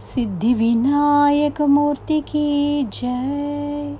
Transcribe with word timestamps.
सिद्धिविनायकमूर्ति 0.00 2.20
की 2.20 2.88
जय। 2.92 3.96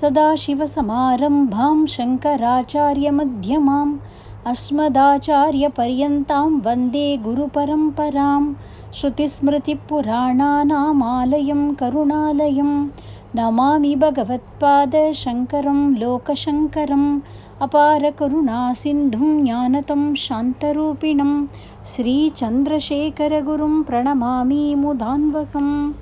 सदाशिवसमारम्भां 0.00 1.86
शङ्कराचार्यमध्यमाम् 1.86 3.98
अस्मदाचार्यपर्यन्तां 4.46 6.60
वन्दे 6.66 7.16
गुरुपरम्परां 7.16 8.54
श्रुतिस्मृतिपुराणानामालयं 8.94 11.74
करुणालयं 11.74 12.88
नमामि 13.36 13.96
भगवत्पादशङ्करं 13.96 15.96
लोकशङ्करम् 15.96 17.20
अपारकरुणासिन्धुं 17.62 19.44
ज्ञानतं 19.44 20.14
शान्तरूपिणं 20.14 21.46
श्रीचन्द्रशेखरगुरुं 21.86 23.82
प्रणमामि 23.82 24.74
मुदान्वकम् 24.78 25.92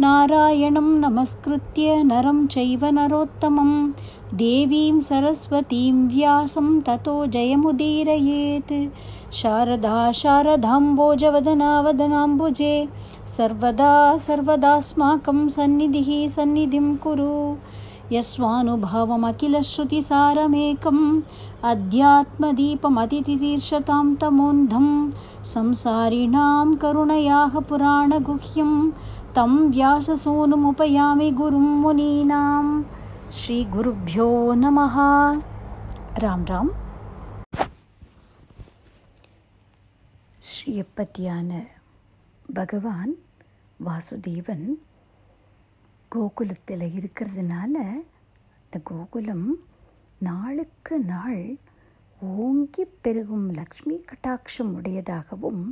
नारायणं 0.00 0.80
नमस्कृत्य 0.80 2.02
नरं 2.02 2.46
चैव 2.46 2.86
नरोत्तमं। 2.86 3.92
देवीं 4.34 5.00
सरस्वतीं 5.00 5.92
व्यासं 5.92 6.80
ततो 6.80 7.26
जयमुदीरयेत्। 7.26 8.92
शारदा 9.32 10.12
शारदाम्बोजवदनावदनाम्बुजे। 10.12 12.88
सर्वदा 13.36 14.18
सर्वदास्माकं 14.18 15.48
सन्निधिः 15.48 16.28
सन्निधिं 16.28 16.96
कुरु 16.96 17.56
यस्वानुभावमखिलश्रुतिसारमेकम् 18.15 21.03
अध्यात्मदीपमतिथितीर्षतां 21.71 24.05
तमोन्धं 24.21 24.87
संसारिणां 25.53 26.67
करुणयाः 26.83 27.53
पुराणगुह्यं 27.69 28.71
तं 29.35 29.51
व्याससूनुमुपयामि 29.75 31.29
गुरुं 31.41 31.67
मुनीनां 31.83 32.65
श्रीगुरुभ्यो 33.39 34.29
नमः 34.63 34.97
ராம் 36.23 36.45
ராம் 36.49 36.69
ஸ்ரீயப்பத்தியான 40.49 41.51
பகவான் 42.57 43.13
வாசுதேவன் 43.87 44.65
கோகுலத்தில் 46.14 46.84
இருக்கிறதுனால 46.94 47.74
இந்த 48.64 48.80
கோகுலம் 48.84 49.46
நாளுக்கு 50.18 50.98
நாள் 50.98 51.56
ஓங்கி 52.20 52.84
பெருகும் 52.84 53.52
லக்ஷ்மி 53.52 54.04
கட்டாட்சம் 54.04 54.72
உடையதாகவும் 54.74 55.62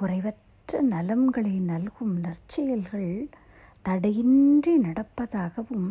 குறைவற்ற 0.00 0.80
நலம்களை 0.80 1.60
நல்கும் 1.60 2.16
நற்செயல்கள் 2.16 3.28
தடையின்றி 3.82 4.78
நடப்பதாகவும் 4.80 5.90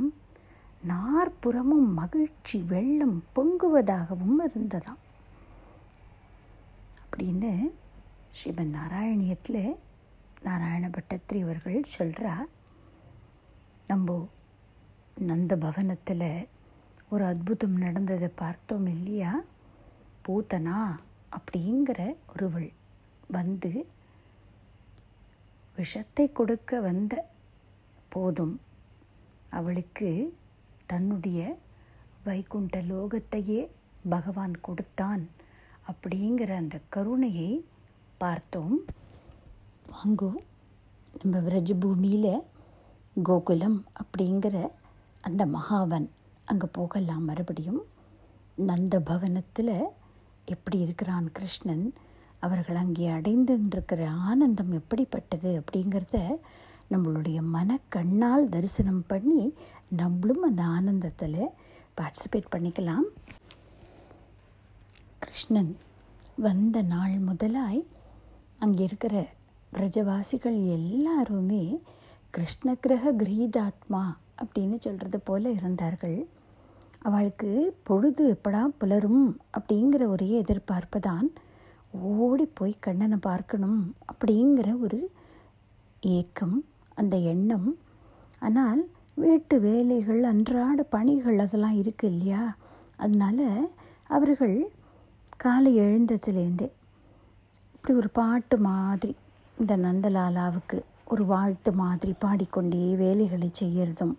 நாற்புறமும் 0.83 1.93
மகிழ்ச்சி 1.93 2.63
வெள்ளம் 2.67 3.23
பொங்குவதாகவும் 3.35 4.37
இருந்ததாம். 4.45 5.01
அப்படின்னு 7.05 7.71
ஸ்ரீமன் 8.37 8.75
நாராயணியத்தில் 8.75 9.75
நாராயண 10.41 10.89
பட்டத்திரி 10.89 11.41
அவர்கள் 11.41 11.83
சொல்கிறார் 11.83 12.47
நம்ம 13.87 14.29
நந்த 15.19 15.55
பவனத்தில் 15.55 16.47
ஒரு 17.09 17.23
அற்புதம் 17.25 17.77
நடந்ததை 17.77 18.27
பார்த்தோம் 18.27 18.87
இல்லையா? 18.87 19.41
பூத்தனா 20.27 20.95
அப்படிங்கிற 21.31 22.15
ஒருவள் 22.35 22.71
வந்து 23.27 23.85
விஷத்தை 25.75 26.31
கொடுக்க 26.31 26.79
வந்த 26.79 27.27
போதும் 28.09 28.61
அவளுக்கு 29.49 30.37
தன்னுடைய 30.85 31.57
வைகுண்ட 32.23 32.81
லோகத்தையே 32.81 33.69
பகவான் 34.09 34.61
கொடுத்தான் 34.61 35.29
அப்படிங்கிற 35.87 36.55
அந்த 36.55 36.79
கருணையை 36.89 37.65
பார்த்தோம். 38.17 38.77
வாங்கோ 39.91 40.31
நம்ம 41.21 41.39
விரஜபூமியில் 41.39 42.43
கோகுலம் 43.25 43.77
அப்படிங்கிற 44.01 44.57
அந்த 45.21 45.45
மகாவன் 45.45 46.05
அங்கே 46.45 46.67
போகலாம் 46.71 47.23
மறுபடியும். 47.23 47.79
நந்த 48.55 48.95
பவனத்தில் 48.99 49.73
எப்படி 50.45 50.77
இருக்கிறான் 50.79 51.27
கிருஷ்ணன்? 51.31 51.85
அவர்கள் 52.39 52.75
அங்கே 52.75 53.07
அடைந்துருக்கிற 53.09 54.01
ஆனந்தம் 54.29 54.71
எப்படிப்பட்டது 54.71 55.51
அப்படிங்கிறத 55.61 56.19
நம்மளுடைய 56.91 57.39
மனக்கண்ணால் 57.55 58.45
தரிசனம் 58.49 59.03
பண்ணி 59.07 59.41
நம்மளும் 60.01 60.41
அந்த 60.41 60.63
ஆனந்தத்தில் 60.77 61.41
பார்ட்டிசிபேட் 61.97 62.53
பண்ணிக்கலாம். 62.55 63.07
கிருஷ்ணன் 65.19 65.73
வந்த 66.35 66.81
நாள் 66.93 67.17
முதலாய் 67.19 67.81
அங்கே 68.59 68.83
இருக்கிற 68.83 69.15
பிரஜவாசிகள் 69.73 70.59
எல்லாருமே 70.79 71.63
கிருஷ்ணகிரக 72.33 73.13
கிரீதாத்மா 73.21 74.03
அப்படின்னு 74.41 74.77
சொல்கிறது 74.77 75.19
போல 75.19 75.51
இருந்தார்கள். 75.51 76.17
அவளுக்கு 77.01 77.49
பொழுது 77.83 78.23
எப்படா 78.33 78.61
புலரும் 78.79 79.23
அப்படிங்கிற 79.57 80.03
ஒரே 80.07 80.29
எதிர்பார்ப்பு 80.29 80.99
தான். 80.99 81.27
ஓடி 81.91 82.45
போய் 82.59 82.73
கண்ணனை 82.79 83.17
பார்க்கணும் 83.21 83.79
அப்படிங்கிற 84.11 84.69
ஒரு 84.81 84.99
ஏக்கம் 86.01 86.57
அந்த 86.95 87.15
எண்ணம். 87.33 87.69
ஆனால் 88.39 88.81
வீட்டு 89.13 89.55
வேலைகள் 89.59 90.23
அன்றாட 90.23 90.83
பணிகள் 90.95 91.39
அதெல்லாம் 91.39 91.77
இருக்குது 91.83 92.11
இல்லையா? 92.11 92.43
அதனால் 92.95 93.47
அவர்கள் 94.07 94.57
காலை 95.37 95.71
எழுந்ததுலேருந்தே 95.79 96.67
இப்படி 97.75 97.93
ஒரு 97.97 98.09
பாட்டு 98.19 98.57
மாதிரி 98.57 99.15
இந்த 99.57 99.73
நந்தலாலாவுக்கு 99.77 100.77
ஒரு 101.09 101.25
வாழ்த்து 101.25 101.71
மாதிரி 101.73 102.13
பாடிக்கொண்டே 102.19 102.95
வேலைகளை 102.95 103.51
செய்கிறதும் 103.59 104.15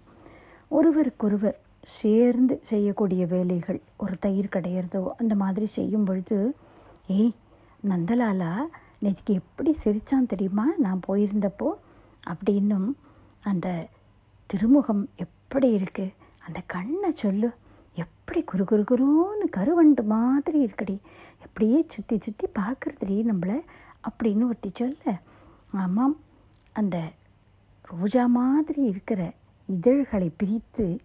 ஒருவருக்கொருவர் 0.69 1.59
சேர்ந்து 1.83 2.59
செய்யக்கூடிய 2.63 3.27
வேலைகள் 3.27 3.81
ஒரு 3.97 4.15
தயிர் 4.19 4.53
கடையிறதோ 4.53 5.03
அந்த 5.17 5.35
மாதிரி 5.35 5.67
செய்யும் 5.67 6.05
பொழுது 6.05 6.39
ஏய் 7.09 7.35
நந்தலாலா 7.89 8.53
நேற்றுக்கு 9.03 9.33
எப்படி 9.33 9.73
சிரித்தான் 9.73 10.27
தெரியுமா? 10.27 10.67
நான் 10.79 11.01
போயிருந்தப்போ 11.09 11.69
அப்படின்னும் 12.27 12.89
அந்த 13.43 13.87
திருமுகம் 14.47 15.09
எப்படி 15.17 15.69
இருக்குது 15.77 16.15
அந்த 16.47 16.61
கண்ணை 16.67 17.11
சொல்லு 17.15 17.51
எப்படி 17.95 18.41
குரு 18.43 18.65
குரு 18.65 18.85
குருன்னு 18.91 19.47
கருவண்டு 19.51 20.03
மாதிரி 20.05 20.59
இருக்குடி. 20.67 20.97
எப்படியே 21.45 21.79
சுற்றி 21.89 22.19
சுற்றி 22.21 22.47
பார்க்குறதுடி 22.59 23.17
நம்மளை 23.31 23.59
அப்படின்னு 24.09 24.45
ஒருத்தி 24.45 24.71
சொல்ல 24.75 25.21
ஆமாம் 25.73 26.17
அந்த 26.79 27.09
ரோஜா 27.83 28.27
மாதிரி 28.27 28.83
இருக்கிற 28.83 29.33
இதழ்களை 29.67 30.31
பிரித்து 30.37 31.01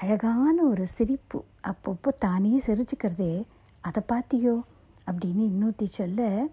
அழகான 0.00 0.62
ஒரு 0.62 0.86
சிரிப்பு 0.86 1.44
அப்பப்போ 1.64 2.08
தானே 2.18 2.62
சிரிச்சுக்கிறதே. 2.66 3.44
அதை 3.80 4.02
பார்த்தியோ? 4.08 4.62
அப்படின்னு 5.06 5.50
இன்னொருத்தி 5.50 5.84
சொல்ல 5.84 6.46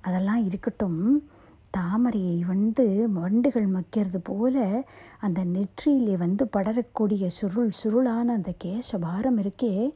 அதெல்லாம் 0.00 0.44
இருக்கட்டும். 0.44 1.28
தாமரையை 1.76 2.40
வந்து 2.40 3.10
வண்டுகள் 3.12 3.68
மக்கிறது 3.68 4.16
போல 4.22 4.84
அந்த 5.20 5.44
நெற்றியிலே 5.44 6.16
வந்து 6.16 6.48
படரக்கூடிய 6.56 7.26
சுருள் 7.26 7.70
சுருளான 7.84 8.24
அந்த 8.24 8.54
கேசபாரம் 8.64 9.38
இருக்கே. 9.38 9.90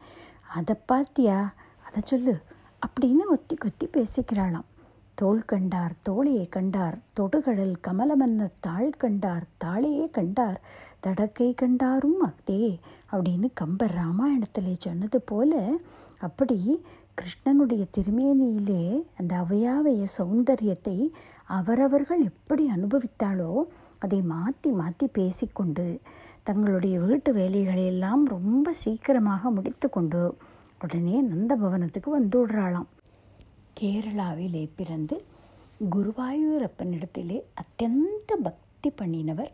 அதை 0.54 0.76
பார்த்தியா? 0.92 1.52
அதை 1.86 2.02
சொல்லு. 2.04 2.40
அப்படின்னு 2.86 3.30
ஒத்தி 3.30 3.54
கொத்தி 3.54 3.86
பேசிக்கிறாளாம். 3.86 4.72
தோள் 5.14 5.42
கண்டார் 5.44 5.92
தோழியை 6.08 6.48
கண்டார் 6.48 6.96
தொடுகடல் 7.14 7.74
கமலமன்ன 7.80 8.48
தாள் 8.60 8.90
கண்டார் 8.96 9.44
தாளையே 9.64 10.06
கண்டார் 10.10 10.58
தடக்கை 11.00 11.54
கண்டாரும் 11.54 12.20
அக்தே 12.20 12.62
அப்படின்னு 13.12 13.48
கம்பர் 13.54 13.94
ராமாயணத்தில் 13.94 14.72
சொன்னது 14.78 15.20
போல 15.20 15.52
அப்படி 16.18 16.58
கிருஷ்ணனுடைய 17.14 17.82
திருமேனியிலே 17.96 18.82
அந்த 19.16 19.32
அவையாவைய 19.36 20.04
சௌந்தரியத்தை 20.18 20.96
அவரவர்கள் 21.48 22.22
எப்படி 22.22 22.64
அனுபவித்தாலோ 22.70 23.52
அதை 23.98 24.20
மாற்றி 24.22 24.70
மாற்றி 24.70 25.06
பேசிக்கொண்டு 25.12 25.86
தங்களுடைய 26.42 27.00
வீட்டு 27.00 27.32
வேலைகளையெல்லாம் 27.32 28.24
ரொம்ப 28.26 28.72
சீக்கிரமாக 28.74 29.50
முடித்து 29.50 29.90
கொண்டு 29.90 30.22
உடனே 30.84 31.16
நந்தபவனத்துக்கு 31.22 32.10
வந்து 32.10 32.46
விடுறாளாம். 32.46 32.88
கேரளாவிலே 33.80 34.68
பிறந்து 34.76 35.24
குருவாயூரப்பனிடத்திலே 35.90 37.42
அத்தியந்த 37.60 38.32
பக்தி 38.42 38.92
பண்ணினவர் 39.02 39.52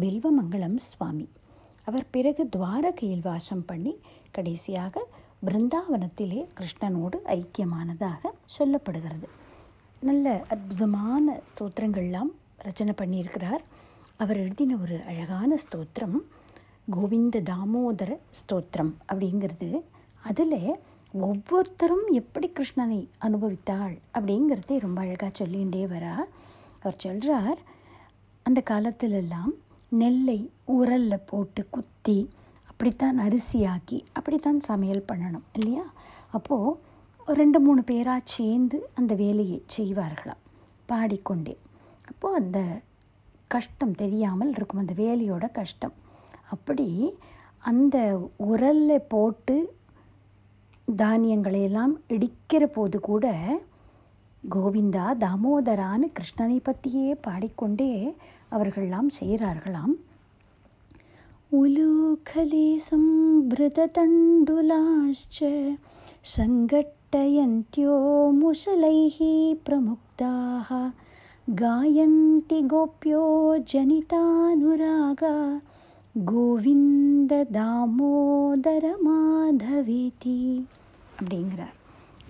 பில்வமங்கலம் 0.00 0.76
சுவாமி. 0.76 1.28
அவர் 1.84 2.06
பிறகு 2.10 2.48
துவாரகையில் 2.56 3.22
வாசம் 3.22 3.64
பண்ணி 3.64 3.98
கடைசியாக 4.30 5.06
பிருந்தாவனத்திலே 5.46 6.46
கிருஷ்ணனோடு 6.58 7.18
ஐக்கியமானதாக 7.26 8.26
சொல்லப்படுகிறது. 8.58 9.28
நல்ல 10.00 10.44
அற்புதமான 10.48 11.40
ஸ்தோத்திரங்கள்லாம் 11.50 12.32
ரச்சனை 12.62 12.92
பண்ணியிருக்கிறார். 13.02 13.62
அவர் 14.16 14.36
எழுதின 14.36 14.76
ஒரு 14.76 15.02
அழகான 15.04 15.58
ஸ்தோத்திரம் 15.64 16.18
கோவிந்த 16.90 17.40
தாமோதர 17.40 18.16
ஸ்தோத்திரம் 18.40 18.92
அப்படிங்கிறது. 19.12 19.82
அதில் 20.22 20.60
ஒவ்வொருத்தரும் 21.12 22.06
எப்படி 22.10 22.52
கிருஷ்ணனை 22.54 23.08
அனுபவித்தாள் 23.20 23.98
அப்படிங்கிறதே 24.14 24.78
ரொம்ப 24.78 25.00
அழகாக 25.00 25.44
சொல்லிகிட்டே 25.44 25.82
வரா. 25.94 26.14
அவர் 26.78 26.94
சொல்கிறார் 26.96 27.58
அந்த 28.42 28.62
காலத்திலெல்லாம் 28.70 29.50
நெல்லை 29.88 30.50
உரலில் 30.66 31.26
போட்டு 31.26 31.66
குத்தி 31.70 32.30
அப்படித்தான் 32.68 33.18
அரிசியாக்கி 33.18 34.00
அப்படித்தான் 34.12 34.60
சமையல் 34.60 35.04
பண்ணணும் 35.12 35.46
இல்லையா? 35.52 35.92
அப்போது 36.30 36.76
ரெண்டு 37.26 37.60
மூணு 37.60 37.82
பேராக 37.82 38.20
சேர்ந்து 38.24 38.90
அந்த 38.94 39.14
வேலையை 39.14 39.64
செய்வார்களாம் 39.76 40.44
பாடிக்கொண்டே. 40.86 41.58
அப்போது 42.08 42.34
அந்த 42.34 42.80
கஷ்டம் 43.48 43.94
தெரியாமல் 43.94 44.50
இருக்கும் 44.50 44.80
அந்த 44.80 44.92
வேலையோட 44.96 45.52
கஷ்டம். 45.52 45.92
அப்படி 46.50 47.18
அந்த 47.58 48.28
உரலில் 48.36 49.08
போட்டு 49.08 49.77
தானியங்களையெல்லாம் 50.96 51.94
இடிக்கிற 52.08 52.66
போது 52.66 53.00
கூட 53.00 53.56
கோவிந்தா 54.50 55.06
தாமோதரான்னு 55.20 56.12
கிருஷ்ணனை 56.12 56.58
பற்றியே 56.62 57.14
பாடிக்கொண்டே 57.14 58.16
அவர்கள்லாம் 58.50 59.08
செய்கிறார்களாம். 59.20 59.94
உலூகலே 61.52 62.80
சம்பிருதண்டுலாச்ச 62.90 63.98
சங்கட்டயந்தியோ 66.36 67.96
முசலைः 68.40 69.18
பிரமுக்தாக 69.66 70.92
காயந்தி 71.54 72.64
கோப்பியோ 72.64 73.26
ஜனிதானுராகா. 73.72 75.34
கோவிந்த 76.24 77.46
தாமோதர 77.52 78.90
மாதவேதி 79.06 80.64
அப்படிங்கிறார். 81.18 81.76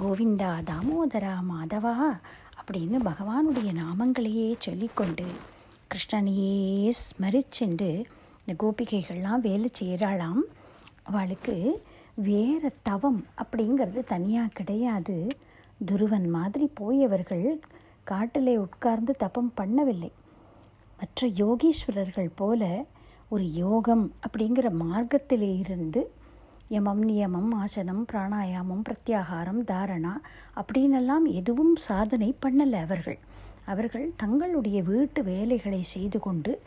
கோவிந்தா 0.01 0.51
தாமோதரா 0.63 1.35
மாதவா 1.51 2.21
அப்படின்னு 2.61 2.99
பகவானுடைய 3.05 3.73
நாமங்களையே 3.73 4.55
சொல்லிக்கொண்டு 4.59 5.25
கிருஷ்ணனையே 5.89 6.93
ஸ்மரிச்சென்று 7.01 8.05
இந்த 8.45 8.55
கோபிகைகள்லாம் 8.59 9.41
வேலை 9.41 9.71
செய்கிறாளாம். 9.81 10.41
அவளுக்கு 11.03 11.83
வேறு 12.15 12.73
தவம் 12.83 13.27
அப்படிங்கிறது 13.39 14.05
தனியாக 14.05 14.49
கிடையாது. 14.55 15.27
துருவன் 15.93 16.29
மாதிரி 16.29 16.71
போயவர்கள் 16.75 17.61
காட்டிலே 18.05 18.57
உட்கார்ந்து 18.57 19.15
தபம் 19.15 19.53
பண்ணவில்லை. 19.57 20.11
மற்ற 20.99 21.27
யோகீஸ்வரர்கள் 21.27 22.31
போல 22.35 22.87
ஒரு 23.31 23.45
யோகம் 23.53 24.13
அப்படிங்கிற 24.27 24.67
மார்க்கத்திலே 24.83 25.59
இருந்து 25.59 26.11
யமம் 26.71 27.03
நியமம் 27.09 27.51
ஆசனம் 27.55 28.05
பிராணாயாமம் 28.13 28.83
பிரத்யாகாரம் 28.89 29.61
தாரணா 29.67 30.13
அப்படின்னெல்லாம் 30.61 31.27
எதுவும் 31.33 31.77
சாதனை 31.77 32.35
பண்ணலை 32.43 32.81
அவர்கள். 32.81 33.19
அவர்கள் 33.65 34.13
தங்களுடைய 34.17 34.83
வீட்டு 34.83 35.23
வேலைகளை 35.25 35.83
செய்து 35.83 36.21
கொண்டு 36.21 36.61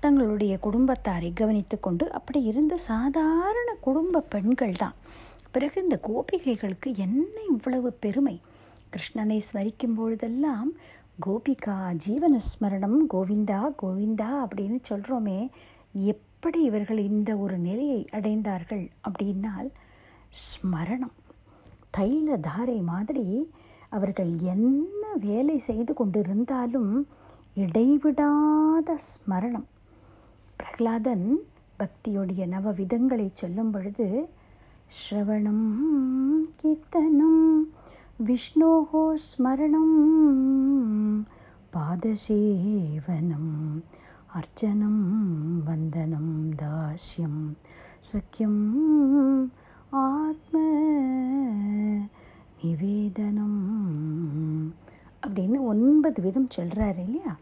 தங்களுடைய 0.00 0.58
குடும்பத்தாரை 0.62 1.32
கவனித்து 1.34 1.80
கொண்டு 1.80 2.12
அப்படி 2.12 2.42
இருந்த 2.42 2.76
சாதாரண 2.76 3.74
குடும்ப 3.80 4.20
பெண்கள் 4.20 4.72
தான். 4.72 4.94
பிறகு 5.50 5.82
இந்த 5.82 5.98
கோபிகைகளுக்கு 6.08 6.96
என்ன 6.96 7.34
இவ்வளவு 7.50 7.92
பெருமை? 7.92 8.40
கிருஷ்ணனை 8.94 9.40
ஸ்மரிக்கும் 9.48 9.96
பொழுதெல்லாம் 9.96 10.72
கோபிகா 11.26 11.76
ஜீவன 12.06 12.36
ஸ்மரணம் 12.50 12.98
கோவிந்தா 13.14 13.60
கோவிந்தா 13.82 14.30
அப்படின்னு 14.44 14.78
சொல்கிறோமே 14.88 15.50
எப்படி 15.92 16.62
இவர்கள் 16.62 16.98
இந்த 16.98 17.36
ஒரு 17.36 17.58
நிலையை 17.58 18.08
அடைந்தார்கள் 18.12 18.90
அப்படின்னால் 19.08 19.70
ஸ்மரணம். 20.44 21.16
தைல 21.96 22.40
தாரை 22.40 22.80
மாதிரி 22.80 23.50
அவர்கள் 23.88 24.38
என்ன 24.38 25.02
வேலை 25.20 25.58
செய்து 25.58 25.94
கொண்டிருந்தாலும் 25.94 27.04
இடைவிடாத 27.54 28.98
ஸ்மரணம். 29.08 29.68
பிரகலாதன் 30.56 31.36
பக்தியுடைய 31.78 32.46
நவ 32.46 32.72
விதங்களை 32.72 33.28
சொல்லும் 33.32 33.70
பொழுது 33.70 34.28
ஸ்ரவணம் 34.98 35.66
கீர்த்தனம் 36.62 37.72
விஷ்ணோகோ 38.26 39.14
ஸ்மரணம் 39.28 39.96
பாதசேவனம் 41.72 43.54
அர்ச்சனம் 44.34 45.02
வந்தனம் 45.64 46.50
தாஸ்யம் 46.54 47.40
சக்கியம் 48.12 48.62
ஆத்ம 49.90 50.58
நிவேதனம் 52.62 53.60
அப்படின்னு 55.26 55.60
ஒன்பது 55.60 56.22
விதம் 56.22 56.48
சொல்கிறாரு 56.56 56.98
இல்லையா? 56.98 57.36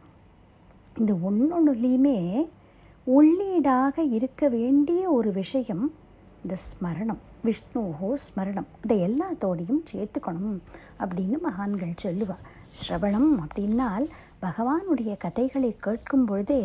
இந்த 0.97 1.13
ஒன்னொன்றுலேயுமே 1.31 2.49
உள்ளீடாக 3.07 4.13
இருக்க 4.13 4.49
வேண்டிய 4.49 5.11
ஒரு 5.11 5.33
விஷயம் 5.33 5.93
இந்த 6.43 6.57
ஸ்மரணம் 6.57 7.19
விஷ்ணுஹோ 7.45 8.15
ஸ்மரணம். 8.15 8.67
இதை 8.83 9.09
எல்லாத்தோடையும் 9.09 9.83
சேர்த்துக்கணும் 9.93 10.59
அப்படின்னு 10.99 11.41
மகான்கள் 11.41 11.95
சொல்லுவாள் 12.03 12.45
ஸ்ரவணம் 12.89 13.45
அப்படின்னால் 13.45 14.09
பகவானுடைய 14.45 15.17
கதைகளை 15.17 15.77
கேட்கும் 15.77 16.25
பொழுதே 16.25 16.63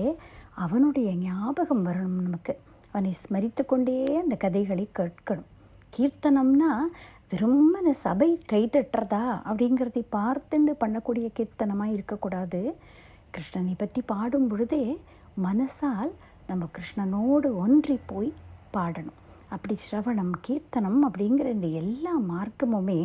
அவனுடைய 0.54 1.10
ஞாபகம் 1.16 1.86
வரணும் 1.86 2.22
நமக்கு. 2.26 2.54
அவனை 2.92 3.12
ஸ்மரித்து 3.22 3.64
கொண்டே 3.66 3.98
அந்த 4.22 4.36
கதைகளை 4.36 4.86
கேட்கணும். 5.00 5.50
கீர்த்தனம்னா 5.96 6.72
வெறுமன 7.32 7.92
சபை 8.04 8.30
கைதட்டுறதா 8.52 9.26
அப்படிங்கிறதை 9.50 10.04
பார்த்துண்டு 10.18 10.74
பண்ணக்கூடிய 10.84 11.28
கீர்த்தனமாக 11.38 11.96
இருக்கக்கூடாது. 11.98 12.62
கிருஷ்ணனை 13.34 13.74
பற்றி 13.78 14.02
பாடும் 14.02 14.48
பொழுதே 14.48 14.84
மனசால் 15.44 16.12
நம்ம 16.48 16.68
கிருஷ்ணனோடு 16.78 17.50
ஒன்றி 17.66 18.00
போய் 18.06 18.34
பாடணும். 18.76 19.20
அப்படி 19.50 19.76
ஸ்ரவணம் 19.86 20.34
கீர்த்தனம் 20.48 21.02
அப்படிங்கிற 21.08 21.48
இந்த 21.58 21.68
எல்லா 21.84 22.14
மார்க்கமுமே 22.32 23.02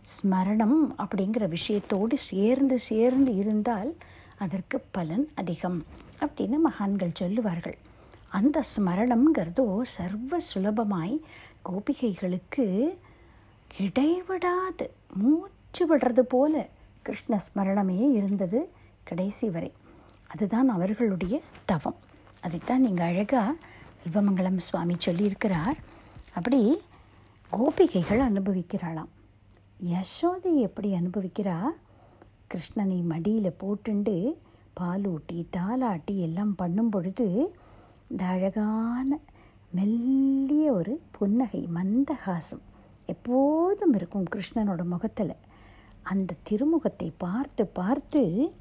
ஸ்மரணம் 0.00 0.78
அப்படிங்கிற 0.98 1.56
விஷயத்தோடு 1.56 2.14
சேர்ந்து 2.14 2.78
சேர்ந்து 2.78 3.34
இருந்தால் 3.34 3.96
அதற்கு 4.38 4.80
பலன் 4.90 5.30
அதிகம் 5.34 5.84
அப்படின்னு 6.20 6.58
மகான்கள் 6.62 7.10
சொல்லுவார்கள். 7.12 7.78
அந்த 8.28 8.62
ஸ்மரணம்ங்கிறதோ 8.76 9.82
சர்வ 9.82 10.38
சுலபமாய் 10.54 11.20
கோபிகைகளுக்கு 11.64 12.96
இடைவிடாது. 13.80 14.90
மூச்சு 15.14 15.96
விடுறது 15.96 16.20
போல 16.20 16.68
கிருஷ்ண 17.02 17.40
ஸ்மரணமே 17.46 18.12
இருந்தது 18.12 18.70
கடைசி 19.02 19.50
வரை. 19.50 19.72
அதுதான் 20.26 20.68
அவர்களுடைய 20.68 21.40
தவம். 21.64 21.96
அதைத்தான் 22.40 22.80
நீங்கள் 22.80 23.06
அழகாக 23.06 23.54
வில்வமங்கலம் 24.04 24.56
சுவாமி 24.56 24.96
சொல்லியிருக்கிறார். 25.06 25.76
அப்படி 26.34 26.80
கோபிகைகள் 27.52 28.22
அனுபவிக்கிறாளாம். 28.28 29.10
யசோதை 29.88 30.54
எப்படி 30.56 30.94
அனுபவிக்கிறா? 30.94 31.68
கிருஷ்ணனை 32.50 33.02
மடியில் 33.02 33.56
போட்டுண்டு 33.58 34.32
பாலூட்டி 34.80 35.46
தாலாட்டி 35.56 36.16
எல்லாம் 36.18 36.54
பண்ணும் 36.54 36.88
பொழுது 36.88 37.54
இந்த 38.08 38.24
அழகான 38.24 39.18
மெல்லிய 39.70 40.72
ஒரு 40.72 41.00
புன்னகை 41.10 41.68
மந்தகாசம் 41.74 42.64
எப்போதும் 43.06 43.94
இருக்கும் 43.94 44.26
கிருஷ்ணனோட 44.36 44.84
முகத்தில். 44.84 45.34
அந்த 46.02 46.36
திருமுகத்தை 46.50 47.12
பார்த்து 47.16 47.66
பார்த்து 47.66 48.52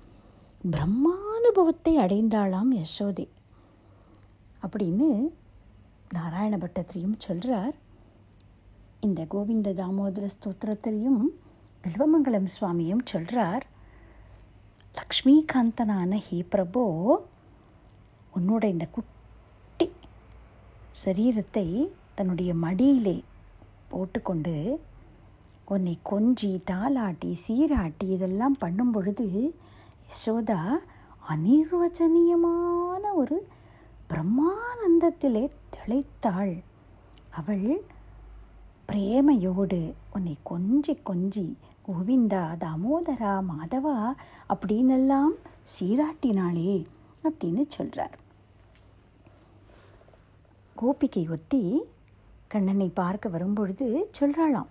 பிரம்மானுபவத்தை 0.63 1.93
அடைந்தாளாம் 2.05 2.71
யசோதை. 2.75 3.27
அப்படின்னு 4.61 5.29
நாராயண 6.13 6.57
பட்டத்திரியும் 6.57 7.17
சொல்கிறார் 7.17 7.75
இந்த 9.01 9.25
கோவிந்த 9.25 9.73
தாமோதர 9.73 10.27
ஸ்தோத்திரத்திலையும் 10.27 11.21
வில்வமங்கலம் 11.83 12.45
சுவாமியும் 12.45 13.05
சொல்கிறார் 13.05 13.65
லக்ஷ்மிகாந்தனான 14.95 16.17
ஹே 16.17 16.45
பிரபோ 16.51 16.83
உன்னோட 18.35 18.63
இந்த 18.63 18.87
குட்டி 18.87 19.89
சரீரத்தை 21.05 21.91
தன்னுடைய 22.15 22.53
மடியிலே 22.53 23.23
போட்டுக்கொண்டு 23.89 24.79
உன்னை 25.65 25.99
கொஞ்சி 26.11 26.61
தாலாட்டி 26.71 27.35
சீராட்டி 27.47 28.07
இதெல்லாம் 28.09 28.55
பண்ணும் 28.59 28.91
பொழுது 28.91 29.55
யசோதா 30.09 30.59
அனிர்வச்சனீயமான 31.29 33.01
ஒரு 33.15 33.47
பிரம்மானந்தத்திலே 34.09 35.49
திளைத்தாள். 35.75 36.63
அவள் 37.29 37.83
பிரேமையோடு 38.89 39.79
உன்னை 40.13 40.37
கொஞ்சி 40.49 40.93
கொஞ்சி 41.09 41.45
கோவிந்தா 41.87 42.41
தாமோதரா 42.63 43.33
மாதவா 43.49 43.95
அப்படின்னெல்லாம் 44.53 45.33
சீராட்டினாளே 45.73 46.73
அப்படின்னு 47.23 47.63
சொல்கிறார் 47.67 48.15
கோபிகை 50.75 51.23
ஒட்டி 51.35 51.61
கண்ணனை 52.47 52.89
பார்க்க 52.89 53.29
வரும்பொழுது 53.29 53.87
சொல்கிறாளாம் 54.19 54.69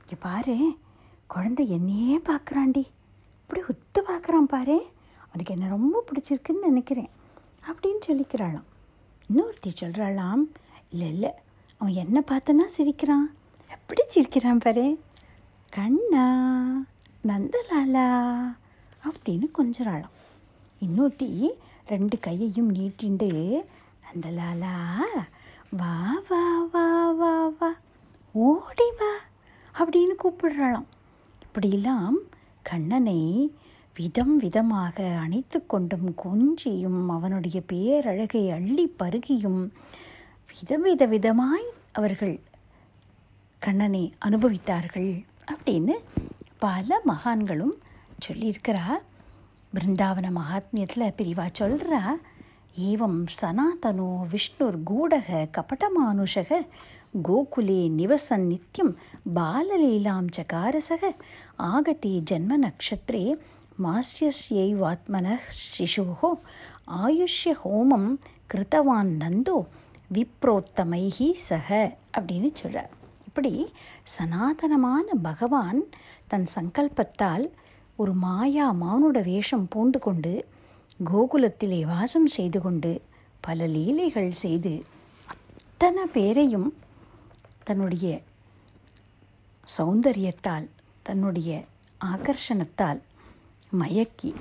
இங்கே 0.00 0.16
பாரு 0.20 0.56
குழந்தை 1.26 1.64
என்னையே 1.68 2.16
பார்க்குறான்டி 2.30 2.84
இப்படி 3.42 3.60
ஒத்து 3.70 4.00
பார்க்குறான் 4.08 4.52
பாரு. 4.54 4.76
அவனுக்கு 5.26 5.54
என்ன 5.54 5.68
ரொம்ப 5.68 6.04
பிடிச்சிருக்குன்னு 6.08 6.68
நினைக்கிறேன் 6.68 7.10
அப்படின்னு 7.68 8.02
சொல்லிக்கிறாளாம். 8.06 8.66
இன்னொருத்தி 9.28 9.70
சொல்கிறாளாம் 9.80 10.44
இல்லை 10.90 11.08
இல்லை 11.08 11.30
அவன் 11.80 11.94
என்ன 11.94 12.22
பார்த்தனா 12.30 12.64
சிரிக்கிறான். 12.76 13.26
எப்படி 13.74 14.02
சிரிக்கிறான் 14.08 14.62
பாரு? 14.64 14.86
கண்ணா 15.72 16.26
நந்தலாலா 17.28 18.08
அப்படின்னு 19.08 19.46
கொஞ்சறாளாம். 19.58 20.14
இன்னொருத்தி 20.80 21.28
ரெண்டு 21.92 22.16
கையையும் 22.26 22.70
நீட்டிண்டு 22.76 23.30
நந்தலாலா 24.06 24.74
வா 25.80 25.94
வா 26.28 26.44
வா 26.72 26.86
வா 27.20 27.34
வா 27.60 27.70
ஓடி 28.34 28.88
வா 29.00 29.12
அப்படின்னு 29.74 30.14
கூப்பிடுறாளாம். 30.22 30.88
இப்படியெல்லாம் 31.42 32.16
கண்ணனை 32.70 33.20
விதம் 33.96 34.34
விதமாக 34.36 34.96
அணைத்து 35.24 35.58
கொண்டும் 35.66 36.08
கொஞ்சியும் 36.24 37.00
அவனுடைய 37.16 37.58
பேரழகை 37.72 38.44
அள்ளி 38.56 38.86
பருகியும் 39.02 39.62
விதவித 40.54 41.06
விதமாய் 41.14 41.68
அவர்கள் 41.92 42.34
கண்ணனை 43.64 44.12
அனுபவித்தார்கள் 44.26 45.12
அப்படின்னு 45.52 45.94
பல 46.58 47.00
மகான்களும் 47.08 47.74
சொல்லியிருக்கிறா. 48.26 48.84
பிருந்தாவன 49.72 50.26
மகாத்மியத்தில் 50.32 51.14
பிரிவா 51.18 51.46
சொல்கிறா 51.58 52.00
ஏவம் 52.80 53.18
சனாதனோ 53.40 54.08
விஷ்ணுர் 54.32 54.78
கூடக 54.84 55.48
கபடமானுஷக 55.56 56.60
கோகுலே 57.24 57.80
நிவசன் 57.96 58.46
நித்யம் 58.48 58.92
பாலலீலாம் 59.34 60.28
சகாரசக 60.36 61.12
ஆகத்தே 61.70 62.14
ஜன்ம 62.30 62.58
நக்ஷத்திரே 62.64 63.22
மாஸ்யஸ்யைவாத்மன 63.84 65.26
சிசுவோ 65.60 66.30
ஆயுஷ்ய 67.02 67.54
ஹோமம் 67.62 68.10
கிருத்தவான் 68.50 69.12
நந்தோ 69.20 69.58
விப்ரோத்தமைஹி 70.14 71.30
சக 71.48 71.68
அப்படின்னு 72.16 72.50
சொல்கிறார் 72.54 72.92
அப்படி 73.36 73.54
சனாதனமான 74.12 75.06
பகவான் 75.22 75.78
தன் 76.28 76.44
சங்கல்பத்தால் 76.52 77.44
ஒரு 77.98 78.12
மாயா 78.20 78.66
மானுட 78.72 79.20
வேஷம் 79.22 79.64
பூண்டு 79.68 79.98
கொண்டு 79.98 80.32
கோகுலத்திலே 81.00 81.80
வாசம் 81.86 82.28
செய்து 82.28 82.60
கொண்டு 82.60 82.92
பல 83.40 83.66
லீலைகள் 83.66 84.30
செய்து 84.42 84.74
அத்தனை 85.28 86.04
பேரையும் 86.12 86.68
தன்னுடைய 87.64 88.12
சௌந்தரியத்தால் 89.68 90.68
தன்னுடைய 91.02 91.50
ஆகர்ஷணத்தால் 92.06 93.00
மயக்கி 93.72 94.32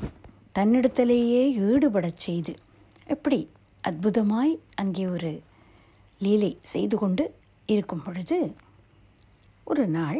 தன்னிடத்திலேயே 0.56 1.44
ஈடுபடச் 1.66 2.24
செய்து 2.24 2.56
எப்படி 3.08 3.42
அற்புதமாய் 3.84 4.54
அங்கே 4.76 5.08
ஒரு 5.08 5.34
லீலை 6.22 6.54
செய்து 6.66 6.98
கொண்டு 6.98 7.26
இருக்கும் 7.70 8.06
பொழுது 8.06 8.38
ஒரு 9.72 9.88
நாள் 9.88 10.20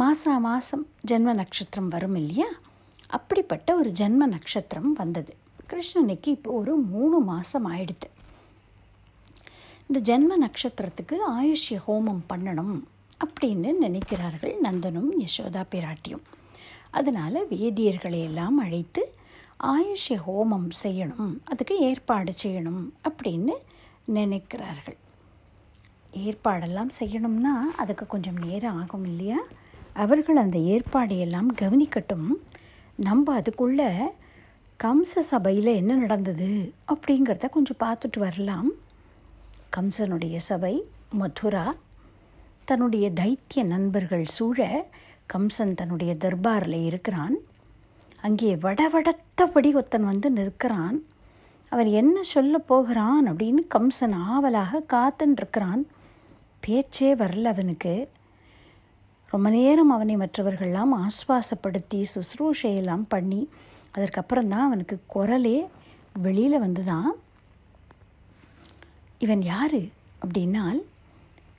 மாசா 0.00 0.34
மாதம் 0.40 0.84
ஜென்ம 1.08 1.32
நட்சத்திரம் 1.40 1.88
வரும் 1.88 2.14
இல்லையா? 2.14 2.46
அப்படிப்பட்ட 3.06 3.74
ஒரு 3.74 3.90
ஜென்ம 3.90 4.26
நட்சத்திரம் 4.34 4.92
வந்தது. 4.92 5.32
கிருஷ்ணனுக்கு 5.70 6.28
இப்போ 6.36 6.50
ஒரு 6.50 6.76
மூணு 6.76 7.18
மாதம் 7.18 7.66
ஆயிடுது. 7.72 8.08
இந்த 9.88 10.00
ஜென்ம 10.08 10.38
நட்சத்திரத்துக்கு 10.44 11.16
ஆயுஷ்ய 11.28 11.78
ஹோமம் 11.86 12.22
பண்ணணும் 12.32 12.74
அப்படின்னு 13.24 13.70
நினைக்கிறார்கள் 13.86 14.54
நந்தனும் 14.66 15.10
யசோதா 15.24 15.64
பிராட்டியும். 15.74 16.24
அதனால் 16.90 17.48
வேதியர்களை 17.52 18.22
எல்லாம் 18.30 18.58
அழைத்து 18.58 19.04
ஆயுஷ்ய 19.74 20.18
ஹோமம் 20.28 20.68
செய்யணும் 20.82 21.32
அதுக்கு 21.44 21.78
ஏற்பாடு 21.78 22.34
செய்யணும் 22.42 22.82
அப்படின்னு 23.08 23.56
நினைக்கிறார்கள். 24.18 24.98
ஏற்பாடெல்லாம் 26.12 26.90
செய்யணும்னா 26.98 27.54
அதுக்கு 27.76 28.06
கொஞ்சம் 28.06 28.38
நேரம் 28.46 28.76
ஆகும் 28.76 29.04
இல்லையா? 29.04 29.38
அவர்கள் 29.92 30.36
அந்த 30.36 30.58
ஏற்பாடையெல்லாம் 30.58 31.48
கவனிக்கட்டும். 31.60 32.28
நம்ம 32.96 33.40
அதுக்குள்ள 33.40 33.98
கம்ச 34.84 35.18
சபையில் 35.18 35.70
என்ன 35.74 35.94
நடந்தது 35.94 36.72
அப்படிங்கிறத 36.88 37.48
கொஞ்சம் 37.50 37.80
பார்த்துட்டு 37.80 38.18
வரலாம். 38.18 38.70
கம்சனுடைய 39.76 40.36
சபை 40.36 40.84
மதுரா 41.14 41.74
தன்னுடைய 42.64 43.10
தைத்திய 43.10 43.62
நண்பர்கள் 43.62 44.24
சூழ 44.24 44.88
கம்சன் 45.32 45.74
தன்னுடைய 45.74 46.14
தர்பாரில் 46.14 46.84
இருக்கிறான். 46.84 47.36
அங்கே 48.20 48.54
வடவடத்தபடி 48.54 49.72
ஒருத்தன் 49.72 50.04
வந்து 50.04 50.30
நிற்கிறான். 50.30 51.02
அவர் 51.68 51.86
என்ன 51.86 52.22
சொல்ல 52.22 52.58
போகிறான் 52.58 53.28
அப்படின்னு 53.28 53.62
கம்சன் 53.74 54.14
ஆவலாக 54.14 54.82
காத்துன்ருக்கிறான் 54.92 55.84
பேச்சே 56.60 57.14
வரல 57.14 57.52
அவனுக்கு. 57.54 57.94
ரொம்ப 59.30 59.50
நேரம் 59.50 59.90
அவனை 59.90 60.16
மற்றவர்கள்லாம் 60.16 60.92
ஆஸ்வாசப்படுத்தி 61.04 62.00
சுசுரூஷையெல்லாம் 62.14 63.04
பண்ணி 63.08 63.48
அதற்கப்புறம் 63.92 64.48
தான் 64.48 64.66
அவனுக்கு 64.66 64.96
குரலே 65.06 65.58
வெளியில் 66.22 66.58
வந்து 66.58 66.84
தான் 66.84 67.10
இவன் 69.18 69.42
யார் 69.42 69.80
அப்படின்னால் 70.22 70.80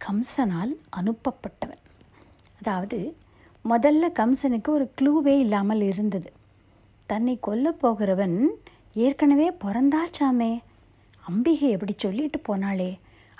கம்சனால் 0.05 0.73
அனுப்பப்பட்டவன். 0.99 1.81
அதாவது 2.59 2.99
முதல்ல 3.65 4.05
கம்சனுக்கு 4.19 4.67
ஒரு 4.67 4.91
க்ளூவே 5.01 5.35
இல்லாமல் 5.39 5.81
இருந்தது. 5.81 6.29
தன்னை 7.05 7.37
கொல்ல 7.39 7.71
போகிறவன் 7.71 8.37
ஏற்கனவே 8.93 9.47
பிறந்தாச்சாமே. 9.63 10.51
அம்பிகை 11.23 11.69
எப்படி 11.69 11.93
சொல்லிட்டு 11.97 12.41
போனாளே. 12.47 12.91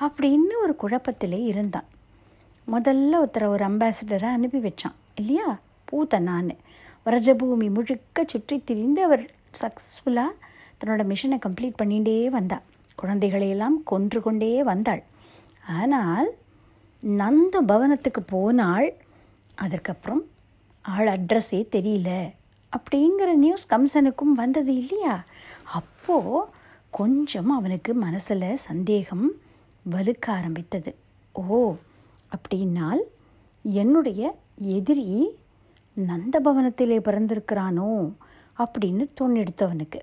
அப்படின்னு 0.05 0.55
ஒரு 0.61 0.75
குழப்பத்திலே 0.81 1.43
இருந்தான். 1.43 1.87
முதல்ல 2.67 3.13
ஒருத்தரை 3.23 3.45
ஒரு 3.45 3.63
அம்பாசிடரை 3.65 4.23
அனுப்பி 4.23 4.59
வச்சான். 4.59 4.97
இல்லையா? 5.15 5.59
பூத்தனான்னு 5.91 6.55
வரஜபூமி 7.05 7.69
முழுக்க 7.73 8.23
சுற்றி 8.27 8.61
திரிந்து 8.63 9.03
அவர் 9.03 9.23
சக்ஸஸ்ஃபுல்லாக 9.61 10.31
தன்னோட 10.79 11.01
மிஷனை 11.11 11.37
கம்ப்ளீட் 11.45 11.79
பண்ணிகிட்டே 11.81 12.27
வந்தாள் 12.27 12.61
குழந்தைகளையெல்லாம் 12.95 13.77
கொன்று 13.83 14.21
கொண்டே 14.21 14.63
வந்தாள். 14.63 15.03
ஆனால் 15.67 16.29
நந்த 17.03 17.61
பவனத்துக்கு 17.61 18.21
போனாள் 18.25 18.93
அதற்கப்புறம் 19.55 20.21
ஆள் 20.81 21.07
அட்ரஸே 21.07 21.61
தெரியல. 21.75 22.09
அப்படிங்கிற 22.73 23.29
நியூஸ் 23.33 23.67
கம்சனுக்கும் 23.69 24.33
வந்தது 24.35 24.75
இல்லையா? 24.75 25.23
அப்போது 25.63 26.47
கொஞ்சம் 26.89 27.49
அவனுக்கு 27.49 27.93
மனசில் 27.93 28.55
சந்தேகம் 28.55 29.25
வலுக்க 29.85 30.25
ஆரம்பித்தது. 30.37 30.91
ஓ 31.35 31.59
அப்படின்னால் 32.31 33.01
என்னுடைய 33.65 34.21
எதிரி 34.77 35.07
நந்தபவனத்திலே 35.97 36.97
பிறந்திருக்கிறானோ 37.07 37.89
அப்படின்னு 38.57 39.03
தோணெடுத்தவனுக்கு. 39.19 39.99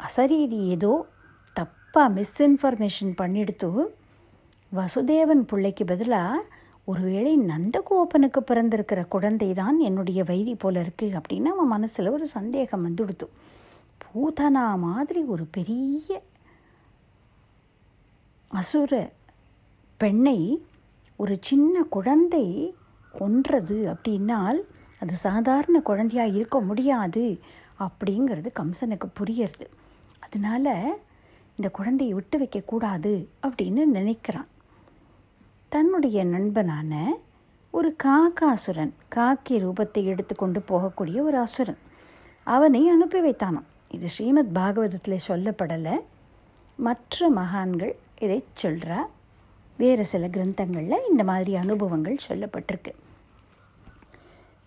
அசரீரி 0.00 0.60
ஏதோ 0.74 0.92
தப்பாக 1.56 2.08
மிஸ்இன்ஃபர்மேஷன் 2.18 3.12
பண்ணிடுத்து 3.20 3.70
வசுதேவன் 4.72 5.42
பிள்ளைக்கு 5.50 5.84
பதிலாக 5.84 6.44
ஒருவேளை 6.84 7.32
நந்தகோபனுக்கு 7.52 8.40
பிறந்திருக்கிற 8.50 9.00
குழந்தை 9.08 9.48
தான் 9.52 9.78
என்னுடைய 9.78 10.20
வைரி 10.30 10.54
போல 10.54 10.82
இருக்குது 10.82 11.18
அப்படின்னு 11.18 11.50
அவன் 11.54 11.72
மனசில் 11.74 12.08
ஒரு 12.08 12.26
சந்தேகம் 12.26 12.86
வந்துடுத்து. 12.86 13.26
பூதனா 14.04 14.64
மாதிரி 14.78 15.20
ஒரு 15.24 15.44
பெரிய 15.50 16.20
அசுர 18.52 19.10
பெண்ணை 19.96 20.66
ஒரு 21.16 21.38
சின்ன 21.40 21.82
குழந்தை 21.82 22.74
கொன்றது 23.18 23.96
அப்படின்னால் 23.96 24.60
அது 25.00 25.16
சாதாரண 25.16 25.80
குழந்தையாக 25.80 26.28
இருக்க 26.28 26.60
முடியாது 26.60 27.40
அப்படிங்கிறது 27.80 28.48
கம்சனுக்கு 28.54 29.10
புரியறது. 29.20 29.66
அதனால் 30.18 30.98
இந்த 31.56 31.70
குழந்தையை 31.72 32.14
விட்டு 32.14 32.38
வைக்கக்கூடாது 32.38 33.26
அப்படின்னு 33.42 33.82
நினைக்கிறான். 33.94 34.46
தன்னுடைய 35.68 36.24
நண்பனான 36.24 37.08
ஒரு 37.70 37.96
காக்காசுரன் 38.04 38.92
காக்கி 39.14 39.48
ரூபத்தை 39.48 40.04
எடுத்துக்கொண்டு 40.04 40.62
போகக்கூடிய 40.68 41.22
ஒரு 41.22 41.38
அசுரன். 41.38 41.78
அவனை 42.42 42.88
அனுப்பி 42.88 43.20
வைத்தானான் 43.20 43.68
இது 43.90 44.08
ஸ்ரீமத் 44.08 44.54
பாகவதத்தில் 44.54 45.24
சொல்லப்படலை. 45.28 46.00
மற்ற 46.76 47.28
மகான்கள் 47.28 47.96
இதை 48.24 48.44
சொல்கிறா 48.62 48.98
வேறு 49.76 50.04
சில 50.04 50.26
கிரந்தங்களில் 50.26 51.08
இந்த 51.10 51.22
மாதிரி 51.24 51.52
அனுபவங்கள் 51.56 52.24
சொல்லப்பட்டிருக்கு. 52.28 52.92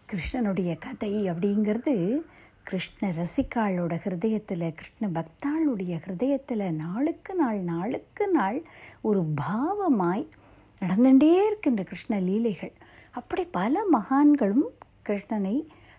கிருஷ்ணனுடைய 0.10 0.72
கதை 0.80 1.12
அப்படிங்கிறது 1.30 1.94
கிருஷ்ண 2.64 3.12
ரசிகாளோட 3.20 3.94
ஹிருதயத்தில் 4.04 4.66
கிருஷ்ண 4.80 5.08
பக்தாளுடைய 5.08 5.94
ஹிருதயத்தில் 6.06 6.66
நாளுக்கு 6.72 7.36
நாள் 7.36 7.60
நாளுக்கு 7.72 8.28
நாள் 8.28 8.60
ஒரு 9.02 9.22
பாவமாய் 9.42 10.26
நடந்துகிட்டே 10.82 11.32
இருக்கின்ற 11.46 11.84
கிருஷ்ண 11.84 12.20
லீலைகள். 12.20 12.74
அப்படி 13.12 13.46
பல 13.60 13.84
மகான்களும் 13.94 14.68
கிருஷ்ணனை 15.10 15.58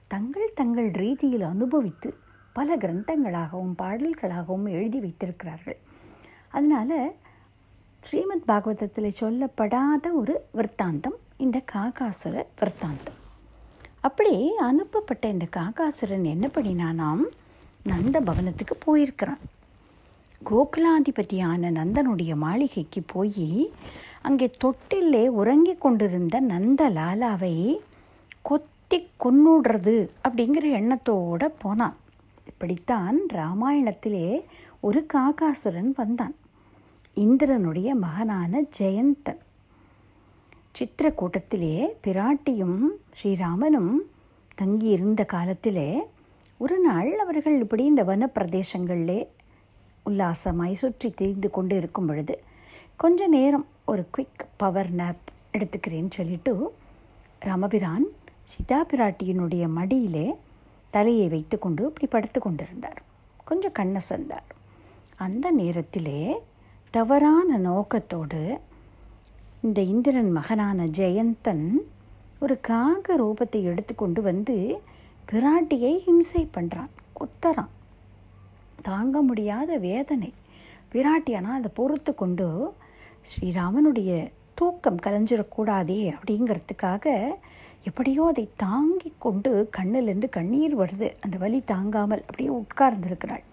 தங்கள் 0.08 0.50
தங்கள் 0.54 0.90
ரீதியில் 0.90 1.46
அனுபவித்து 1.52 2.10
பல 2.52 2.76
கிரந்தங்களாகவும் 2.76 3.76
பாடல்களாகவும் 3.82 4.66
எழுதி 4.70 5.00
வைத்திருக்கிறார்கள். 5.00 5.78
அதனால் 6.48 6.98
ஸ்ரீமத் 8.06 8.46
பாகவதத்தில் 8.46 9.16
சொல்லப்படாத 9.20 10.12
ஒரு 10.14 10.44
விற்த்தாந்தம் 10.52 11.16
இந்த 11.36 11.62
காகாசுர 11.72 12.44
விற்த்தாந்தம். 12.60 13.16
அப்படி 14.00 14.56
அனுப்பப்பட்ட 14.56 15.28
இந்த 15.28 15.46
காகாசுரன் 15.56 16.22
என்ன 16.22 16.46
பண்ணினானாம்? 16.46 17.22
நந்த 17.82 18.20
பவனத்துக்கு 18.20 18.74
போயிருக்கிறான். 18.78 19.38
கோகுலாதிபதியான 20.50 21.70
நந்தனுடைய 21.70 22.34
மாளிகைக்கு 22.34 23.02
போய் 23.06 23.72
அங்கே 24.22 24.50
தொட்டிலே 24.64 25.26
உறங்கி 25.26 25.74
கொண்டிருந்த 25.74 26.40
நந்த 26.40 26.90
லாலாவை 26.90 27.78
கொத்தி 28.42 29.08
கொன்னுடுறது 29.24 30.08
அப்படிங்கிற 30.28 30.70
எண்ணத்தோடு 30.70 31.50
போனான். 31.50 31.96
இப்படித்தான் 32.46 33.18
ராமாயணத்திலே 33.32 34.44
ஒரு 34.80 35.06
காகாசுரன் 35.14 35.92
வந்தான். 35.96 36.34
இந்திரனுடைய 37.16 37.88
மகனான 37.96 38.62
ஜெயந்தன் 38.78 39.42
சித்திரக்கூட்டத்திலே 40.74 41.74
பிராட்டியும் 42.04 42.80
ஸ்ரீராமனும் 43.12 43.92
தங்கியிருந்த 44.58 45.22
காலத்திலே 45.24 45.88
ஒரு 46.60 46.76
நாள் 46.80 47.10
அவர்கள் 47.18 47.56
இப்படி 47.60 47.84
இந்த 47.84 48.02
வனப்பிரதேசங்களிலே 48.04 49.20
உல்லாசமாய் 50.06 50.74
சுற்றி 50.74 51.08
திரிந்து 51.10 51.48
கொண்டு 51.50 51.74
இருக்கும் 51.76 52.08
பொழுது 52.08 52.34
கொஞ்ச 52.96 53.28
நேரம் 53.28 53.66
ஒரு 53.84 54.02
குவிக் 54.14 54.44
பவர் 54.56 54.90
நேப் 54.92 55.26
எடுத்துக்கிறேன்னு 55.52 56.12
சொல்லிட்டு 56.14 56.52
ராமபிரான் 57.42 58.06
சீதா 58.44 58.80
பிராட்டியினுடைய 58.90 59.64
மடியிலே 59.70 60.26
தலையை 60.92 61.26
வைத்துக்கொண்டு 61.28 61.82
இப்படி 61.86 62.08
படுத்து 62.08 62.40
கொண்டிருந்தார் 62.40 63.00
கொஞ்சம் 63.44 63.72
கண்ணை 63.72 64.02
சந்தார் 64.08 64.48
அந்த 65.18 65.46
நேரத்திலே 65.52 66.20
தவறான 66.96 67.56
நோக்கத்தோடு 67.56 68.40
இந்த 69.60 69.80
இந்திரன் 69.92 70.30
மகனான 70.36 70.86
ஜெயந்தன் 70.98 71.64
ஒரு 72.40 72.54
காக 72.68 73.16
ரூபத்தை 73.16 73.60
எடுத்துக்கொண்டு 73.62 74.20
வந்து 74.22 74.54
பிராட்டியை 75.30 75.90
ஹிம்சை 76.06 76.42
பண்ணுறான் 76.54 76.92
குத்தறான். 77.18 77.72
தாங்க 78.82 79.22
முடியாத 79.22 79.78
வேதனை. 79.78 80.30
பிராட்டியானால் 80.92 81.58
அதை 81.58 81.70
பொறுத்து 81.74 82.14
கொண்டு 82.14 82.46
ஸ்ரீராமனுடைய 83.30 84.12
தூக்கம் 84.54 85.02
கலைஞ்சிடக்கூடாதே 85.06 86.00
அப்படிங்கிறதுக்காக 86.16 87.16
எப்படியோ 87.90 88.24
அதை 88.26 88.46
தாங்கி 88.66 89.12
கொண்டு 89.18 89.52
கண்ணிலேருந்து 89.78 90.30
கண்ணீர் 90.38 90.78
வருது. 90.78 91.10
அந்த 91.20 91.38
வலி 91.44 91.60
தாங்காமல் 91.74 92.24
அப்படியே 92.28 92.52
உட்கார்ந்திருக்கிறாள். 92.62 93.44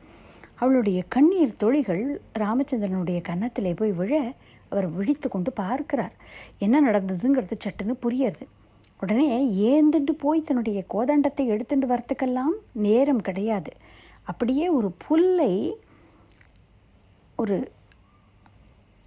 அவளுடைய 0.55 1.03
கண்ணீர் 1.07 1.57
தொழிகள் 1.57 2.21
ராமச்சந்திரனுடைய 2.39 3.19
கன்னத்திலே 3.29 3.75
போய் 3.75 3.91
விழ 3.91 4.33
அவர் 4.69 4.87
விழித்து 4.89 5.29
கொண்டு 5.29 5.51
பார்க்கிறார். 5.51 6.13
என்ன 6.57 6.81
நடந்ததுங்கிறது 6.91 7.55
சட்டுன்னு 7.65 7.95
புரியுது 8.01 8.45
உடனே 9.01 9.27
ஏந்துண்டு 9.71 10.11
போய் 10.17 10.41
தன்னுடைய 10.41 10.83
கோதண்டத்தை 10.93 11.45
எடுத்துட்டு 11.45 11.87
வரத்துக்கெல்லாம் 11.87 12.53
நேரம் 12.71 13.21
கிடையாது. 13.21 13.71
அப்படியே 14.23 14.69
ஒரு 14.69 14.91
புல்லை 15.07 15.77
ஒரு 17.35 17.71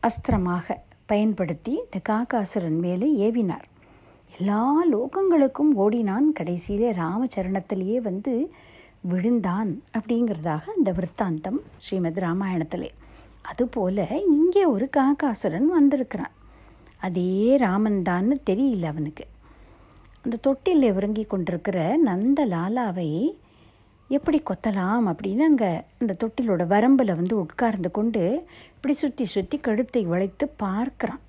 அஸ்திரமாக 0.02 0.76
பயன்படுத்தி 1.06 1.72
இந்த 1.72 1.98
காக்காசுரன் 2.09 2.78
மேலே 2.78 3.30
ஏவினார். 3.30 3.66
எல்லா 4.38 4.85
லோகங்களுக்கும் 4.92 5.72
ஓடினான். 5.74 6.32
கடைசியிலே 6.40 6.88
ராமச்சரணத்திலேயே 7.02 7.96
வந்து 7.96 8.52
விழுந்தான் 9.10 9.70
அப்படிங்கிறதாக 9.98 10.64
அந்த 10.76 10.90
விற்த்தாந்தம் 10.92 11.58
ஸ்ரீமத் 11.78 12.18
ராமாயணத்திலே. 12.18 12.90
அதுபோல் 13.42 14.02
இங்கே 14.26 14.64
ஒரு 14.64 14.86
காக்காசுரன் 14.96 15.68
வந்திருக்கிறான். 15.76 16.34
அதே 17.06 17.56
ராமன் 17.56 17.98
தான்னு 18.08 18.36
தெரியல 18.50 18.84
அவனுக்கு. 18.84 19.24
அந்த 20.22 20.36
தொட்டில் 20.40 20.86
உறங்கி 20.92 21.24
கொண்டிருக்கிற 21.24 21.78
நந்த 22.04 22.46
லாலாவை 22.46 23.10
எப்படி 24.08 24.38
கொத்தலாம் 24.42 25.06
அப்படின்னு 25.10 25.44
அங்கே 25.48 25.70
அந்த 26.00 26.16
தொட்டிலோட 26.22 26.64
வரம்பில் 26.72 27.18
வந்து 27.20 27.34
உட்கார்ந்து 27.38 27.90
கொண்டு 27.90 28.22
இப்படி 28.74 28.94
சுற்றி 28.94 29.24
சுற்றி 29.24 29.58
கழுத்தை 29.58 30.02
வளைத்து 30.04 30.46
பார்க்குறான். 30.62 31.22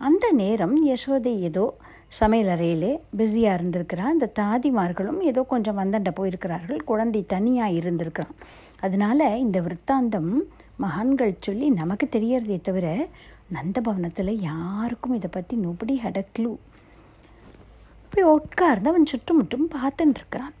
அந்த 0.00 0.26
நேரம் 0.32 0.76
யசோதை 0.86 1.34
ஏதோ 1.48 1.64
சமையல் 2.12 2.52
அறையிலே 2.56 2.92
பிஸியாக 3.16 3.56
இருந்திருக்கிறான். 3.58 4.12
இந்த 4.12 4.32
தாதிமார்களும் 4.38 5.20
ஏதோ 5.20 5.42
கொஞ்சம் 5.42 5.74
வந்தண்ட 5.74 6.10
போயிருக்கிறார்கள். 6.10 6.80
குழந்தை 6.84 7.24
தனியாக 7.26 7.72
இருந்திருக்கிறான். 7.72 8.36
அதனால் 8.80 9.38
இந்த 9.38 9.60
விற்த்தாந்தம் 9.60 10.32
மகான்கள் 10.76 11.34
சொல்லி 11.40 11.70
நமக்கு 11.70 12.06
தெரியறதே 12.06 12.60
தவிர 12.60 12.86
நந்தபவனத்தில் 13.52 14.40
யாருக்கும் 14.40 15.14
இதை 15.14 15.30
பற்றி 15.32 15.56
நொபடி 15.56 15.94
அ 16.04 16.22
க்ளூ 16.38 16.52
இப்படி 18.04 18.22
உட்கார்ந்து 18.22 18.90
அவன் 18.90 19.06
சுற்றுமுற்றும் 19.06 19.68
பார்த்துட்டுருக்கிறான் 19.74 20.54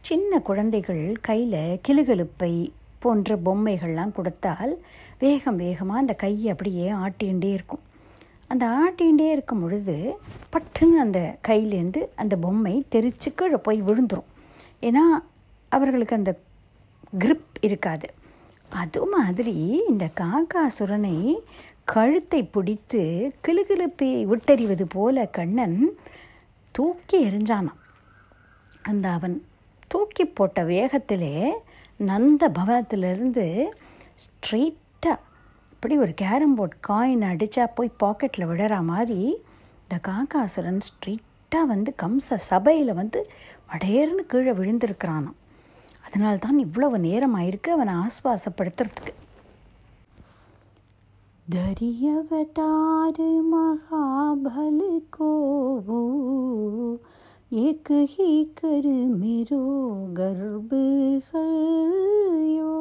சின்ன 0.00 0.38
குழந்தைகள் 0.38 1.16
கையில் 1.20 1.80
கிளுகிழுப்பை 1.88 2.52
போன்ற 2.98 3.36
பொம்மைகள்லாம் 3.36 4.12
கொடுத்தால் 4.12 4.72
வேகம் 5.18 5.56
வேகமாக 5.56 6.00
அந்த 6.00 6.14
கையை 6.14 6.50
அப்படியே 6.50 6.86
ஆட்டிகிட்டே 6.92 7.50
இருக்கும். 7.52 7.84
அந்த 8.48 8.66
ஆட்டிகிட்டே 8.82 9.30
இருக்கும் 9.30 9.60
பொழுது 9.60 10.16
பட்டுன்னு 10.52 10.98
அந்த 10.98 11.38
கையிலேருந்து 11.48 12.08
அந்த 12.16 12.36
பொம்மை 12.36 12.86
தெரிச்சு 12.90 13.28
கீழே 13.34 13.56
போய் 13.56 13.82
விழுந்துடும் 13.82 14.28
ஏன்னா 14.80 15.04
அவர்களுக்கு 15.68 16.16
அந்த 16.16 16.38
கிரிப் 17.18 17.56
இருக்காது. 17.60 18.08
அது 18.70 19.06
மாதிரி 19.06 19.54
இந்த 19.88 20.08
காக்காசுரனை 20.20 21.34
கழுத்தை 21.84 22.44
பிடித்து 22.44 23.32
கிளுகிழுப்பை 23.46 24.10
விட்டறிவது 24.26 24.82
போல 24.88 25.26
கண்ணன் 25.26 25.78
தூக்கி 26.70 27.28
எறிஞ்சானான் 27.28 27.82
அந்த 28.82 29.10
அவன் 29.10 29.36
தூக்கி 29.88 30.24
போட்ட 30.24 30.62
வேகத்திலே 30.62 31.50
நந்த 31.96 32.48
பவனத்திலிருந்து 32.48 33.46
ஸ்ட்ரெயிட் 34.24 34.80
இப்படி 35.75 35.95
ஒரு 35.97 36.13
கேரம் 36.13 36.55
போர்ட் 36.55 36.77
காயின் 36.87 37.23
அடித்தா 37.27 37.65
போய் 37.75 37.97
பாக்கெட்டில் 38.03 38.49
விடுற 38.49 38.75
மாதிரி 38.83 39.19
இந்த 39.83 39.95
காக்காசுரன் 40.07 40.81
ஸ்ட்ரெயிட்டாக 40.87 41.65
வந்து 41.65 41.93
கம்ச 42.01 42.37
சபையில் 42.49 42.93
வந்து 42.93 43.21
வடையர்னு 43.69 44.25
கீழே 44.27 44.53
விழுந்திருக்கிறானாம் 44.53 45.37
அதனால 46.03 46.35
தான் 46.37 46.59
இவ்வளவு 46.59 46.99
நேரம் 46.99 47.35
ஆயிருக்கு 47.37 47.71
அவனை 47.71 47.95
ஆஸ்வாசப்படுத்துறதுக்கு 48.03 49.13
दरियवतार 51.47 53.17
महाबल 53.51 54.77
को 55.09 55.29
वो 55.81 55.97
एक 57.51 57.87
ही 58.09 58.29
कर 58.55 58.85
मेरो 59.17 59.63
गर्भ 60.13 60.71
हयो 61.27 62.73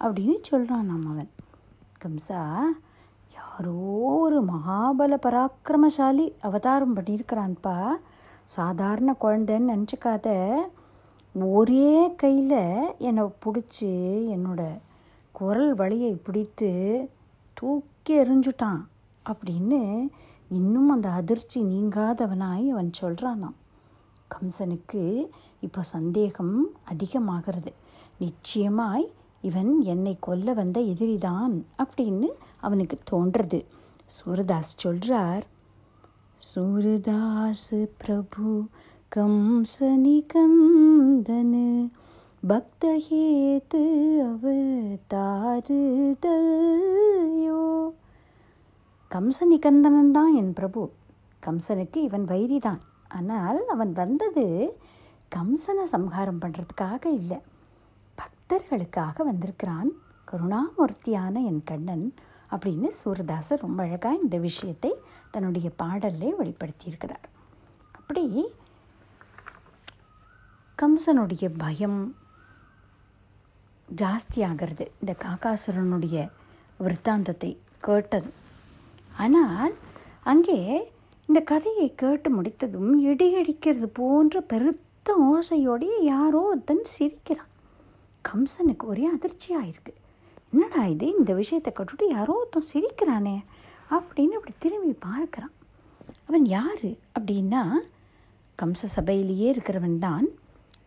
அப்படின்னு 0.00 0.36
சொல்கிறான் 0.42 0.86
நம்ம 0.86 1.10
அவன் 1.10 1.30
கம்சா 2.05 2.59
யாரோ 3.35 3.73
ஒரு 4.15 4.43
மகாபல 4.45 5.13
பராக்கிரமசாலி 5.25 6.33
அவதாரம் 6.41 6.95
பண்ணியிருக்கிறான்ப்பா 6.95 7.87
சாதாரண 8.45 9.15
குழந்தைன்னு 9.21 9.71
நினச்சிக்காத. 9.73 10.27
ஒரே 11.33 12.15
கையில் 12.15 12.95
என்னை 12.97 13.23
பிடிச்சி 13.23 13.91
என்னோட 14.35 14.79
குரல் 15.31 15.73
வழியை 15.73 16.13
பிடித்து 16.15 16.71
தூக்கி 17.53 18.23
எறிஞ்சுட்டான் 18.23 18.81
அப்படின்னு 19.25 20.09
இன்னும் 20.49 20.89
அந்த 20.89 21.09
அதிர்ச்சி 21.09 21.61
நீங்காதவனாய் 21.63 22.69
அவன் 22.69 22.91
சொல்கிறானாம் 23.01 23.57
கம்சனுக்கு 24.35 25.27
இப்போ 25.59 25.81
சந்தேகம் 25.81 26.75
அதிகமாகிறது. 26.85 27.73
நிச்சயமாய் 28.19 29.13
இவன் 29.49 29.71
என்னை 29.91 30.13
கொல்ல 30.19 30.53
வந்த 30.53 30.77
எதிரிதான் 30.93 31.55
அப்படின்னு 31.77 32.29
அவனுக்கு 32.61 32.97
தோன்றது. 33.11 33.59
சூரதாஸ் 34.15 34.73
சொல்கிறார் 34.83 35.45
சூரதாஸ் 36.47 37.69
பிரபு 37.97 38.49
கம்சனி 39.15 40.17
கந்தனு 40.33 41.67
பக்தஹேத்து 42.49 43.83
அவதாருதல்யோ? 44.31 46.01
கம்ச 49.11 49.37
நிகந்தனன் 49.49 50.11
தான் 50.11 50.33
என் 50.35 50.53
பிரபு. 50.53 50.81
கம்சனுக்கு 51.45 51.97
இவன் 52.07 52.25
வைரிதான். 52.27 52.81
ஆனால் 53.07 53.59
அவன் 53.67 53.91
வந்தது 53.93 54.45
கம்சனை 55.35 55.85
சம்ஹாரம் 55.95 56.41
பண்ணுறதுக்காக 56.41 57.03
இல்லை. 57.19 57.39
பக்தர்களுக்காக 58.49 59.23
வந்திருக்கிறான். 59.27 59.87
கருணாமூர்த்தியான 60.29 61.41
என் 61.49 61.63
கண்ணன் 61.69 62.03
அப்படின்னு 62.55 62.89
சூரதாசர் 62.97 63.63
ரொம்ப 63.63 63.79
அழகாக 63.85 64.19
இந்த 64.23 64.37
விஷயத்தை 64.45 64.91
தன்னுடைய 65.33 65.67
பாடல்லே 65.81 66.29
வெளிப்படுத்தியிருக்கிறார். 66.39 67.25
அப்படி 67.99 68.23
கம்சனுடைய 70.77 71.49
பயம் 71.63 71.99
ஜாஸ்தியாகிறது 74.01 74.87
இந்த 75.01 75.15
காக்காசுரனுடைய 75.25 76.27
விற்த்தாந்தத்தை 76.79 77.51
கேட்டது 77.87 78.31
ஆனால் 79.23 79.75
அங்கே 80.33 80.59
இந்த 81.29 81.41
கதையை 81.53 81.89
கேட்டு 82.03 82.31
முடித்ததும் 82.37 82.93
இடியடிக்கிறது 83.09 83.91
போன்ற 84.01 84.41
பெருத்த 84.53 85.17
ஓசையோடைய 85.31 85.93
யாரோ 86.13 86.41
ஒருத்தன் 86.51 86.87
சிரிக்கிறான். 86.95 87.51
கம்சனுக்கு 88.27 88.85
ஒரே 88.85 89.05
அதிர்ச்சியாக 89.05 89.65
இருக்குது 89.65 90.01
என்னடா 90.53 90.85
இது? 90.85 91.07
இந்த 91.17 91.33
விஷயத்தை 91.33 91.73
கட்டுட்டு 91.73 92.07
யாரோ 92.07 92.33
ஒருத்தன் 92.33 92.69
சிரிக்கிறானே 92.73 93.37
அப்படின்னு 93.89 94.35
அப்படி 94.37 94.53
திரும்பி 94.57 95.07
பார்க்குறான். 95.07 95.53
அவன் 96.27 96.45
யார்? 96.45 96.85
அப்படின்னா 97.19 97.61
கம்ச 98.61 98.81
சபையிலேயே 98.95 99.47
இருக்கிறவன் 99.53 99.97
தான் 99.99 100.27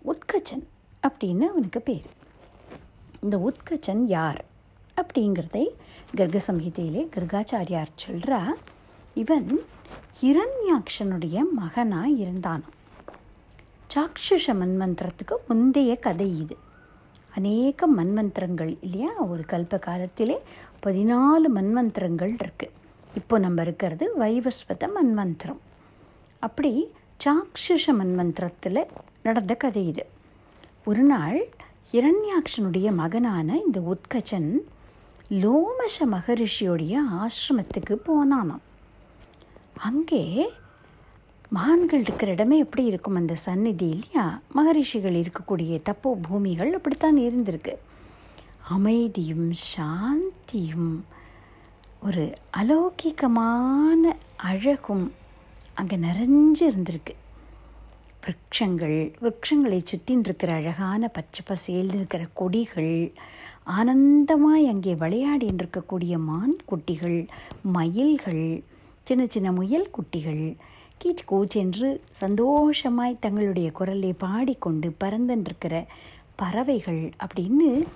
உத்கச்சன் 0.05 0.65
அப்படின்னு 1.09 1.47
அவனுக்கு 1.49 1.81
பேர். 1.81 2.09
இந்த 3.21 3.37
உத்கச்சன் 3.39 4.03
யார்? 4.07 4.45
அப்படிங்கிறதை 4.97 5.65
கர்க 6.17 6.39
சம்ஹிதையிலே 6.47 7.03
கர்காச்சாரியார் 7.17 7.93
சொல்கிறா 8.07 8.41
இவன் 9.15 9.61
ஹிரண்யாக்ஷனுடைய 10.21 11.39
மகனாக 11.53 12.09
இருந்தானான் 12.09 12.77
சாக்ஷுஷ 13.95 14.47
மன்மந்திரத்துக்கு 14.61 15.35
முந்தைய 15.49 15.97
கதை 15.97 16.39
இது. 16.39 16.57
அநேக 17.39 17.89
மண்மந்திரங்கள் 17.97 18.73
இல்லையா? 18.87 19.13
ஒரு 19.33 19.43
கல்ப 19.53 19.79
காலத்திலே 19.87 20.37
பதினாலு 20.87 21.49
மண்மந்திரங்கள் 21.57 22.35
இருக்குது 22.43 22.75
இப்போ 23.19 23.37
நம்ம 23.45 23.63
இருக்கிறது 23.67 24.05
வைவஸ்வத 24.23 24.87
மன்மந்திரம். 24.97 25.61
அப்படி 26.47 26.73
சாக்ஷுஷ 27.25 27.95
மண்மந்திரத்தில் 28.01 28.81
நடந்த 29.27 29.55
கதை 29.63 29.83
இது. 29.93 30.05
ஒரு 30.91 31.03
நாள் 31.13 31.39
இரண்யாக்ஷனுடைய 31.99 32.89
மகனான 33.01 33.57
இந்த 33.67 33.79
உத்கச்சன் 33.93 34.51
லோமச 35.43 36.07
மகரிஷியோடைய 36.15 36.95
ஆசிரமத்துக்கு 37.23 37.95
போனானாம். 38.09 38.65
அங்கே 39.89 40.23
மகான்கள் 41.53 42.01
இருக்கிற 42.01 42.33
இடமே 42.33 42.59
எப்படி 42.59 42.85
இருக்கும் 42.85 43.15
அந்த 43.15 43.35
சந்நிதி 43.35 43.89
இல்லையா? 43.89 44.41
மகரிஷிகள் 44.49 45.15
இருக்கக்கூடிய 45.15 45.81
தப்போ 45.89 46.11
பூமிகள் 46.23 46.75
அப்படித்தான் 46.75 47.17
இருந்திருக்கு. 47.17 47.75
அமைதியும் 48.69 49.53
சாந்தியும் 49.75 50.93
ஒரு 52.03 52.25
அலௌகிகமான 52.57 54.03
அழகும் 54.37 55.13
அங்கே 55.75 55.97
நிறைஞ்சு 55.97 56.63
இருந்திருக்கு. 56.71 57.15
விரக்ஷங்கள் 58.25 58.97
விரக்ஷங்களை 59.21 59.81
சுற்றின்னு 59.91 60.25
இருக்கிற 60.25 60.53
அழகான 60.55 61.09
பச்சை 61.09 61.43
பசேல் 61.47 61.95
இருக்கிற 61.95 62.27
கொடிகள் 62.35 62.95
ஆனந்தமாய் 63.77 64.67
அங்கே 64.69 64.95
விளையாடின்னு 64.95 65.63
இருக்கக்கூடிய 65.63 66.15
மான் 66.19 66.57
குட்டிகள் 66.65 67.19
மயில்கள் 67.63 68.45
சின்ன 69.03 69.27
சின்ன 69.27 69.53
முயல் 69.53 69.91
குட்டிகள் 69.91 70.57
கீச் 71.05 71.25
கூச்சென்று 71.31 72.01
சந்தோஷமாய் 72.11 73.17
தங்களுடைய 73.21 73.71
குரலை 73.71 74.13
பாடிக்கொண்டு 74.13 74.97
பறந்துருக்கிற 75.01 75.87
பறவைகள் 76.35 77.13
அப்படின்னு 77.27 77.87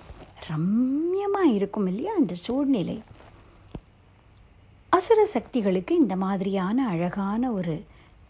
ரம்யமாக 0.49 1.53
இருக்கும் 1.53 1.87
இல்லையா 1.87 2.13
அந்த 2.15 2.33
சூழ்நிலை. 2.33 3.01
அசுர 4.89 5.25
சக்திகளுக்கு 5.25 5.95
இந்த 5.95 6.15
மாதிரியான 6.15 6.87
அழகான 6.87 7.51
ஒரு 7.51 7.83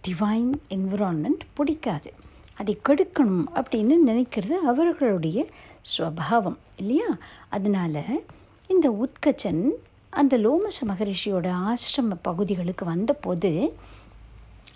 டிவைன் 0.07 0.51
என்விரான்மெண்ட் 0.69 1.43
பிடிக்காது. 1.53 2.13
அதை 2.53 2.79
கெடுக்கணும் 2.89 3.43
அப்படின்னு 3.53 3.95
நினைக்கிறது 4.07 4.51
அவர்களுடைய 4.51 5.45
ஸ்வபாவம் 5.97 6.57
இல்லையா? 6.77 7.17
அதனால் 7.49 8.23
இந்த 8.67 8.91
உத்கச்சன் 8.91 9.69
அந்த 10.09 10.38
லோமச 10.38 10.88
மகரிஷியோட 10.88 11.73
ஆசிரம 11.73 12.17
பகுதிகளுக்கு 12.21 12.86
வந்தபோது 12.86 13.73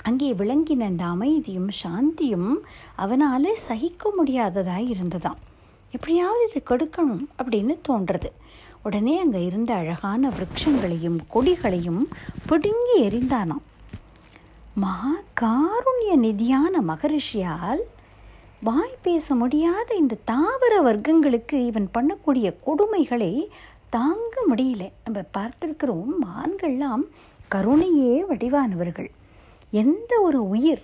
அங்கே 0.04 0.34
விளங்கின 0.34 0.86
அந்த 0.86 1.04
அமைதியும் 1.04 1.70
சாந்தியும் 1.84 2.52
அவனால் 2.96 3.50
சகிக்க 3.68 4.12
முடியாததாக 4.18 4.82
இருந்ததாம். 4.82 5.40
எப்படியாவது 5.92 6.50
இது 6.50 6.62
கெடுக்கணும் 6.70 7.26
அப்படின்னு 7.40 7.76
தோன்றது. 7.90 8.32
உடனே 8.84 9.20
அங்கே 9.20 9.46
இருந்த 9.46 9.74
அழகான 9.74 10.30
விரக்ஷங்களையும் 10.30 11.20
கொடிகளையும் 11.34 12.02
பிடுங்கி 12.46 12.98
எறிந்தானாம். 13.08 13.64
மகா 14.74 15.14
காருண்ய 15.42 16.12
நிதியான 16.26 16.82
மகரிஷியால் 16.82 17.84
வாய் 18.60 18.98
பேச 19.02 19.36
முடியாத 19.36 19.96
இந்த 19.96 20.18
தாவர 20.26 20.74
வர்க்கங்களுக்கு 20.88 21.54
இவன் 21.54 21.90
பண்ணக்கூடிய 21.94 22.54
கொடுமைகளை 22.66 23.48
தாங்க 23.90 24.36
முடியல. 24.50 24.92
நம்ம 25.04 25.24
பார்த்துருக்கிறோம் 25.38 26.12
மான்கள்லாம் 26.26 27.04
கருணையே 27.56 28.24
வடிவானவர்கள். 28.30 29.10
எந்த 29.72 30.20
ஒரு 30.20 30.50
உயிர் 30.50 30.84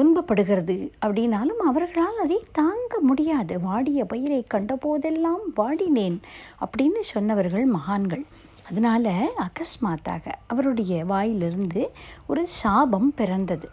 துன்பப்படுகிறது 0.00 0.90
அப்படின்னாலும் 1.06 1.62
அவர்களால் 1.66 2.18
அதை 2.18 2.44
தாங்க 2.52 3.00
முடியாது. 3.00 3.60
வாடிய 3.60 4.04
பயிரை 4.04 4.46
கண்டபோதெல்லாம் 4.54 5.44
வாடினேன் 5.56 6.18
அப்படின்னு 6.60 7.00
சொன்னவர்கள் 7.00 7.64
மகான்கள். 7.64 8.24
அதனால் 8.68 9.08
அகஸ்மாத்தாக 9.46 10.32
அவருடைய 10.46 11.04
வாயிலிருந்து 11.04 11.90
ஒரு 12.26 12.46
சாபம் 12.46 13.12
பிறந்தது. 13.14 13.68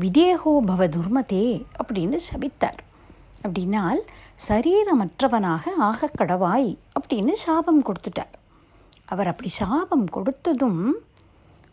விதேகோ 0.00 0.52
பவ 0.66 0.88
துர்மதே 0.88 1.64
அப்படின்னு 1.82 2.18
சபித்தார். 2.30 2.80
அப்படின்னால் 3.42 4.00
சரீரமற்றவனாக 4.48 5.68
ஆக 5.78 6.10
கடவாய் 6.18 6.76
அப்படின்னு 7.00 7.32
சாபம் 7.32 7.82
கொடுத்துட்டார். 7.82 8.34
அவர் 9.04 9.26
அப்படி 9.26 9.48
சாபம் 9.48 10.06
கொடுத்ததும் 10.14 10.90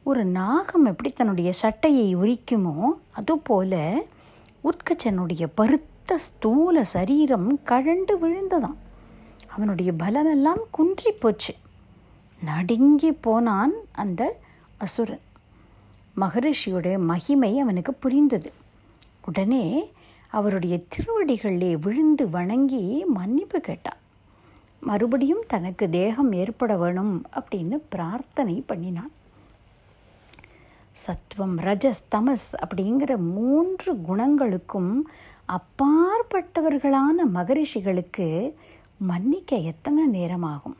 ஒரு 0.05 0.25
நாகம் 0.25 0.85
எப்படி 0.85 1.09
தன்னுடைய 1.09 1.51
சட்டையை 1.51 2.15
உரிக்குமோ 2.15 2.87
அதுபோல 3.11 4.01
உத்கச்சனுடைய 4.63 5.47
பருத்த 5.55 6.17
ஸ்தூல 6.17 6.83
சரீரம் 6.83 7.59
கழண்டு 7.65 8.13
விழுந்ததாம். 8.21 8.75
அவனுடைய 9.47 9.93
பலமெல்லாம் 9.93 10.61
குன்றி 10.71 11.11
போச்சு 11.11 11.55
நடுங்கி 12.41 13.11
போனான் 13.11 13.73
அந்த 13.91 14.39
அசுரன். 14.77 15.23
மகரிஷியோட 16.17 16.99
மகிமை 16.99 17.59
அவனுக்கு 17.59 17.93
புரிந்தது. 17.93 18.51
உடனே 19.25 19.91
அவருடைய 20.27 20.79
திருவடிகளிலே 20.95 21.73
விழுந்து 21.79 22.29
வணங்கி 22.29 23.05
மன்னிப்பு 23.05 23.59
கேட்டான். 23.59 24.01
மறுபடியும் 24.79 25.43
தனக்கு 25.47 25.89
தேகம் 25.89 26.31
ஏற்பட 26.31 26.77
வேணும் 26.77 27.25
அப்படின்னு 27.33 27.81
பிரார்த்தனை 27.89 28.63
பண்ணினான். 28.67 29.11
சத்வம் 30.95 31.55
ரஜஸ் 31.67 32.03
தமஸ் 32.15 32.49
அப்படிங்கிற 32.63 33.17
மூன்று 33.17 33.93
குணங்களுக்கும் 33.93 34.91
அப்பாற்பட்டவர்களான 35.55 37.25
மகரிஷிகளுக்கு 37.33 38.27
மன்னிக்க 38.97 39.55
எத்தனை 39.55 40.03
நேரமாகும்? 40.07 40.77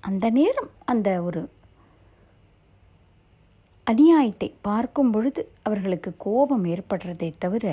அந்த 0.00 0.30
நேரம் 0.30 0.70
அந்த 0.84 1.22
ஒரு 1.22 1.48
அநியாயத்தை 3.86 4.52
பார்க்கும் 4.60 5.10
பொழுது 5.10 5.52
அவர்களுக்கு 5.62 6.14
கோபம் 6.16 6.64
ஏற்படுறதை 6.64 7.32
தவிர 7.38 7.66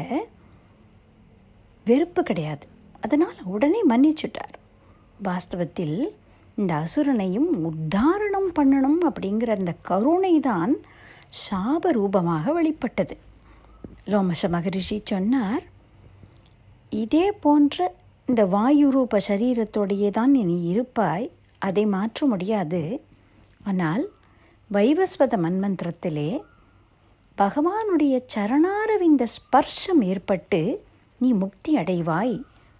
வெறுப்பு 1.85 2.23
கிடையாது. 2.23 2.65
அதனால் 3.01 3.35
உடனே 3.43 3.81
மன்னிச்சுட்டார். 3.89 4.55
வாஸ்தவத்தில் 5.23 5.97
இந்த 6.55 6.73
அசுரனையும் 6.75 7.49
உத்தாரணம் 7.69 8.49
பண்ணணும் 8.55 8.99
அப்படிங்கிற 9.09 9.51
அந்த 9.59 9.73
கருணை 9.81 10.39
தான் 10.39 10.73
சாப 11.41 11.91
ரூபமாக 11.97 12.53
வெளிப்பட்டது. 12.57 13.15
லோமச 14.11 14.49
மகரிஷி 14.55 14.97
சொன்னார் 15.11 15.63
இதே 17.03 17.25
போன்ற 17.43 17.75
இந்த 18.29 18.41
வாயு 18.55 18.87
ரூப 18.95 19.19
சரீரத்தோடையே 19.27 20.09
தான் 20.17 20.31
நீ 20.31 20.57
இருப்பாய் 20.71 21.27
அதை 21.67 21.83
மாற்ற 21.95 22.25
முடியாது. 22.33 22.81
ஆனால் 23.69 24.03
வைவஸ்வத 24.69 25.33
மன்மந்திரத்திலே 25.45 26.29
பகவானுடைய 27.37 28.15
சரணாரவிந்த 28.33 29.23
ஸ்பர்ஷம் 29.35 30.01
ஏற்பட்டு 30.11 30.61
நீ 31.21 31.29
முக்தி 31.43 31.71
அடைவாய் 31.81 32.35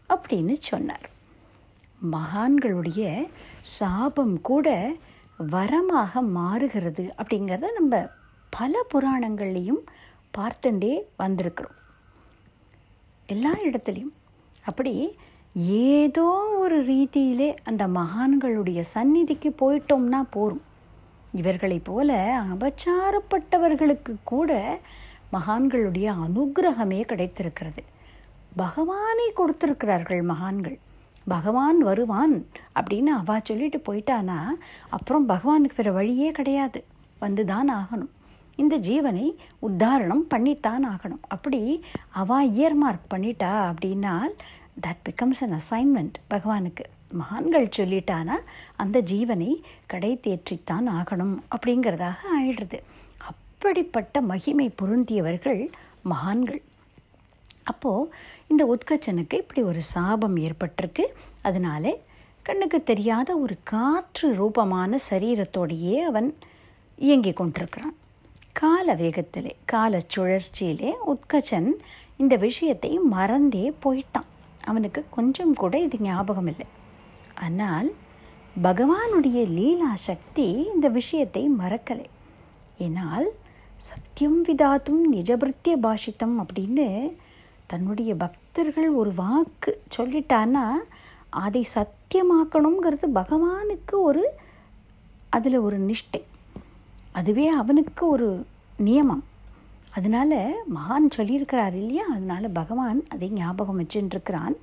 அப்படின்னு 0.10 0.56
சொன்னார். 0.70 1.08
மகான்களுடைய 2.02 3.02
சாபம் 3.78 4.36
கூட 4.50 4.68
வரமாக 5.54 6.22
மாறுகிறது 6.38 7.04
அப்படிங்கிறத 7.20 7.72
நம்ம 7.80 7.96
பல 8.58 8.84
புராணங்கள்லேயும் 8.94 9.84
பார்த்துட்டே 10.38 10.94
வந்திருக்கிறோம். 11.20 11.78
எல்லா 13.28 13.52
இடத்துலையும் 13.66 14.14
அப்படி 14.66 14.94
ஏதோ 15.92 16.28
ஒரு 16.60 16.78
ரீதியிலே 16.86 17.56
அந்த 17.64 17.84
மகான்களுடைய 17.88 18.82
சந்நிதிக்கு 18.96 19.50
போயிட்டோம்னா 19.62 20.22
போரும். 20.36 20.62
இவர்களைப் 21.34 21.86
போல 21.86 22.40
அபச்சாரப்பட்டவர்களுக்கு 22.54 24.14
கூட 24.24 24.80
மகான்களுடைய 25.34 26.08
அனுகிரகமே 26.24 27.02
கிடைத்திருக்கிறது. 27.02 27.84
பகவானை 28.56 29.28
கொடுத்திருக்கிறார்கள் 29.32 30.22
மகான்கள். 30.22 30.78
பகவான் 31.28 31.80
வருவான் 31.90 32.36
அப்படின்னு 32.80 33.12
அவா 33.22 33.40
சொல்லிட்டு 33.44 33.80
போயிட்டானா 33.88 34.40
அப்புறம் 34.90 35.30
பகவானுக்கு 35.30 35.78
வேறு 35.78 35.94
வழியே 35.94 36.32
கிடையாது. 36.32 36.80
வந்து 37.20 37.46
தான் 37.46 37.72
ஆகணும். 37.80 38.14
இந்த 38.56 38.76
ஜீவனை 38.78 39.28
உத்தாரணம் 39.60 40.26
பண்ணித்தான் 40.34 40.84
ஆகணும். 40.90 41.24
அப்படி 41.28 41.84
அவா 42.10 42.44
இயர் 42.44 42.76
மார்க் 42.82 43.08
பண்ணிட்டா 43.14 43.52
அப்படின்னால் 43.70 44.34
தட் 44.86 45.02
பிகம்ஸ் 45.08 45.42
அன் 45.46 45.56
அசைன்மெண்ட் 45.60 46.18
பகவானுக்கு 46.34 46.86
மகான்கள் 47.22 47.68
சொல்லிட்டானா 47.78 48.36
அந்த 48.76 49.02
ஜீவனை 49.02 49.52
கடை 49.86 50.20
தேற்றித்தான் 50.24 50.88
ஆகணும் 51.00 51.36
அப்படிங்கிறதாக 51.56 52.16
ஆயிடுறது 52.36 52.80
அப்படிப்பட்ட 53.32 54.22
மகிமை 54.22 54.68
பொருந்தியவர்கள் 54.82 55.62
மகான்கள். 56.12 56.62
அப்போது 57.64 58.10
இந்த 58.48 58.64
உத்கச்சனுக்கு 58.74 59.34
இப்படி 59.34 59.62
ஒரு 59.62 59.82
சாபம் 59.82 60.38
ஏற்பட்டிருக்கு. 60.38 61.06
அதனால 61.42 61.94
கண்ணுக்கு 62.44 62.84
தெரியாத 62.84 63.38
ஒரு 63.38 63.56
காற்று 63.64 64.36
ரூபமான 64.36 65.00
சரீரத்தோடையே 65.10 65.98
அவன் 66.10 66.36
இயங்கி 66.96 67.34
கொண்டிருக்கிறான். 67.34 67.96
கால 68.60 68.96
வேகத்திலே 68.96 69.52
கால 69.72 70.00
சுழற்சியிலே 70.14 70.92
உத்கச்சன் 71.12 71.70
இந்த 72.22 72.36
விஷயத்தை 72.48 72.92
மறந்தே 73.14 73.66
போயிட்டான். 73.84 74.30
அவனுக்கு 74.70 75.02
கொஞ்சம் 75.10 75.54
கூட 75.62 75.74
இது 75.86 75.98
ஞாபகம் 76.02 76.50
இல்லை 76.52 76.68
ஆனால் 77.46 77.90
பகவானுடைய 78.68 79.40
லீலா 79.58 79.92
சக்தி 80.10 80.48
இந்த 80.74 80.88
விஷயத்தை 81.00 81.44
மறக்கலை. 81.62 82.08
ஏனால் 82.86 83.28
சத்தியம் 83.88 84.40
விதாத்தும் 84.44 85.02
நிஜபிருத்திய 85.14 85.76
பாஷித்தம் 85.86 86.36
அப்படின்னு 86.44 86.88
தன்னுடைய 87.72 88.12
பக்தர்கள் 88.16 88.90
ஒரு 89.02 89.14
வாக்கு 89.22 89.72
சொல்லிட்டான்னா 89.98 90.66
அதை 91.46 91.64
சத்தியமாக்கணுங்கிறது 91.76 93.10
பகவானுக்கு 93.20 93.96
ஒரு 94.10 94.24
அதில் 95.30 95.58
ஒரு 95.68 95.80
நிஷ்டை. 95.90 96.22
அதுவே 97.14 97.48
அவனுக்கு 97.48 98.08
ஒரு 98.08 98.46
நியமம். 98.80 99.24
அதனால் 99.92 100.38
மகான் 100.76 101.08
சொல்லியிருக்கிறார் 101.18 101.74
இல்லையா? 101.74 102.06
அதனால் 102.10 102.50
பகவான் 102.50 103.04
அதை 103.10 103.30
ஞாபகம் 103.30 103.80
வச்சுருக்கிறான். 103.80 104.56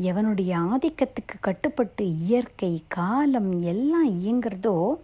எவனுடைய 0.00 0.52
ஆதிக்கத்துக்கு 0.70 1.36
கட்டுப்பட்டு 1.40 2.04
இயற்கை 2.18 2.82
காலம் 2.88 3.62
எல்லாம் 3.62 4.08
இயங்கிறதோ 4.08 4.94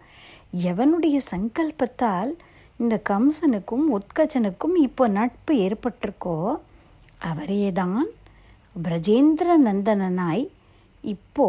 எவனுடைய 0.51 1.17
சங்கல்பத்தால் 1.31 2.37
இந்த 2.77 3.01
கம்சனுக்கும் 3.09 3.85
உத்கஜனுக்கும் 3.97 4.75
இப்போ 4.75 5.07
நட்பு 5.07 5.53
ஏற்பட்டிருக்கோ 5.67 6.55
அவரேதான் 7.31 8.03
பிரஜேந்திர 8.75 9.57
நந்தனனாய் 9.65 10.47
இப்போ 11.01 11.47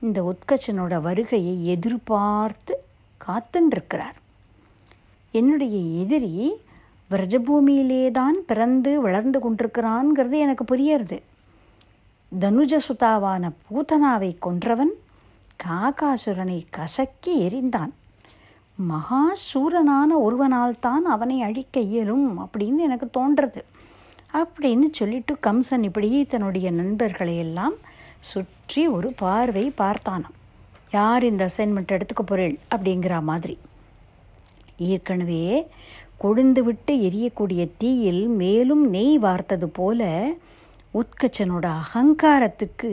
இந்த 0.00 0.18
உத்கச்சனோட 0.22 1.00
வருகையை 1.00 1.66
எதிர்பார்த்து 1.66 2.74
காத்துன்றிருக்கிறார். 3.20 4.18
என்னுடைய 5.38 5.76
எதிரி 6.02 6.34
விரஜபூமியிலே 7.10 8.02
தான் 8.18 8.36
பிறந்து 8.50 8.90
வளர்ந்து 9.04 9.38
கொண்டிருக்கிறான்ங்கிறது 9.44 10.36
எனக்கு 10.44 10.64
புரியறது. 10.70 11.18
தனுஜசுதாவான 12.32 13.50
பூதனாவை 13.66 14.30
கொன்றவன் 14.46 14.92
காகாசுரனை 15.64 16.58
கசக்கி 16.76 17.32
எரிந்தான் 17.46 17.92
மகாசூரனான 18.78 20.10
ஒருவனால் 20.26 20.78
தான் 20.80 21.04
அவனை 21.14 21.36
அழிக்க 21.48 21.80
இயலும் 21.80 22.28
அப்படின்னு 22.44 22.80
எனக்கு 22.88 23.08
தோன்றது. 23.18 23.60
அப்படின்னு 24.40 24.86
சொல்லிட்டு 24.98 25.32
கம்சன் 25.46 25.84
இப்படி 25.88 26.10
தன்னுடைய 26.24 26.68
நண்பர்களை 26.70 27.34
எல்லாம் 27.46 27.76
சுற்றி 28.30 28.82
ஒரு 28.96 29.08
பார்வை 29.22 29.66
பார்த்தானாம். 29.82 30.38
யார் 30.98 31.24
இந்த 31.24 31.42
அசைன்மெண்ட் 31.50 31.94
எடுத்துக்க 31.96 32.24
போகிறேள் 32.24 32.56
அப்படிங்கிற 32.74 33.16
மாதிரி. 33.30 33.56
ஏற்கனவே 34.90 35.44
கொழுந்துவிட்டு 36.22 36.92
எரியக்கூடிய 37.08 37.62
தீயில் 37.78 38.22
மேலும் 38.40 38.84
நெய் 38.88 39.16
வார்த்தது 39.18 39.68
போல 39.78 40.10
உத்கச்சனோட 41.00 41.66
அகங்காரத்துக்கு 41.82 42.90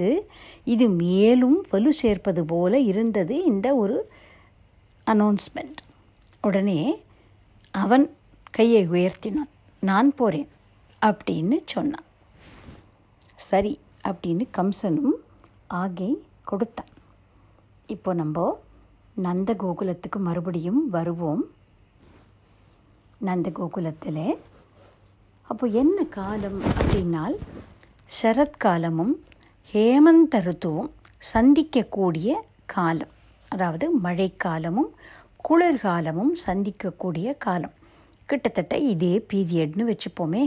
இது 0.73 0.85
மேலும் 1.03 1.57
வலு 1.69 1.91
சேர்ப்பது 2.01 2.43
போல 2.51 2.79
இருந்தது 2.91 3.35
இந்த 3.51 3.67
ஒரு 3.75 3.97
அனௌன்ஸ்மெண்ட் 5.13 5.79
உடனே 6.41 6.79
அவன் 7.83 8.05
கையை 8.57 8.83
உயர்த்தினான். 8.89 9.51
நான் 9.89 10.09
போகிறேன் 10.19 10.47
அப்படின்னு 11.01 11.57
சொன்னான். 11.73 12.07
சரி 13.49 13.73
அப்படின்னு 14.07 14.45
கம்சனும் 14.57 15.17
ஆகை 15.81 16.11
கொடுத்தான். 16.43 16.91
இப்போ 17.95 18.13
நம்ம 18.13 18.47
நந்த 19.27 19.53
கோகுலத்துக்கு 19.63 20.17
மறுபடியும் 20.27 20.81
வருவோம். 20.89 21.43
நந்த 23.27 23.49
கோகுலத்தில் 23.49 24.37
அப்போ 25.41 25.67
என்ன 25.67 26.03
காலம் 26.03 26.59
அப்படின்னால் 26.61 27.35
சரத்காலமும் 28.21 29.13
ஹேமந்த 29.71 30.35
ருத்துவும் 30.45 30.89
சந்திக்கக்கூடிய 31.33 32.33
காலம். 32.65 33.13
அதாவது 33.47 33.85
மழைக்காலமும் 34.03 34.91
குளிர்காலமும் 35.49 36.33
சந்திக்கக்கூடிய 36.45 37.35
காலம். 37.37 37.73
கிட்டத்தட்ட 38.25 38.77
இதே 38.93 39.25
பீரியட்னு 39.33 39.85
வச்சுப்போமே 39.91 40.43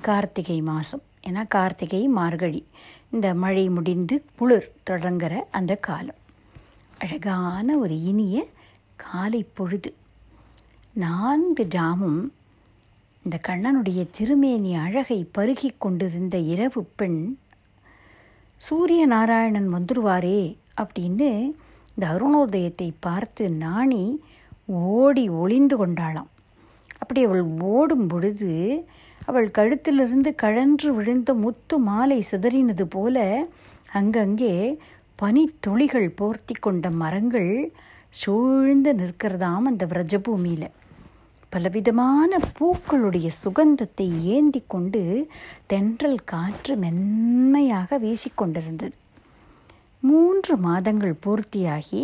கார்த்திகை 0.00 0.58
மாதம் 0.60 1.04
ஏன்னா 1.26 1.44
கார்த்திகை 1.48 2.02
மார்கழி 2.08 2.66
இந்த 3.10 3.34
மழை 3.34 3.68
முடிந்து 3.68 4.24
குளிர் 4.36 4.72
தொடங்குற 4.90 5.34
அந்த 5.50 5.74
காலம். 5.88 6.20
அழகான 6.98 7.76
ஒரு 7.78 8.02
இனிய 8.02 8.46
காலை 8.96 9.46
பொழுது. 9.54 9.94
நான்கு 11.02 11.64
ஜாமும் 11.74 12.20
இந்த 13.24 13.36
கண்ணனுடைய 13.48 14.00
திருமேனி 14.16 14.70
அழகை 14.76 15.18
பருகி 15.38 15.68
கொண்டிருந்த 15.78 16.36
இரவு 16.52 16.80
பெண் 16.96 17.20
சூரிய 18.56 19.02
நாராயணன் 19.06 19.68
வந்துருவாரே 19.74 20.40
அப்படின்னு 20.80 21.28
இந்த 21.94 22.04
அருணோதயத்தை 22.12 22.88
பார்த்து 23.00 23.44
நாணி 23.64 24.02
ஓடி 24.66 25.24
ஒளிந்து 25.42 25.76
கொண்டாளாம். 25.76 26.30
அப்படி 26.98 27.22
அவள் 27.24 27.44
ஓடும் 27.74 28.06
பொழுது 28.06 28.50
அவள் 29.26 29.48
கழுத்திலிருந்து 29.50 30.32
கழன்று 30.34 30.90
விழுந்த 30.94 31.34
முத்து 31.34 31.78
மாலை 31.78 32.18
சிதறினது 32.30 32.86
போல 32.88 33.46
அங்கங்கே 33.92 34.56
பனித்துளிகள் 35.22 36.10
போர்த்தி 36.22 36.56
கொண்ட 36.60 36.90
மரங்கள் 36.90 37.52
சூழ்ந்து 38.22 38.92
நிற்கிறதாம் 38.94 39.70
அந்த 39.70 39.86
விரஜபூமியில். 39.86 40.68
பலவிதமான 41.52 42.38
பூக்களுடைய 42.56 43.28
சுகந்தத்தை 43.42 44.06
ஏந்தி 44.24 44.60
கொண்டு 44.66 45.28
தென்றல் 45.66 46.24
காற்று 46.24 46.76
மென்மையாக 46.76 47.98
வீசிக்கொண்டிருந்தது. 47.98 48.96
மூன்று 50.02 50.56
மாதங்கள் 50.56 51.14
பூர்த்தியாகி 51.26 52.02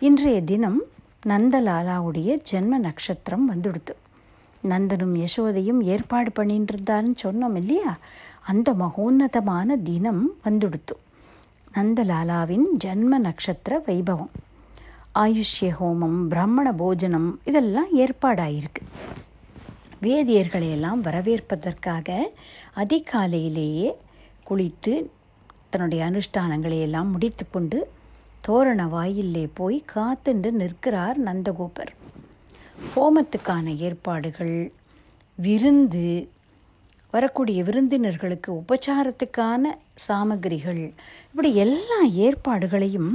இன்றைய 0.00 0.38
தினம் 0.42 0.80
நந்தலாலாவுடைய 1.26 2.30
ஜென்ம 2.50 2.78
நட்சத்திரம் 2.86 3.46
வந்துடுத்து 3.52 3.94
நந்தனும் 4.64 5.14
யசோதையும் 5.24 5.80
ஏற்பாடு 5.92 6.32
பண்ணிட்டு 6.32 6.72
இருந்தாருன்னு 6.74 7.22
சொன்னோம் 7.22 7.56
இல்லையா? 7.56 7.92
அந்த 8.50 8.68
மகோன்னதமான 8.72 9.76
தினம் 9.82 10.24
வந்துடுத்து 10.44 10.94
நந்தலாலாவின் 11.74 12.68
ஜன்ம 12.84 13.18
நட்சத்திர 13.18 13.82
வைபவம். 13.86 14.32
ஆயுஷ்ய 15.18 15.68
ஹோமம் 15.80 16.18
பிரம்மண 16.30 16.72
போஜனம் 16.76 17.40
இதெல்லாம் 17.44 17.88
ஏற்பாடாயிருக்கு. 17.96 18.82
வேதியர்களை 20.02 20.70
எல்லாம் 20.70 21.00
வரவேற்பதற்காக 21.00 22.32
அதிகாலையிலேயே 22.76 23.92
குளித்து 24.50 25.10
தன்னுடைய 25.70 26.10
அனுஷ்டானங்களை 26.10 26.80
எல்லாம் 26.80 27.10
முடித்துக்கொண்டு 27.10 27.90
தோரண 28.40 28.86
வாயிலே 28.86 29.48
போய் 29.54 29.84
காத்துண்டு 29.94 30.50
நிற்கிறார் 30.50 31.22
நந்தகோபர். 31.22 31.92
ஹோமத்துக்கான 32.96 33.76
ஏற்பாடுகள் 33.76 34.72
விருந்து 35.34 36.28
வரக்கூடிய 37.10 37.62
விருந்தினர்களுக்கு 37.62 38.50
உபச்சாரத்துக்கான 38.52 39.64
சாமகிரிகள் 40.08 40.92
இப்படி 41.30 41.54
எல்லா 41.54 42.04
ஏற்பாடுகளையும் 42.04 43.12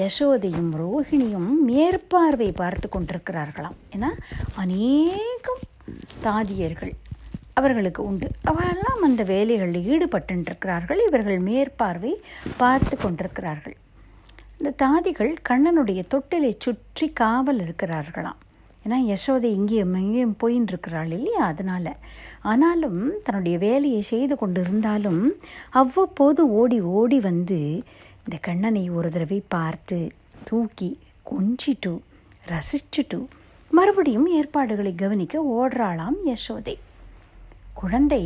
யசோதையும் 0.00 0.70
ரோஹிணியும் 0.80 1.50
மேற்பார்வை 1.66 2.52
பார்த்து 2.52 2.88
கொண்டிருக்கிறார்களாம். 2.92 3.76
ஏன்னா 3.96 4.10
அநேகம் 4.54 5.64
தாதியர்கள் 6.22 6.94
அவர்களுக்கு 7.54 8.00
உண்டு. 8.04 8.28
அவரெல்லாம் 8.44 9.02
அந்த 9.02 9.22
வேலைகளில் 9.22 9.88
ஈடுபட்டுருக்கிறார்கள். 9.92 11.00
இவர்கள் 11.06 11.38
மேற்பார்வை 11.38 12.12
பார்த்து 12.56 12.96
கொண்டிருக்கிறார்கள். 12.96 13.76
இந்த 14.58 14.70
தாதிகள் 14.84 15.32
கண்ணனுடைய 15.48 16.00
தொட்டிலை 16.12 16.52
சுற்றி 16.58 17.08
காவல் 17.20 17.58
இருக்கிறார்களாம். 17.58 18.38
ஏன்னா 18.84 18.98
யசோதை 19.12 19.50
இங்கேயும் 19.58 19.94
எங்கேயும் 19.94 20.36
போயின்னு 20.42 20.72
இருக்கிறாள் 20.72 21.10
இல்லையா? 21.10 21.42
அதனால். 21.44 21.92
ஆனாலும் 22.42 23.00
தன்னுடைய 23.24 23.58
வேலையை 23.58 24.02
செய்து 24.02 24.34
கொண்டு 24.36 24.60
இருந்தாலும் 24.60 25.22
அவ்வப்போது 25.70 26.42
ஓடி 26.52 26.78
ஓடி 26.80 27.18
வந்து 27.20 27.82
இந்த 28.28 28.40
கண்ணனை 28.42 28.90
ஒரு 28.90 29.08
தடவை 29.10 29.44
பார்த்து 29.48 29.98
தூக்கி 30.44 30.88
கொஞ்சிட்டு 31.30 31.92
ரசிச்சுட்டு 32.48 33.18
மறுபடியும் 33.70 34.26
ஏற்பாடுகளை 34.26 34.94
கவனிக்க 34.94 35.42
ஓடுறாளாம் 35.54 36.18
யசோதை. 36.26 36.74
குழந்தை 37.74 38.20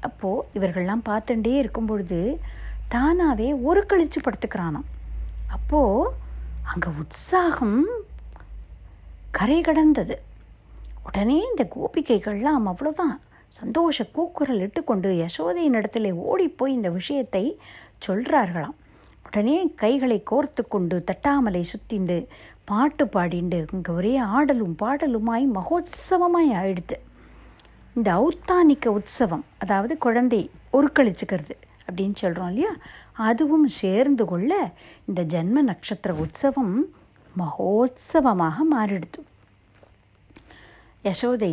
அப்போது 0.00 0.46
இவர்கள்லாம் 0.54 1.04
பார்த்துட்டே 1.08 1.52
இருக்கும் 1.58 1.86
பொழுது 1.86 2.40
தானாகவே 2.88 3.52
ஒரு 3.52 3.86
கழிச்சு 3.88 4.20
படுத்துக்கிறானாம். 4.24 4.88
அப்போது 5.48 6.10
அங்கே 6.62 6.90
உற்சாகம் 6.98 7.78
கரை 9.30 9.60
கடந்தது. 9.60 10.22
உடனே 11.02 11.38
இந்த 11.50 11.66
கோபிகைகள்லாம் 11.76 12.68
அவ்வளோதான். 12.72 13.16
சந்தோஷ 13.48 14.04
கூக்குரல் 14.04 14.60
இட்டுக்கொண்டு 14.60 15.10
யசோதையின் 15.24 15.78
இடத்துல 15.80 16.12
ஓடிப்போய் 16.12 16.72
இந்த 16.72 16.90
விஷயத்தை 16.90 17.60
சொல்கிறார்களாம் 18.06 18.78
உடனே 19.32 19.58
கைகளை 19.82 20.16
கோர்த்து 20.30 20.62
கொண்டு 20.68 20.96
தட்டாமலை 21.10 21.60
சுத்திண்டு 21.68 22.16
பாட்டு 22.70 23.04
பாடிண்டு 23.04 23.58
இங்கே 23.72 23.92
ஒரே 23.98 24.10
ஆடலும் 24.16 24.74
பாடலுமாய் 24.82 25.44
மகோத்சவமாய் 25.54 26.50
ஆயிடுது. 26.58 26.96
இந்த 27.96 28.08
ஔத்தானிக்க 28.24 28.86
உற்சவம் 28.98 29.44
அதாவது 29.58 29.94
குழந்தை 29.98 30.40
ஒருக்களிச்சுக்கிறது 30.72 31.54
அப்படின்னு 31.86 32.18
சொல்கிறோம் 32.22 32.48
இல்லையா? 32.48 32.72
அதுவும் 33.28 33.66
சேர்ந்து 33.78 34.26
கொள்ள 34.32 34.52
இந்த 35.06 35.24
ஜென்ம 35.34 35.64
நட்சத்திர 35.70 36.14
உற்சவம் 36.24 36.76
மகோத்சவமாக 37.34 38.68
மாறிடுது. 38.74 39.22
யசோதை 41.08 41.52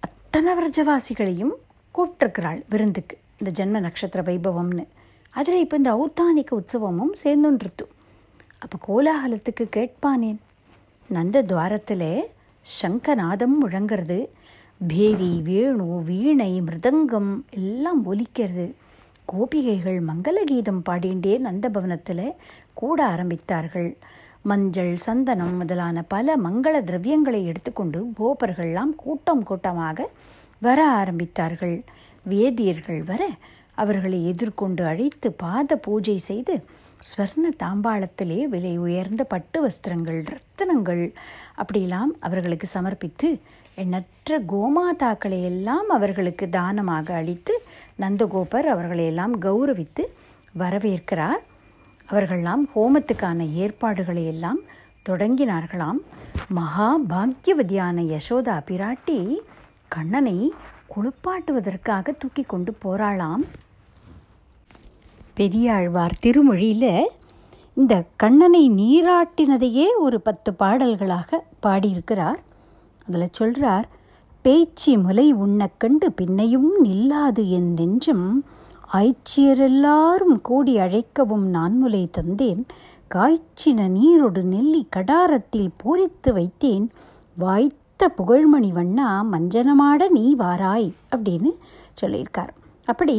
அத்தனை 0.00 0.56
விரஜவாசிகளையும் 0.60 1.54
கூப்பிட்டுருக்கிறாள் 1.94 2.62
விருந்துக்கு. 2.74 3.18
இந்த 3.40 3.64
ஜென்ம 3.64 3.84
நட்சத்திர 3.88 4.22
வைபவம்னு. 4.30 4.86
அதில் 5.34 5.62
இப்போ 5.64 5.76
இந்த 5.76 5.92
ஔத்தானிக்க 6.02 6.52
உற்சவமும் 6.60 7.14
சேர்ந்துன்றிருத்து 7.22 7.84
அப்போ 8.64 8.76
கோலாகலத்துக்கு 8.86 9.64
கேட்பானேன். 9.76 10.38
நந்த 11.10 11.42
துவாரத்தில் 11.42 12.10
சங்கநாதம் 12.66 13.56
முழங்கிறது. 13.62 14.18
பேரி 14.80 15.32
வேணு 15.48 15.86
வீணை 16.08 16.52
மிருதங்கம் 16.66 17.32
எல்லாம் 17.60 18.00
ஒலிக்கிறது. 18.12 18.66
கோபிகைகள் 19.32 19.98
மங்கள 20.10 20.38
கீதம் 20.44 20.82
பாடிண்டே 20.88 21.34
நந்தபவனத்தில் 21.46 22.26
கூட 22.80 22.98
ஆரம்பித்தார்கள். 23.14 23.90
மஞ்சள் 24.42 24.94
சந்தனம் 24.96 25.56
முதலான 25.56 26.02
பல 26.14 26.36
மங்கள 26.46 26.74
திரவியங்களை 26.88 27.40
எடுத்துக்கொண்டு 27.50 28.00
கோபர்கள்லாம் 28.20 28.92
கூட்டம் 29.02 29.42
கூட்டமாக 29.42 30.08
வர 30.62 30.78
ஆரம்பித்தார்கள். 31.00 31.76
வேதியர்கள் 32.26 33.02
வர 33.04 33.22
அவர்களை 33.74 34.26
எதிர்கொண்டு 34.26 34.84
அழைத்து 34.84 35.32
பாத 35.32 35.76
பூஜை 35.76 36.18
செய்து 36.18 36.64
ஸ்வர்ண 37.08 37.44
தாம்பாளத்திலே 37.62 38.42
விலை 38.42 38.78
உயர்ந்த 38.78 39.24
பட்டு 39.24 39.58
வஸ்திரங்கள் 39.66 40.20
ரத்தனங்கள் 40.32 41.12
அப்படிலாம் 41.62 42.12
அவர்களுக்கு 42.20 42.66
சமர்ப்பித்து 42.66 43.40
எண்ணற்ற 43.74 44.40
கோமாதாக்களை 44.48 45.42
எல்லாம் 45.42 45.88
அவர்களுக்கு 45.88 46.48
தானமாக 46.48 47.14
அளித்து 47.14 47.62
நந்தகோபர் 48.00 48.66
அவர்களையெல்லாம் 48.66 49.40
கௌரவித்து 49.40 50.04
வரவேற்கிறார். 50.58 51.42
அவர்கள்லாம் 52.08 52.62
ஹோமத்துக்கான 52.74 53.52
ஏற்பாடுகளை 53.52 54.26
எல்லாம் 54.26 54.60
தொடங்கினார்களாம். 55.08 56.00
மகா 56.48 56.98
பாக்யவதியான 57.08 58.02
யசோதா 58.14 58.56
பிராட்டி 58.70 59.38
கண்ணனை 59.88 60.52
குளிப்பாட்டுவதற்காக 60.94 62.14
தூக்கி 62.18 62.42
கொண்டு 62.42 62.76
போகிறாளாம் 62.84 63.44
பெரியாழ்வார் 65.34 66.18
திருமொழியில் 66.22 67.06
இந்த 67.74 68.04
கண்ணனை 68.16 68.70
நீராட்டினதையே 68.70 69.84
ஒரு 69.98 70.20
பத்து 70.20 70.54
பாடல்களாக 70.54 71.44
பாடியிருக்கிறார். 71.60 72.40
அதில் 73.06 73.28
சொல்கிறார் 73.32 73.88
பேச்சி 74.42 74.96
முலை 74.96 75.32
உண்ணக் 75.32 75.78
கண்டு 75.78 76.12
பின்னையும் 76.22 76.70
நில்லாது 76.84 77.48
என் 77.48 77.72
நெஞ்சம். 77.72 78.44
ஆய்ச்சியரெல்லாரும் 78.92 80.40
கூடி 80.42 80.78
அழைக்கவும் 80.78 81.46
நான் 81.46 81.78
முலை 81.78 82.10
தந்தேன். 82.10 82.64
காய்ச்சின 83.14 83.88
நீரொடு 83.88 84.42
நெல்லி 84.42 84.88
கடாரத்தில் 84.96 85.70
பூரித்து 85.76 86.32
வைத்தேன். 86.32 86.88
வாய்த்த 88.02 88.16
புகழ்மணி 88.20 88.68
வண்ணா 88.76 89.08
மஞ்சனமாட 89.32 90.06
நீ 90.14 90.22
வாராய் 90.38 90.86
அப்படின்னு 91.14 91.50
சொல்லியிருக்கார். 92.00 92.50
அப்படி 92.88 93.16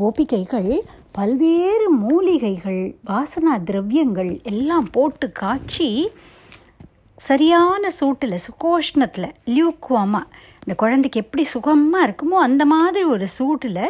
கோபிகைகள் 0.00 0.68
பல்வேறு 1.16 1.86
மூலிகைகள் 2.00 2.82
வாசனா 3.10 3.52
திரவியங்கள் 3.68 4.32
எல்லாம் 4.50 4.88
போட்டு 4.96 5.28
காய்ச்சி 5.40 5.88
சரியான 7.28 7.92
சூட்டில் 8.00 8.36
சுகோஷ்ணத்தில் 8.46 9.28
லியூக்குவாமா 9.54 10.22
இந்த 10.62 10.76
குழந்தைக்கு 10.82 11.22
எப்படி 11.24 11.44
சுகமாக 11.54 12.08
இருக்குமோ 12.08 12.42
அந்த 12.48 12.66
மாதிரி 12.72 13.04
ஒரு 13.14 13.28
சூட்டில் 13.38 13.84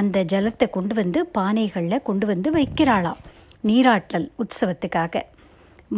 அந்த 0.00 0.24
ஜலத்தை 0.34 0.68
கொண்டு 0.76 0.96
வந்து 1.00 1.22
பானைகளில் 1.38 2.06
கொண்டு 2.10 2.28
வந்து 2.32 2.50
வைக்கிறாளாம். 2.58 3.22
நீராட்டல் 3.68 4.28
உற்சவத்துக்காக. 4.42 5.22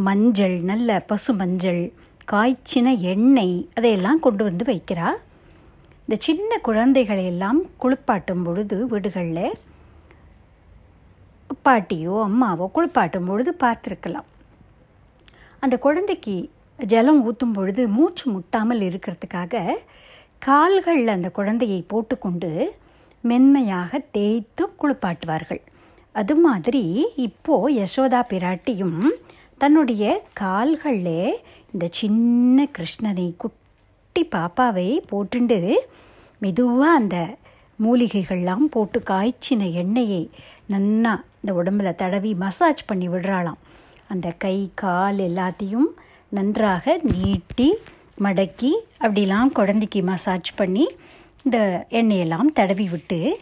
மஞ்சள் 0.09 0.57
நல்ல 0.71 1.01
பசு 1.11 1.35
மஞ்சள் 1.43 1.83
காய்ச்சின 2.33 2.89
எண்ணெய் 3.13 3.57
அதையெல்லாம் 3.77 4.21
கொண்டு 4.25 4.43
வந்து 4.49 4.65
வைக்கிறா. 4.71 5.09
இந்த 6.05 6.17
சின்ன 6.27 6.59
குழந்தைகளை 6.67 7.25
எல்லாம் 7.31 7.61
குளிப்பாட்டும் 7.83 8.45
பொழுது 8.47 8.77
வீடுகளில் 8.93 9.57
பாட்டியோ 11.67 12.17
அம்மாவோ 12.29 12.67
குளிப்பாட்டும் 12.77 13.29
பொழுது 13.31 13.53
பார்த்துருக்கலாம். 13.65 14.29
அந்த 15.65 15.79
குழந்தைக்கு 15.87 16.35
ஜலம் 16.79 17.21
ஊற்றும் 17.29 17.57
பொழுது 17.57 17.83
மூச்சு 17.97 18.25
முட்டாமல் 18.35 18.85
இருக்கிறதுக்காக 18.89 19.65
கால்களில் 20.49 21.15
அந்த 21.17 21.31
குழந்தையை 21.39 21.81
போட்டுக்கொண்டு 21.93 22.51
மென்மையாக 23.25 23.99
தேய்த்து 24.17 24.65
குளிப்பாட்டுவார்கள். 24.83 25.63
அது 26.15 26.35
மாதிரி 26.47 26.85
இப்போது 27.27 27.75
யசோதா 27.81 28.21
பிராட்டியும் 28.33 29.03
தன்னுடைய 29.63 30.05
கால்களில் 30.41 31.27
இந்த 31.73 31.89
சின்ன 31.91 32.67
கிருஷ்ணனை 32.79 33.35
குட்டி 33.37 34.25
பாப்பாவை 34.25 34.89
போட்டுண்டு 35.11 35.75
மெதுவாக 36.39 36.95
அந்த 36.95 37.37
மூலிகைகள்லாம் 37.85 38.67
போட்டு 38.71 38.99
காய்ச்சின 39.01 39.73
எண்ணெயை 39.73 40.31
நன்னா 40.69 41.13
இந்த 41.41 41.53
உடம்புல 41.55 41.95
தடவி 41.95 42.35
மசாஜ் 42.35 42.85
பண்ணி 42.85 43.09
விடுறாளாம். 43.09 43.61
அந்த 44.09 44.33
கை 44.39 44.71
கால் 44.75 45.17
எல்லாத்தையும் 45.17 45.89
நன்றாக 46.29 47.01
நீட்டி 47.03 47.75
மடக்கி 48.19 48.73
அப்படிலாம் 49.01 49.49
குழந்தைக்கு 49.49 50.03
மசாஜ் 50.03 50.55
பண்ணி 50.55 50.87
இந்த 51.45 51.87
எண்ணெயெல்லாம் 51.91 52.53
தடவி 52.55 52.89
விட்டு 52.89 53.39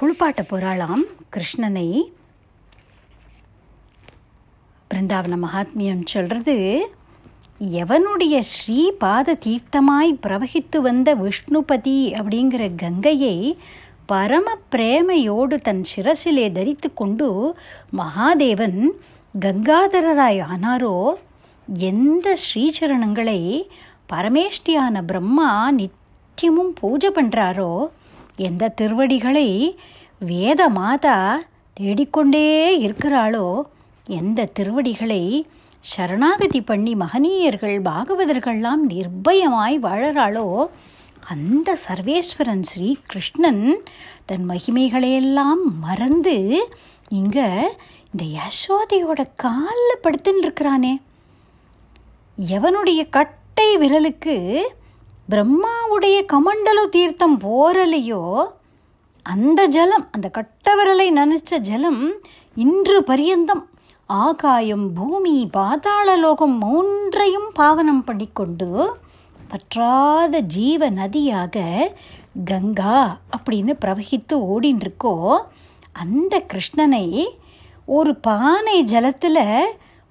குளிப்பாட்ட 0.00 0.42
போகிறாளாம் 0.42 1.02
கிருஷ்ணனை. 1.32 1.88
பிருந்தாவன 4.90 5.38
மகாத்மியம் 5.44 6.06
சொல்கிறது 6.06 6.56
எவனுடைய 7.72 8.36
ஸ்ரீ 8.42 8.78
பாத 8.98 9.34
தீர்த்தமாய் 9.44 10.10
பிரவகித்து 10.22 10.78
வந்த 10.80 11.08
விஷ்ணுபதி 11.14 11.98
அப்படிங்கிற 12.18 12.64
கங்கையை 12.74 13.36
பரம 14.06 14.56
பிரேமையோடு 14.72 15.56
தன் 15.62 15.82
சிரசிலே 15.84 16.46
தரித்து 16.52 16.88
கொண்டு 16.94 17.28
மகாதேவன் 17.96 18.80
கங்காதரராய் 19.34 20.40
ஆனாரோ 20.46 20.96
எந்த 21.86 22.36
ஸ்ரீசரணங்களை 22.36 23.40
பரமேஷ்டியான 24.08 25.02
பிரம்மா 25.06 25.50
நித்தியமும் 25.78 26.72
பூஜை 26.80 27.10
பண்ணுறாரோ 27.14 27.72
எந்த 28.42 28.72
திருவடிகளை 28.74 29.48
வேத 30.20 30.62
மாதா 30.70 31.18
தேடிக்கொண்டே 31.76 32.46
இருக்கிறாளோ 32.86 33.46
எந்த 34.06 34.48
திருவடிகளை 34.52 35.22
சரணாகதி 35.84 36.60
பண்ணி 36.62 36.92
மகனீயர்கள் 36.94 37.76
பாகவதர்கள்லாம் 37.86 38.82
நிர்பயமாய் 38.90 39.76
வாழறாளோ 39.78 40.46
அந்த 41.26 41.68
சர்வேஸ்வரன் 41.84 42.64
ஸ்ரீ 42.64 42.88
கிருஷ்ணன் 43.06 43.64
தன் 44.26 44.44
மகிமைகளையெல்லாம் 44.50 45.62
மறந்து 45.80 46.36
இங்கே 47.10 47.48
இந்த 48.12 48.24
யசோதையோட 48.34 49.20
காலில் 49.36 50.02
படுத்துன்னு 50.02 50.42
இருக்கிறானே 50.42 50.94
எவனுடைய 52.38 53.00
கட்டை 53.10 53.68
விரலுக்கு 53.76 54.36
பிரம்மாவுடைய 55.28 56.16
கமண்டல 56.26 56.80
தீர்த்தம் 56.88 57.36
போரலையோ 57.38 58.22
அந்த 59.26 59.60
ஜலம் 59.68 60.06
அந்த 60.10 60.26
கட்டவிரலை 60.34 61.06
நினைச்ச 61.12 61.58
ஜலம் 61.60 62.02
இன்று 62.56 62.98
பரியந்தம் 63.02 63.62
ஆகாயம் 64.10 64.92
பூமி 64.92 65.46
பாதாள 65.52 66.16
லோகம் 66.16 66.58
மூன்றையும் 66.58 67.52
பாவனம் 67.54 68.04
பண்ணிக்கொண்டு 68.04 68.68
பற்றாத 69.48 70.40
ஜீவ 70.40 70.90
நதியாக 70.90 71.56
கங்கா 72.44 72.98
அப்படின்னு 73.36 73.72
பிரவகித்து 73.80 74.32
ஓடின்றிருக்கோ 74.46 75.14
அந்த 75.92 76.40
கிருஷ்ணனை 76.52 77.06
ஒரு 77.88 78.14
பானை 78.20 78.82
ஜலத்தில் 78.84 79.42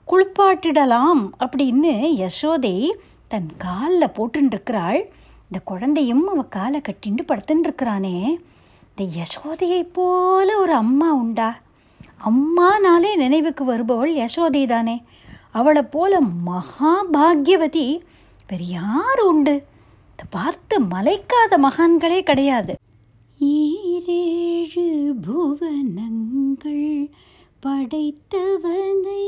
குளிப்பாட்டிடலாம் 0.08 1.22
அப்படின்னு 1.40 1.94
யசோதை 2.18 2.76
தன் 3.28 3.56
காலில் 3.58 4.14
போட்டுருக்கிறாள் 4.18 5.00
இந்த 5.48 5.60
குழந்தையும் 5.64 6.28
அவள் 6.28 6.48
காலை 6.48 6.82
கட்டிண்டு 6.82 7.22
படுத்துன்னு 7.22 7.64
இருக்கிறானே 7.64 8.18
இந்த 8.90 9.04
யசோதையை 9.20 9.84
போல 9.92 10.58
ஒரு 10.58 10.74
அம்மா 10.76 11.14
உண்டா? 11.14 11.50
அம்மானாலே 12.26 13.16
நினைவுக்கு 13.16 13.64
வருபவள் 13.64 14.14
யசோதை 14.14 14.68
தானே 14.68 15.04
அவளை 15.52 15.82
போல 15.82 16.22
மகாபாகியவதி 16.22 18.00
வேறு 18.48 18.68
யார் 18.68 19.20
உண்டு? 19.20 19.64
இதை 20.14 20.26
பார்த்து 20.30 20.80
மலைக்காத 20.80 21.58
மகான்களே 21.58 22.22
கிடையாது. 22.22 22.76
ஈரேழு 23.40 25.12
புவனங்கள் 25.28 27.10
படைத்தவனை. 27.66 29.26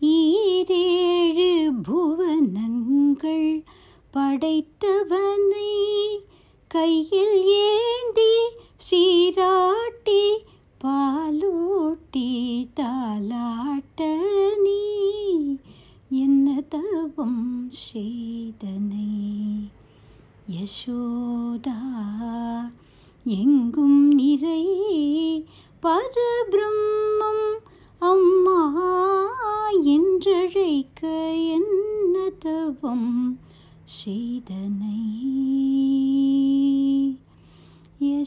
ஈரேழு 0.00 1.70
புவனங்கள் 1.82 3.64
படைத்தவனை. 4.12 5.72
கையில் 6.66 7.44
ஏந்தி 7.44 8.34
சீராட்டி 8.76 10.44
பாலூட்டி 10.84 12.68
தாலாட்ட 12.74 14.16
நீ 14.64 14.82
என்ன 16.10 16.60
தவம் 16.68 17.70
செய்தனை? 17.70 19.10
யசோதா 20.50 21.80
எங்கும் 23.24 24.08
நிறை 24.08 24.64
பரபிரம்மம் 25.82 27.58
அம்மா 27.98 28.62
என்றழைக்க 29.84 31.02
என்ன 31.36 32.30
தவம் 32.38 33.38
செய்தனை? 33.84 34.98
யசோதா 38.00 38.24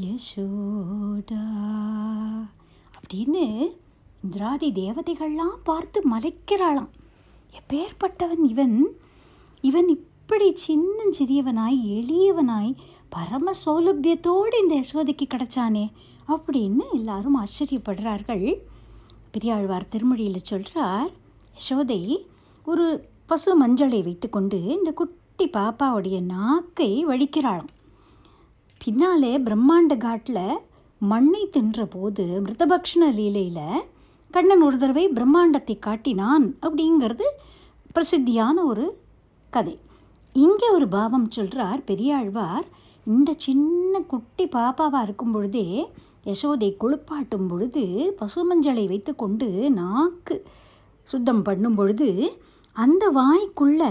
யசோதா 0.00 1.44
அப்படின்னு 3.00 3.74
இந்திராதி 4.22 4.72
தேவதைகள்லாம் 4.72 5.56
பார்த்து 5.64 6.02
மலைக்கிறாளாம். 6.12 6.88
எப்பேற்பட்டவன் 7.52 8.44
இவன்? 8.44 8.86
இவன் 9.60 9.88
இப்படி 9.88 10.56
சின்னஞ்சிறியவனாய் 10.68 11.82
எளியவனாய் 11.84 12.76
பரம 13.08 13.50
சௌலபியத்தோடு 13.66 14.60
இந்த 14.60 14.82
யசோதைக்கு 14.82 15.26
கிடைச்சானே 15.28 15.92
அப்படின்னு 16.28 16.82
எல்லாரும் 16.92 17.44
ஆச்சரியப்படுறார்கள். 17.44 18.58
பெரியாழ்வார் 19.30 19.88
திருமொழியில் 19.92 20.36
சொல்கிறார் 20.36 21.10
யசோதை 21.58 22.26
ஒரு 22.64 23.08
பசு 23.30 23.66
மஞ்சளை 23.66 24.02
வைத்துக்கொண்டு 24.02 24.62
இந்த 24.62 24.92
குட்டி 24.92 25.46
பாப்பாவுடைய 25.48 26.22
நாக்கை 26.22 27.06
வழிக்கிறாளாம் 27.06 27.68
பின்னாலே 28.84 29.38
பிரம்மாண்ட 29.38 29.96
காட்டில் 29.98 30.58
மண்ணை 30.98 31.48
தின்ற 31.50 31.86
போது 31.86 32.24
மிருதபக்ஷண 32.44 33.14
லீலையில் 33.14 33.84
கண்ணன் 34.30 34.62
ஒரு 34.62 34.78
தடவை 34.78 35.08
பிரம்மாண்டத்தை 35.08 35.78
காட்டினான் 35.78 36.56
அப்படிங்கிறது 36.62 37.26
பிரசித்தியான 37.94 38.64
ஒரு 38.64 38.98
கதை. 39.50 39.78
இங்கே 40.32 40.68
ஒரு 40.68 40.88
பாவம் 40.88 41.30
சொல்கிறார் 41.30 41.80
பெரியாழ்வார் 41.84 42.66
இந்த 43.06 43.34
சின்ன 43.36 44.00
குட்டி 44.00 44.44
பாப்பாவாக 44.44 45.02
இருக்கும் 45.02 45.32
பொழுதே 45.32 45.86
யசோதை 46.24 46.76
குளிப்பாட்டும் 46.80 47.48
பொழுது 47.48 48.14
பசுமஞ்சளை 48.20 48.86
வைத்து 48.86 49.16
கொண்டு 49.16 49.70
நாக்கு 49.70 50.44
சுத்தம் 51.08 51.42
பண்ணும் 51.42 51.74
பொழுது 51.74 52.08
அந்த 52.72 53.10
வாய்க்குள்ள 53.10 53.82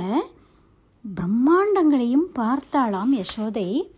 பிரம்மாண்டங்களையும் 1.03 2.27
பார்த்தாளாம் 2.35 3.13
யசோதை. 3.13 3.91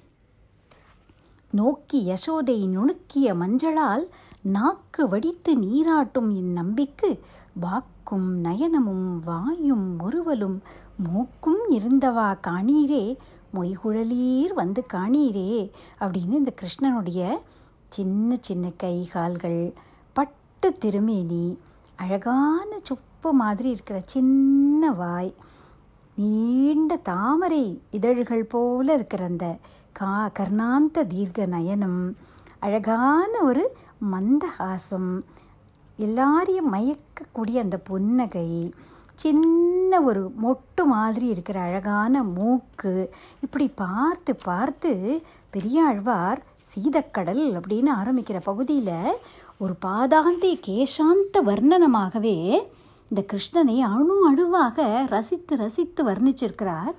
நோக்கி 1.51 2.11
யசோதை 2.11 2.67
நுணுக்கிய 2.67 3.35
மஞ்சளால் 3.35 4.09
நாக்கு 4.41 5.07
வடித்து 5.07 5.57
நீராட்டும் 5.57 6.29
இந்நம்பிக்கு 6.35 7.19
வாக்கும் 7.61 8.43
நயனமும் 8.43 9.19
வாயும் 9.23 9.95
முறுவலும் 9.95 10.61
மூக்கும் 11.03 11.71
இருந்தவா 11.71 12.35
காணீரே 12.47 13.17
மொய்குழலீர் 13.53 14.53
வந்து 14.53 14.83
காணீரே 14.93 15.71
அப்படின்னு 15.99 16.33
இந்த 16.33 16.53
கிருஷ்ணனுடைய 16.61 17.39
சின்ன 17.89 18.37
சின்ன 18.41 18.71
கை 18.77 19.07
கால்கள் 19.11 19.73
பட்டு 20.13 20.77
திருமேனி 20.77 21.57
அழகான 21.95 22.79
உப்பு 23.23 23.31
மாதிரி 23.37 23.67
இருக்கிற 23.69 23.97
சின்ன 24.05 24.83
வாய் 24.91 25.29
நீண்ட 26.17 26.93
தாமரை 27.03 27.65
இதழ்கள் 27.91 28.41
போல 28.45 28.87
இருக்கிற 28.93 29.21
அந்த 29.25 29.47
கா 29.93 30.13
கர்ணாந்த 30.37 31.03
தீர்க்க 31.05 31.45
நயனம் 31.45 31.99
அழகான 32.59 33.33
ஒரு 33.43 33.63
மந்தஹாசம் 34.13 35.11
எல்லாரையும் 35.99 36.71
மயக்கக்கூடிய 36.73 37.59
அந்த 37.59 37.79
புன்னகை 37.89 38.47
சின்ன 39.19 40.01
ஒரு 40.03 40.23
மொட்டு 40.41 40.85
மாதிரி 40.87 41.27
இருக்கிற 41.27 41.59
அழகான 41.61 42.23
மூக்கு 42.33 42.95
இப்படி 43.41 43.69
பார்த்து 43.75 44.33
பார்த்து 44.43 44.93
பெரியாழ்வார் 45.51 46.41
சீதக்கடல் 46.71 47.45
அப்படின்னு 47.57 47.93
ஆரம்பிக்கிற 47.99 48.39
பகுதியில் 48.43 48.95
ஒரு 49.59 49.75
பாதாந்தி 49.81 50.53
கேசாந்த 50.65 51.37
வர்ணனமாகவே 51.45 52.37
இந்த 53.11 53.25
கிருஷ்ணனை 53.31 53.79
அணு 53.79 54.27
அணுவாக 54.27 55.05
ரசித்து 55.09 55.57
ரசித்து 55.57 56.05
வர்ணிச்சிருக்கிறார். 56.05 56.93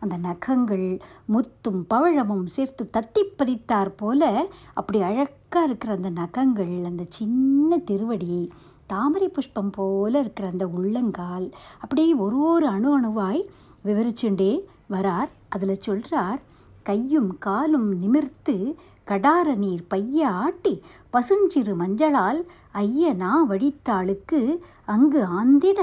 அந்த 0.00 0.16
நகங்கள் 0.16 1.00
முத்தும் 1.32 1.82
பவழமும் 1.90 2.46
சேர்த்து 2.46 2.90
தத்தி 2.92 3.22
பதித்தார் 3.38 3.92
போல 3.96 4.46
அப்படி 4.74 5.00
அழகாக 5.00 5.64
இருக்கிற 5.64 5.92
அந்த 5.94 6.10
நகங்கள் 6.10 6.74
அந்த 6.84 7.04
சின்ன 7.08 7.78
திருவடி 7.78 8.50
தாமரை 8.86 9.28
புஷ்பம் 9.28 9.70
போல 9.70 10.18
இருக்கிற 10.18 10.48
அந்த 10.48 10.66
உள்ளங்கால் 10.66 11.50
அப்படியே 11.80 12.14
ஒரு 12.14 12.38
ஒரு 12.40 12.66
அணு 12.66 12.90
அணுவாய் 13.00 13.46
விவரிச்சுண்டே 13.84 14.52
வரார். 14.90 15.30
அதில் 15.48 15.80
சொல்கிறார் 15.80 16.40
கையும் 16.82 17.38
காலும் 17.38 17.88
நிமிர்த்து 17.92 18.76
கடார 19.06 19.54
நீர் 19.56 19.86
பைய 19.86 20.28
ஆட்டி 20.28 20.82
பசுஞ்சிறு 21.12 21.74
மஞ்சளால் 21.76 22.42
ஐயனா 22.74 23.30
வழித்தாளுக்கு 23.48 24.56
அங்கு 24.84 25.26
ஆந்திட 25.40 25.78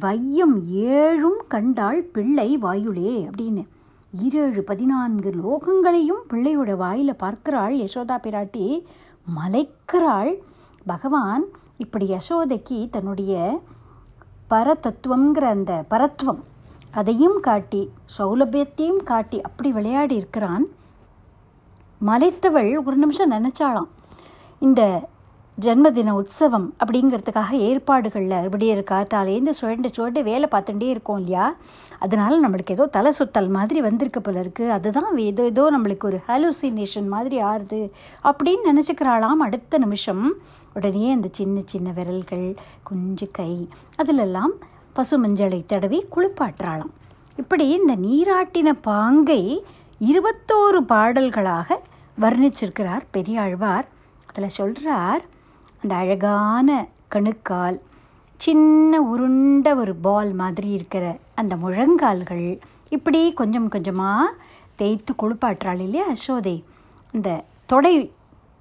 வையம் 0.00 0.62
ஏழும் 0.74 1.36
கண்டாள் 1.48 2.02
பிள்ளை 2.02 2.58
வாயுளே 2.58 3.30
அப்படின்னு. 3.30 3.66
ஈரேழு 4.24 4.60
பதினான்கு 4.60 5.30
லோகங்களையும் 5.30 6.22
பிள்ளையோட 6.28 6.76
வாயில் 6.76 7.16
பார்க்கிறாள் 7.16 7.74
யசோதா 7.74 8.16
பிராட்டி. 8.18 8.82
மலைக்கிறாள். 9.36 10.34
பகவான் 10.86 11.44
இப்படி 11.76 12.12
யசோதைக்கு 12.12 12.90
தன்னுடைய 12.90 13.60
பரதத்துவங்கிற 14.50 15.42
அந்த 15.42 15.84
பரத்துவம் 15.90 16.42
அதையும் 16.90 17.40
காட்டி 17.40 17.90
சௌலபியத்தையும் 18.18 19.02
காட்டி 19.02 19.40
அப்படி 19.40 19.72
விளையாடி 19.72 20.14
இருக்கிறான். 20.14 20.66
மலைத்தவள் 22.06 22.84
ஒரு 22.84 22.96
நிமிஷம் 22.96 23.30
நினச்சாளாம். 23.30 23.88
இந்த 24.58 25.08
ஜன்மதின 25.60 26.10
உற்சவம் 26.10 26.74
அப்படிங்கிறதுக்காக 26.84 27.50
ஏற்பாடுகளில் 27.50 28.30
அப்படியே 28.30 28.74
காத்தாலேருந்து 28.74 29.52
சுழண்டு 29.60 29.88
சுழண்டு 29.96 30.22
வேலை 30.22 30.48
பார்த்துட்டே 30.50 30.88
இருக்கோம் 30.88 31.16
இல்லையா? 31.16 31.54
அதனால 31.98 32.48
நம்மளுக்கு 32.48 32.74
ஏதோ 32.76 32.86
தலை 32.86 33.12
சுத்தல் 33.18 33.48
மாதிரி 33.48 33.80
வந்திருக்கு 33.80 34.20
போல 34.20 34.42
இருக்குது 34.42 34.68
அதுதான் 34.68 35.16
ஏதோ 35.16 35.44
ஏதோ 35.44 35.64
நம்மளுக்கு 35.76 36.04
ஒரு 36.04 36.18
ஹாலுசினேஷன் 36.28 37.08
மாதிரி 37.08 37.42
ஆறுது 37.42 37.90
அப்படின்னு 38.22 38.64
நினச்சிக்கிறாளாம் 38.70 39.44
அடுத்த 39.46 39.78
நிமிஷம். 39.78 40.32
உடனே 40.74 41.12
அந்த 41.12 41.28
சின்ன 41.32 41.60
சின்ன 41.64 41.90
விரல்கள் 41.90 42.54
குஞ்சு 42.82 43.28
கை 43.32 43.68
அதிலெல்லாம் 44.02 44.54
பசு 44.92 45.26
மஞ்சளை 45.26 45.60
தடவி 45.66 46.06
குளிப்பாட்டுறாளாம். 46.16 46.92
இப்படி 47.36 47.68
இந்த 47.68 47.96
நீராட்டின 47.96 48.72
பாங்கை 48.82 49.64
இருபத்தோரு 50.00 50.80
பாடல்களாக 50.86 51.80
வர்ணிச்சிருக்கிறார் 52.20 53.04
பெரியாழ்வார். 53.10 53.86
அதில் 54.28 54.56
சொல்கிறார் 54.58 55.22
அந்த 55.84 55.96
அழகான 55.96 56.86
கணுக்கால் 57.08 57.80
சின்ன 58.36 59.00
உருண்ட 59.02 59.76
ஒரு 59.76 59.94
பால் 59.94 60.32
மாதிரி 60.32 60.68
இருக்கிற 60.70 61.18
அந்த 61.34 61.56
முழங்கால்கள் 61.56 62.58
இப்படி 62.88 63.32
கொஞ்சம் 63.32 63.68
கொஞ்சமாக 63.68 64.32
தேய்த்து 64.76 65.14
குளிப்பாட்டுறாள் 65.22 65.80
இல்லையா 65.80 66.06
யசோதை. 66.08 66.62
இந்த 67.12 67.44
தொடை 67.66 68.12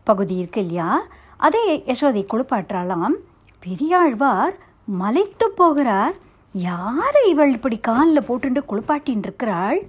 பகுதி 0.03 0.35
இருக்கு 0.35 0.59
இல்லையா 0.59 1.01
அதே 1.37 1.83
யசோதை 1.87 2.25
குளிப்பாட்டுறாளாம். 2.33 3.15
பெரியாழ்வார் 3.59 4.57
மலைத்து 4.85 5.49
போகிறார். 5.49 6.15
யாரை 6.53 7.29
இவள் 7.29 7.51
இப்படி 7.51 7.77
காலில் 7.77 8.27
போட்டுண்டு 8.27 8.61
குளிப்பாட்டின்னு 8.69 9.25
இருக்கிறாள்? 9.29 9.81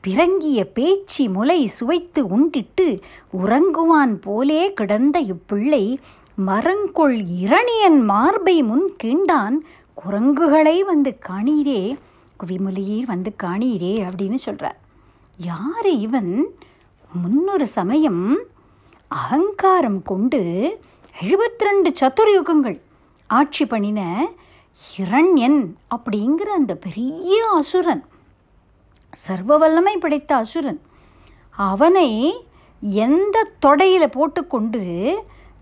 பிறங்கிய 0.00 0.66
பேச்சி 0.74 1.28
முலை 1.28 1.66
சுவைத்து 1.66 2.26
உண்டிட்டு 2.26 3.00
உறங்குவான் 3.32 4.14
போலே 4.20 4.72
கிடந்த 4.72 5.18
இப்பிள்ளை 5.18 5.98
மரங்கொள் 6.38 7.26
இரணியன் 7.26 8.04
மார்பை 8.04 8.62
முன் 8.62 8.94
கிண்டான் 9.04 9.56
குரங்குகளை 9.94 10.82
வந்து 10.82 11.18
காணீரே 11.28 11.96
குவிமுலையீர் 12.40 13.04
வந்து 13.04 13.32
காணீரே 13.42 13.94
அப்படின்னு 14.02 14.34
சொல்கிறார் 14.34 14.78
யார் 15.38 15.86
இவன்? 15.86 16.32
முன்னொரு 17.14 17.66
சமயம் 17.66 18.22
அகங்காரம் 19.10 20.02
கொண்டு 20.02 20.40
எழுபத்தி 21.14 21.64
ரெண்டு 21.64 21.92
சத்துரயுகங்கள் 22.00 22.78
ஆட்சி 23.30 23.66
பண்ணின 23.66 24.00
இரண்யன் 24.98 25.60
அப்படிங்கிற 25.90 26.46
அந்த 26.46 26.74
பெரிய 26.74 27.46
அசுரன் 27.56 28.04
சர்வ 29.12 29.58
வல்லமை 29.58 29.98
படைத்த 29.98 30.36
அசுரன் 30.36 30.80
அவனை 31.54 32.10
எந்த 32.82 33.50
தொடையில் 33.66 34.06
போட்டுக்கொண்டு 34.10 34.82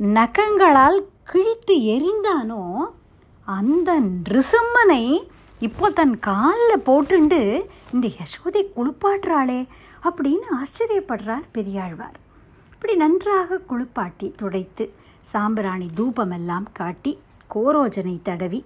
நகங்களால் 0.01 0.99
கிழித்து 1.25 1.75
எரிந்தானோ 1.93 2.63
அந்த 3.47 3.91
நிருசிம்மனை 4.01 5.05
இப்போ 5.61 5.91
தன் 5.91 6.19
காலில் 6.19 6.85
போட்டுண்டு 6.89 7.39
இந்த 7.93 8.07
யசோதை 8.19 8.63
குளிப்பாட்டுறாளே 8.77 9.61
அப்படின்னு 10.05 10.47
ஆச்சரியப்படுறார் 10.59 11.47
பெரியாழ்வார். 11.53 12.17
இப்படி 12.73 12.95
நன்றாக 12.97 13.59
குளிப்பாட்டி 13.71 14.35
துடைத்து 14.37 14.87
சாம்பிராணி 15.33 15.89
தூபமெல்லாம் 15.99 16.67
காட்டி 16.73 17.13
கோரோஜனை 17.55 18.17
தடவி 18.23 18.65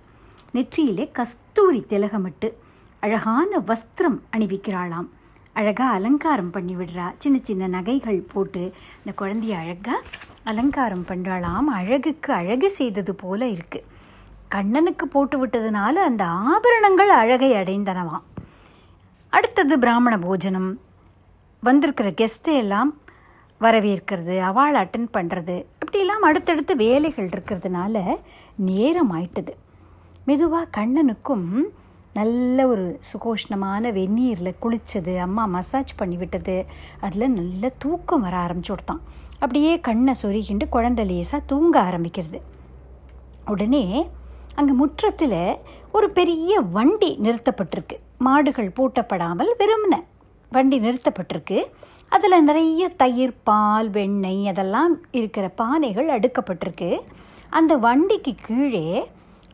நெற்றியிலே 0.55 1.07
கஸ்தூரி 1.12 1.81
திலகமிட்டு 1.93 2.51
அழகான 3.03 3.59
வஸ்திரம் 3.70 4.18
அணிவிக்கிறாளாம். 4.37 5.09
அழகாக 5.53 5.97
அலங்காரம் 5.99 6.51
பண்ணி 6.51 6.76
விடுறா 6.76 7.07
சின்ன 7.18 7.39
சின்ன 7.43 7.68
நகைகள் 7.68 8.20
போட்டு 8.33 8.64
இந்த 8.99 9.12
குழந்தைய 9.22 9.55
அழகாக 9.62 10.03
அலங்காரம் 10.51 11.07
பண்ணுறாளாம் 11.09 11.68
அழகுக்கு 11.78 12.30
அழகு 12.40 12.68
செய்தது 12.78 13.12
போல 13.22 13.40
இருக்குது 13.57 13.88
கண்ணனுக்கு 14.55 15.05
போட்டு 15.14 15.36
விட்டதுனால 15.40 15.94
அந்த 16.09 16.24
ஆபரணங்கள் 16.53 17.11
அழகை 17.22 17.51
அடைந்தனவாம் 17.61 18.26
அடுத்தது 19.32 19.74
பிராமண 19.84 20.14
போஜனம். 20.26 20.70
வந்திருக்கிற 21.62 22.09
கெஸ்ட்டை 22.20 22.55
எல்லாம் 22.62 22.90
வரவேற்கிறது 23.61 24.34
அவள் 24.48 24.78
அட்டன் 24.82 25.09
பண்ணுறது 25.16 25.57
இப்படிலாம் 25.82 26.26
அடுத்தடுத்து 26.28 26.72
வேலைகள் 26.82 27.28
இருக்கிறதுனால 27.32 28.03
நேரம் 28.70 29.12
ஆயிட்டது. 29.16 29.53
மெதுவாக 30.28 30.72
கண்ணனுக்கும் 30.78 31.46
நல்ல 32.18 32.66
ஒரு 32.72 32.86
சுகோஷ்ணமான 33.11 33.92
வெந்நீரில் 33.98 34.59
குளித்தது 34.62 35.12
அம்மா 35.26 35.44
மசாஜ் 35.57 35.98
பண்ணி 36.01 36.16
விட்டது. 36.22 36.57
அதில் 37.07 37.34
நல்ல 37.38 37.72
தூக்கம் 37.84 38.24
வர 38.26 38.36
ஆரம்பிச்சு 38.44 38.72
கொடுத்தான். 38.72 39.03
அப்படியே 39.43 39.72
கண்ணை 39.86 40.12
சொருகிண்டு 40.22 40.64
குழந்தை 40.68 41.05
லேசாக 41.11 41.47
தூங்க 41.51 41.76
ஆரம்பிக்கிறது. 41.88 42.38
உடனே 43.53 43.84
அங்கே 44.59 44.72
முற்றத்தில் 44.80 45.41
ஒரு 45.97 46.07
பெரிய 46.18 46.61
வண்டி 46.76 47.11
நிறுத்தப்பட்டிருக்கு. 47.26 47.97
மாடுகள் 48.26 48.68
பூட்டப்படாமல் 48.78 49.51
வெறுமன 49.61 49.95
வண்டி 50.53 50.78
நிறுத்தப்பட்டிருக்கு. 50.86 51.59
அதில் 52.14 52.45
நிறைய 52.49 52.82
தயிர் 53.03 53.34
பால் 53.49 53.88
வெண்ணெய் 53.97 54.45
அதெல்லாம் 54.53 54.95
இருக்கிற 55.18 55.47
பானைகள் 55.61 56.09
அடுக்கப்பட்டிருக்கு. 56.16 56.91
அந்த 57.59 57.72
வண்டிக்கு 57.86 58.32
கீழே 58.47 58.86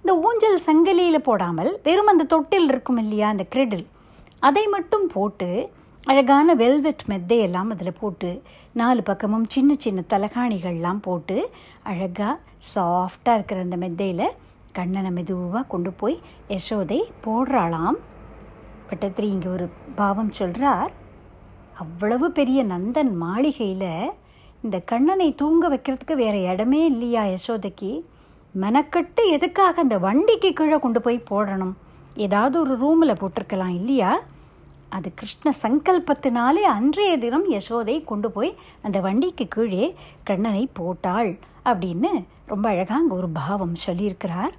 இந்த 0.01 0.12
ஊஞ்சல் 0.26 0.59
சங்கிலியில் 0.66 1.26
போடாமல் 1.28 1.70
வெறும் 1.87 2.11
அந்த 2.12 2.26
தொட்டில் 2.32 2.68
இருக்கும் 2.72 3.01
இல்லையா 3.03 3.28
அந்த 3.34 3.45
கிரெடில் 3.53 3.87
அதை 4.49 4.64
மட்டும் 4.74 5.07
போட்டு 5.14 5.49
அழகான 6.11 6.54
வெல்வெட் 6.54 7.02
மெத்தையெல்லாம் 7.11 7.70
அதில் 7.72 7.98
போட்டு 8.00 8.28
நாலு 8.72 9.00
பக்கமும் 9.02 9.46
சின்ன 9.48 9.70
சின்ன 9.84 10.00
தலகாணிகள்லாம் 10.12 11.00
போட்டு 11.07 11.36
அழகாக 11.82 12.36
சாஃப்டாக 12.74 13.34
இருக்கிற 13.34 13.61
அந்த 13.61 13.76
மெத்தையில் 13.76 14.28
கண்ணனை 14.72 15.11
மெதுவாக 15.11 15.62
கொண்டு 15.72 15.92
போய் 15.92 16.16
யசோதை 16.48 16.98
போடுறாளாம். 17.24 17.98
பட்டத்திரி 18.90 19.28
இங்கே 19.30 19.48
ஒரு 19.48 19.66
பாவம் 19.94 20.32
சொல்கிறார் 20.32 20.92
அவ்வளவு 21.74 22.28
பெரிய 22.38 22.62
நந்தன் 22.64 23.12
மாளிகையில் 23.24 24.14
இந்த 24.62 24.78
கண்ணனை 24.92 25.28
தூங்க 25.42 25.68
வைக்கிறதுக்கு 25.74 26.16
வேறு 26.22 26.40
இடமே 26.52 26.84
இல்லையா 26.92 27.24
யசோதைக்கு? 27.24 27.90
மெனக்கட்டு 28.54 29.24
எதுக்காக 29.38 29.80
அந்த 29.86 29.98
வண்டிக்கு 30.07 30.52
கீழே 30.52 30.78
கொண்டு 30.78 31.00
போய் 31.00 31.28
போடணும்? 31.32 31.74
ஏதாவது 32.26 32.57
ஒரு 32.61 32.74
ரூமில் 32.84 33.20
போட்டிருக்கலாம் 33.20 33.76
இல்லையா? 33.80 34.12
அது 34.97 35.09
கிருஷ்ண 35.14 35.53
சங்கல்பத்தினாலே 35.62 36.62
அன்றைய 36.76 37.12
தினம் 37.18 37.47
யசோதை 37.51 37.97
கொண்டு 38.05 38.28
போய் 38.30 38.51
அந்த 38.82 39.01
வண்டிக்கு 39.01 39.47
கீழே 39.49 39.86
கண்ணனை 40.24 40.64
போட்டாள் 40.72 41.30
அப்படின்னு 41.64 42.11
ரொம்ப 42.47 42.66
அழகாக 42.68 43.01
அங்கே 43.01 43.14
ஒரு 43.14 43.28
பாவம் 43.30 43.76
சொல்லியிருக்கிறார். 43.86 44.55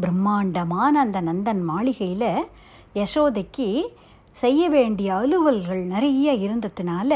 பிரம்மாண்டமான 0.00 1.00
அந்த 1.00 1.20
நந்தன் 1.20 1.62
மாளிகையில் 1.64 2.30
யசோதைக்கு 2.94 3.68
செய்ய 4.36 4.62
வேண்டிய 4.68 5.08
அலுவல்கள் 5.14 5.82
நிறைய 5.84 6.32
இருந்ததுனால 6.46 7.12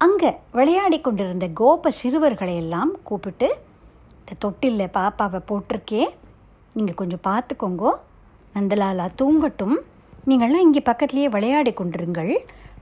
அங்கே 0.00 0.30
விளையாடி 0.52 0.98
கொண்டிருந்த 1.00 1.46
கோப 1.54 1.90
சிறுவர்களை 1.90 2.54
எல்லாம் 2.56 2.92
கூப்பிட்டு 3.02 3.48
இந்த 4.20 4.36
தொட்டிலில் 4.38 4.94
பாப்பாவை 4.94 5.40
போட்டிருக்கே 5.48 6.02
நீங்கள் 6.74 6.94
கொஞ்சம் 6.94 7.24
பார்த்துக்கோங்கோ 7.24 7.92
நந்தலாலா 8.54 9.06
தூங்கட்டும் 9.18 9.76
நீங்கள்லாம் 10.30 10.64
இங்கே 10.66 10.80
பக்கத்துலேயே 10.86 11.28
விளையாடி 11.34 11.72
கொண்டிருங்கள். 11.72 12.32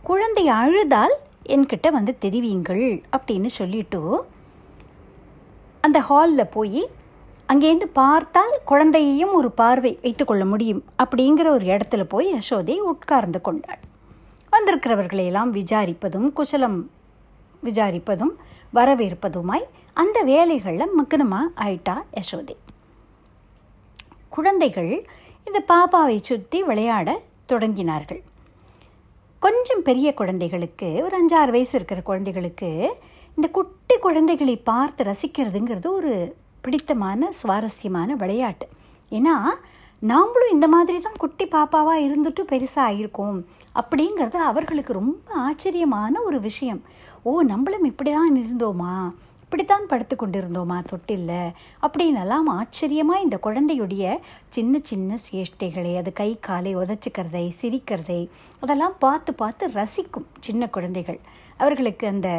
குழந்தை 0.09 0.45
அழுதால் 0.59 1.15
என்கிட்ட 1.55 1.87
வந்து 1.91 2.13
தெரிவியுங்கள் 2.21 2.85
அப்படின்னு 3.17 3.51
சொல்லிட்டு 3.59 4.01
அந்த 5.81 5.99
ஹாலில் 6.09 6.53
போய் 6.57 6.83
அங்கேருந்து 7.53 7.89
பார்த்தால் 7.93 8.55
குழந்தையையும் 8.71 9.33
ஒரு 9.33 9.51
பார்வை 9.61 9.93
வைத்துக்கொள்ள 10.05 10.45
முடியும் 10.53 10.83
அப்படிங்கிற 11.03 11.47
ஒரு 11.57 11.65
இடத்துல 11.75 12.05
போய் 12.15 12.29
யசோதை 12.35 12.77
உட்கார்ந்து 12.93 13.41
கொண்டாள். 13.41 13.83
வந்திருக்கிறவர்களையெல்லாம் 14.53 15.53
விசாரிப்பதும் 15.59 16.29
குசலம் 16.33 16.79
விசாரிப்பதும் 17.65 18.35
வரவேற்பதுமாய் 18.75 19.67
அந்த 20.03 20.19
வேலைகளில் 20.23 20.97
மக்கனமாக 21.01 21.53
ஆயிட்டா 21.65 21.97
யசோதை. 22.19 22.57
குழந்தைகள் 24.29 24.93
இந்த 25.47 25.59
பாப்பாவை 25.73 26.19
சுற்றி 26.23 26.59
விளையாட 26.63 27.09
தொடங்கினார்கள். 27.53 28.23
கொஞ்சம் 29.39 29.83
பெரிய 29.83 30.09
குழந்தைகளுக்கு 30.15 30.89
ஒரு 31.05 31.15
அஞ்சாறு 31.21 31.51
வயசு 31.51 31.75
இருக்கிற 31.79 32.01
குழந்தைகளுக்கு 32.01 32.71
இந்த 33.37 33.49
குட்டி 33.49 33.97
குழந்தைகளை 33.99 34.57
பார்த்து 34.57 35.05
ரசிக்கிறதுங்கிறது 35.05 35.89
ஒரு 35.99 36.13
பிடித்தமான 36.61 37.31
சுவாரஸ்யமான 37.41 38.15
விளையாட்டு. 38.15 38.67
ஏன்னா 39.11 39.35
நாம்ளும் 40.11 40.53
இந்த 40.53 40.67
மாதிரி 40.69 41.01
தான் 41.01 41.21
குட்டி 41.23 41.45
பாப்பாவாக 41.45 42.05
இருந்துட்டு 42.07 42.43
பெருசாக 42.53 42.87
ஆகியிருக்கோம் 42.89 43.39
அப்படிங்கிறது 43.81 44.39
அவர்களுக்கு 44.51 44.93
ரொம்ப 44.93 45.33
ஆச்சரியமான 45.49 46.21
ஒரு 46.21 46.41
விஷயம். 46.41 46.83
ஓ 47.23 47.41
நம்மளும் 47.43 47.85
இப்படி 47.85 48.11
தான் 48.13 48.37
இருந்தோமா? 48.43 48.95
இப்படித்தான் 49.45 49.89
படுத்து 49.91 50.15
கொண்டிருந்தோமா 50.17 50.77
தொட்டில்ல? 50.91 51.33
அப்படின்னெல்லாம் 51.87 52.49
ஆச்சரியமாக 52.59 53.25
இந்த 53.25 53.37
குழந்தையுடைய 53.47 54.15
சின்ன 54.57 54.81
சின்ன 54.91 55.19
சேஷ்டைகளை 55.27 55.93
அது 56.01 56.13
கை 56.21 56.31
காலை 56.47 56.73
உதச்சிக்கிறதை 56.77 57.45
சிரிக்கிறதை 57.61 58.21
அதெல்லாம் 58.63 58.97
பார்த்து 59.05 59.33
பார்த்து 59.43 59.65
ரசிக்கும் 59.79 60.29
சின்ன 60.47 60.69
குழந்தைகள். 60.77 61.21
அவர்களுக்கு 61.57 62.07
அந்த 62.13 62.31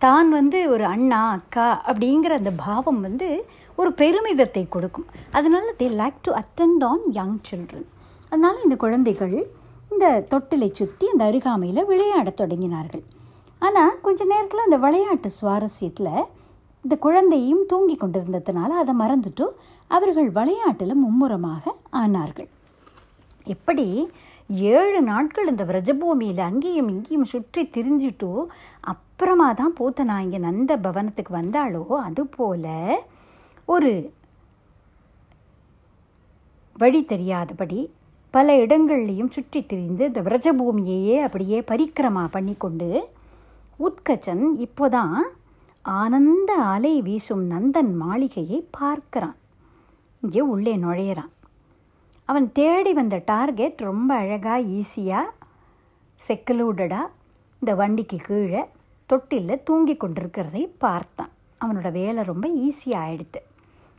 தான் 0.00 0.28
வந்து 0.36 0.58
ஒரு 0.72 0.84
அண்ணா 0.94 1.20
அக்கா 1.36 1.68
அப்படிங்கிற 1.90 2.32
அந்த 2.40 2.52
பாவம் 2.64 3.00
வந்து 3.06 3.28
ஒரு 3.80 3.90
பெருமிதத்தை 4.00 4.64
கொடுக்கும். 4.68 5.08
அதனால 5.38 5.66
they 5.80 5.86
like 6.00 6.18
to 6.26 6.32
attend 6.40 6.84
on 6.90 7.04
young 7.18 7.38
children 7.48 7.88
அதனால் 8.32 8.62
இந்த 8.64 8.76
குழந்தைகள் 8.84 9.36
இந்த 9.92 10.06
தொட்டிலை 10.32 10.70
சுற்றி 10.80 11.04
அந்த 11.12 11.24
அருகாமையில் 11.30 11.88
விளையாடத் 11.90 12.40
தொடங்கினார்கள். 12.40 13.04
ஆனால் 13.62 13.94
கொஞ்ச 14.06 14.24
நேரத்தில் 14.32 14.66
அந்த 14.66 14.78
விளையாட்டு 14.86 15.30
சுவாரஸ்யத்தில் 15.38 16.12
இந்த 16.88 16.98
குழந்தையும் 16.98 17.66
தூங்கி 17.66 17.96
கொண்டிருந்ததுனால 17.96 18.68
அதை 18.68 18.94
மறந்துட்டு 18.94 19.46
அவர்கள் 19.90 20.30
விளையாட்டில் 20.30 20.94
மும்முரமாக 20.94 21.64
ஆனார்கள். 21.90 22.48
எப்படி 23.46 23.84
ஏழு 24.72 25.02
நாட்கள் 25.02 25.46
இந்த 25.46 25.64
விரஜபூமியில் 25.64 26.40
அங்கேயும் 26.40 26.88
இங்கேயும் 26.88 27.24
சுற்றி 27.24 27.70
திரிஞ்சிட்டு 27.74 28.30
அப்புறமா 28.80 29.52
தான் 29.52 29.74
பூத்தனா 29.78 30.20
இங்கே 30.20 30.38
நந்த 30.38 30.76
பவனத்துக்கு 30.76 31.32
வந்தாலோ 31.32 31.98
அதுபோல் 31.98 32.66
ஒரு 33.68 33.92
வழி 36.76 37.04
தெரியாதபடி 37.04 37.80
பல 38.34 38.56
இடங்கள்லையும் 38.56 39.30
சுற்றி 39.30 39.66
திரிந்து 39.66 40.04
இந்த 40.04 40.22
விரஜபூமியையே 40.22 41.22
அப்படியே 41.22 41.60
பரிக்கிரமா 41.68 42.28
பண்ணிக்கொண்டு 42.32 42.90
உத்கச்சன் 43.80 44.44
இப்போதான் 44.60 45.18
ஆனந்த 45.84 46.52
அலை 46.54 47.02
வீசும் 47.02 47.44
நந்தன் 47.50 47.92
மாளிகையை 47.94 48.68
பார்க்கிறான். 48.70 49.36
இங்கே 50.22 50.40
உள்ளே 50.40 50.76
நுழையிறான். 50.76 51.32
அவன் 52.24 52.52
தேடி 52.52 52.92
வந்த 52.92 53.16
டார்கெட் 53.24 53.80
ரொம்ப 53.80 54.10
அழகாக 54.14 54.66
ஈஸியாக 54.78 55.34
செக்கலூடடாக 56.20 57.14
இந்த 57.62 57.74
வண்டிக்கு 57.74 58.18
கீழே 58.26 58.62
தொட்டிலில் 59.10 59.62
தூங்கி 59.62 59.94
கொண்டிருக்கிறதை 59.94 60.64
பார்த்தான். 60.78 61.32
அவனோட 61.60 61.92
வேலை 61.92 62.22
ரொம்ப 62.22 62.48
ஈஸியாக 62.66 63.04
ஆயிடுத்து. 63.06 63.40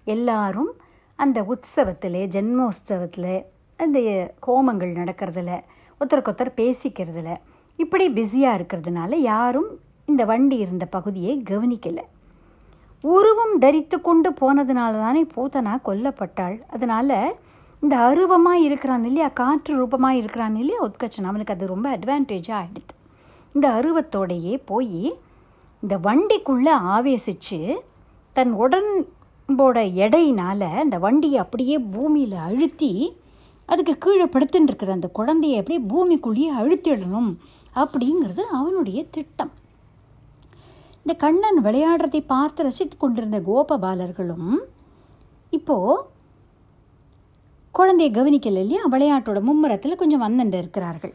எல்லாரும் 0.06 0.72
அந்த 1.16 1.40
உற்சவத்தில் 1.54 2.22
ஜென்மோத்சவத்தில் 2.36 3.34
அந்த 3.80 4.00
ஹோமங்கள் 4.48 4.98
நடக்கிறதுல 5.02 5.52
ஒருத்தருக்கு 6.02 6.32
ஒருத்தர் 6.32 6.60
பேசிக்கிறதுல 6.62 7.32
இப்படி 7.80 8.06
பிஸியாக 8.10 8.58
இருக்கிறதுனால 8.60 9.16
யாரும் 9.34 9.70
இந்த 10.10 10.24
வண்டி 10.32 10.58
இருந்த 10.66 10.86
பகுதியை 10.96 11.34
கவனிக்கலை. 11.50 12.06
உருவம் 13.04 13.56
தரித்து 13.64 13.98
கொண்டு 14.08 14.30
போனதுனால 14.40 14.94
தானே 15.04 15.22
பூத்தனா 15.36 15.74
கொல்லப்பட்டாள். 15.88 16.58
அதனால் 16.76 17.18
இந்த 17.84 17.96
அருவமாக 18.08 18.64
இருக்கிறான் 18.68 19.04
இல்லையா 19.10 19.28
காற்று 19.42 19.74
ரூபமாக 19.82 20.20
இருக்கிறான் 20.22 20.56
இல்லையா 20.62 20.80
உத்கச்சன் 20.88 21.30
அவனுக்கு 21.30 21.54
அது 21.56 21.74
ரொம்ப 21.74 21.88
அட்வான்டேஜாக 21.98 22.62
ஆகிடுது 22.62 22.96
இந்த 23.56 23.68
அருவத்தோடையே 23.78 24.56
போய் 24.66 25.04
இந்த 25.84 25.96
வண்டிக்குள்ளே 26.08 26.74
ஆவேசித்து 26.96 27.60
தன் 28.36 28.52
உடம்போட 28.64 29.78
எடையினால் 30.06 30.68
அந்த 30.84 30.98
வண்டியை 31.06 31.38
அப்படியே 31.44 31.78
பூமியில் 31.94 32.36
அழுத்தி 32.48 32.92
அதுக்கு 33.70 33.94
கீழே 33.98 34.28
படுத்துன்னு 34.34 34.70
இருக்கிற 34.70 34.92
அந்த 34.98 35.10
குழந்தையை 35.18 35.58
அப்படியே 35.62 35.82
பூமிக்குள்ளேயே 35.92 36.50
அழுத்திடணும் 36.60 37.32
அப்படிங்கிறது 37.76 38.44
அவனுடைய 38.60 39.00
திட்டம். 39.16 39.52
இந்த 41.06 41.14
கண்ணன் 41.24 41.60
விளையாடுறதை 41.66 42.22
பார்த்து 42.34 42.64
ரசித்து 42.64 42.96
கொண்டிருந்த 42.98 43.38
கோபபாலர்களும் 43.50 44.50
இப்போது 45.58 46.04
குழந்தையை 47.76 48.12
கவனிக்கல 48.16 48.62
இல்லையா? 48.64 48.84
விளையாட்டோட 48.94 49.40
மும்முரத்தில் 49.48 50.00
கொஞ்சம் 50.02 50.24
வந்துட்டு 50.26 50.60
இருக்கிறார்கள். 50.64 51.14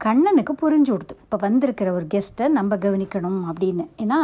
கண்ணனுக்கு 0.00 0.52
புரிஞ்சு 0.62 0.90
கொடுத்து 0.92 1.14
இப்போ 1.24 1.36
வந்திருக்கிற 1.36 1.88
ஒரு 1.92 2.06
கெஸ்ட்டை 2.14 2.46
நம்ம 2.48 2.76
கவனிக்கணும் 2.76 3.40
அப்படின்னு. 3.50 3.84
ஏன்னா 4.02 4.18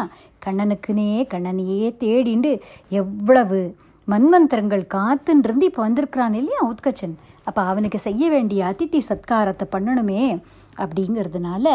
கண்ணனுக்குனே 0.47 1.11
கண்ணனையே 1.35 1.89
தேடிண்டு 2.05 2.53
எவ்வளவு 3.03 3.61
மன்வந்தரங்கள் 4.09 4.85
காத்துன்றிருந்து 4.97 5.69
இப்போ 5.71 5.83
வந்திருக்கிறான் 5.83 6.37
இல்லையா 6.41 6.61
உத்கச்சன்? 6.73 7.17
அப்போ 7.45 7.61
அவனுக்கு 7.63 7.99
செய்ய 7.99 8.25
வேண்டிய 8.31 8.61
அதித்தி 8.71 9.01
சத்காரத்தை 9.11 9.67
பண்ணணுமே 9.75 10.23
அப்படிங்கிறதுனால 10.83 11.67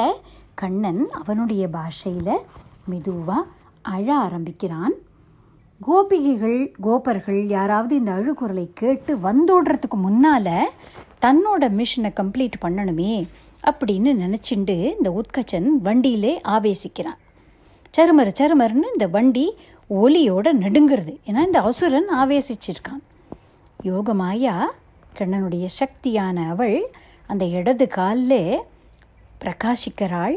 கண்ணன் 0.55 1.07
அவனுடைய 1.11 1.67
பாஷையில் 1.67 2.39
மெதுவாக 2.85 3.47
அழ 3.81 4.15
ஆரம்பிக்கிறான். 4.15 4.93
கோபிகைகள் 5.87 6.73
கோபர்கள் 6.81 7.47
யாராவது 7.47 7.95
இந்த 7.95 8.11
அழுகுரலை 8.11 8.69
கேட்டு 8.73 9.15
வந்தோடுறதுக்கு 9.15 9.97
முன்னால் 9.97 10.71
தன்னோட 11.21 11.63
மிஷனை 11.79 12.11
கம்ப்ளீட் 12.15 12.61
பண்ணணுமே 12.61 13.27
அப்படின்னு 13.63 14.11
நினச்சிண்டு 14.23 14.77
இந்த 14.95 15.21
உத்கச்சன் 15.21 15.67
வண்டியிலே 15.83 16.41
ஆவேசிக்கிறான். 16.47 17.19
சருமர் 17.97 18.33
சருமர்னு 18.39 18.91
இந்த 18.93 19.07
வண்டி 19.11 19.55
ஒலியோட 19.89 20.47
நடுங்கிறது. 20.63 21.19
ஏன்னா 21.25 21.45
இந்த 21.45 21.61
அசுரன் 21.61 22.09
ஆவேசிச்சிருக்கான். 22.15 23.03
யோகமாயா 23.83 24.55
கண்ணனுடைய 25.17 25.67
சக்தியான 25.79 26.49
அவள் 26.49 26.91
அந்த 27.27 27.45
இடது 27.45 27.87
காலில் 27.87 28.59
பிரகாசிக்கிறாள். 29.43 30.35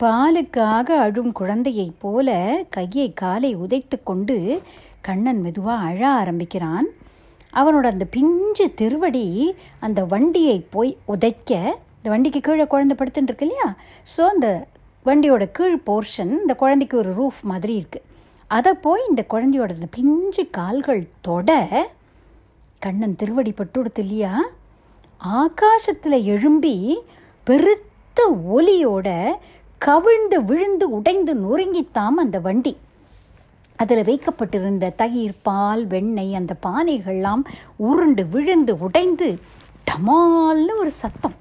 பாலுக்காக 0.00 0.88
அழும் 1.04 1.32
குழந்தையைப் 1.32 1.98
போல 1.98 2.28
கையை 2.70 3.12
காலை 3.12 3.50
உதைத்து 3.56 3.96
கொண்டு 4.02 4.36
கண்ணன் 5.00 5.40
மெதுவாக 5.40 5.86
அழ 5.88 6.00
ஆரம்பிக்கிறான். 6.20 6.86
அவனோட 7.52 7.86
அந்த 7.92 8.04
பிஞ்சு 8.16 8.66
திருவடி 8.74 9.54
அந்த 9.80 10.00
வண்டியை 10.04 10.58
போய் 10.74 10.92
உதைக்க 11.14 11.50
இந்த 11.96 12.08
வண்டிக்கு 12.14 12.40
கீழே 12.40 12.66
குழந்தை 12.66 12.96
படுத்துட்டு 12.98 13.30
இருக்கு 13.30 13.46
இல்லையா? 13.46 13.68
ஸோ 14.12 14.20
அந்த 14.32 14.48
வண்டியோட 15.06 15.44
கீழ் 15.58 15.78
போர்ஷன் 15.88 16.32
இந்த 16.42 16.54
குழந்தைக்கு 16.54 16.96
ஒரு 17.02 17.10
ரூஃப் 17.20 17.40
மாதிரி 17.42 17.74
இருக்குது 17.80 18.04
அதை 18.50 18.72
போய் 18.86 19.08
இந்த 19.08 19.22
குழந்தையோட 19.32 19.70
அந்த 19.78 19.88
பிஞ்சு 19.96 20.42
கால்கள் 20.50 21.02
தொட 21.20 21.50
கண்ணன் 22.78 23.16
திருவடி 23.16 23.54
பட்டுடுத்து 23.56 24.02
இல்லையா? 24.04 24.34
ஆகாசத்தில் 25.20 26.18
எழும்பி 26.34 26.76
பெருத்த 27.46 27.85
ஒலியோட 28.24 29.34
கவிழ்ந்து 29.78 30.44
விழுந்து 30.44 30.90
உடைந்து 30.90 31.34
நொறுங்கித்தாம் 31.34 32.16
அந்த 32.16 32.38
வண்டி. 32.38 32.76
அதில் 33.76 34.04
வைக்கப்பட்டிருந்த 34.04 34.90
தயிர் 34.90 35.34
பால் 35.42 35.86
வெண்ணெய் 35.86 36.34
அந்த 36.34 36.56
பானைகள்லாம் 36.66 37.42
உருண்டு 37.76 38.26
விழுந்து 38.26 38.78
உடைந்து 38.78 39.38
டமால்னு 39.90 40.74
ஒரு 40.78 40.90
சத்தம். 40.90 41.34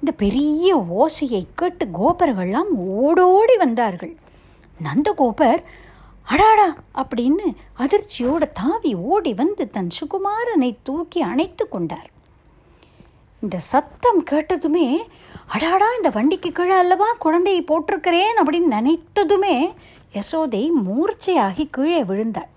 இந்த 0.00 0.12
பெரிய 0.12 0.76
ஓசையை 0.76 1.46
கேட்டு 1.54 1.86
கோபர்கள்லாம் 1.86 2.70
ஓடோடி 2.76 3.56
வந்தார்கள். 3.56 4.16
நந்தகோபர் 4.82 5.62
அடாடா! 6.22 6.76
அப்படின்னு 6.94 7.54
அதிர்ச்சியோட 7.78 8.52
தாவி 8.52 8.94
ஓடி 8.94 9.34
வந்து 9.34 9.70
தன் 9.70 9.88
சுகுமாரனை 9.88 10.76
தூக்கி 10.82 11.20
அணைத்து 11.20 11.68
கொண்டார். 11.68 12.10
இந்த 13.42 13.58
சத்தம் 13.58 14.24
கேட்டதுமே 14.30 14.98
அடாடா 15.54 15.88
இந்த 15.96 16.10
வண்டிக்கு 16.10 16.52
கீழே 16.52 16.74
அல்லவா 16.74 17.08
குழந்தையை 17.24 17.64
போட்டிருக்கிறேன் 17.68 18.36
அப்படின்னு 18.42 18.70
நினைத்ததுமே 18.76 19.56
யசோதை 20.14 20.62
மூர்ச்சையாகி 20.86 21.64
கீழே 21.70 22.04
விழுந்தாள். 22.04 22.50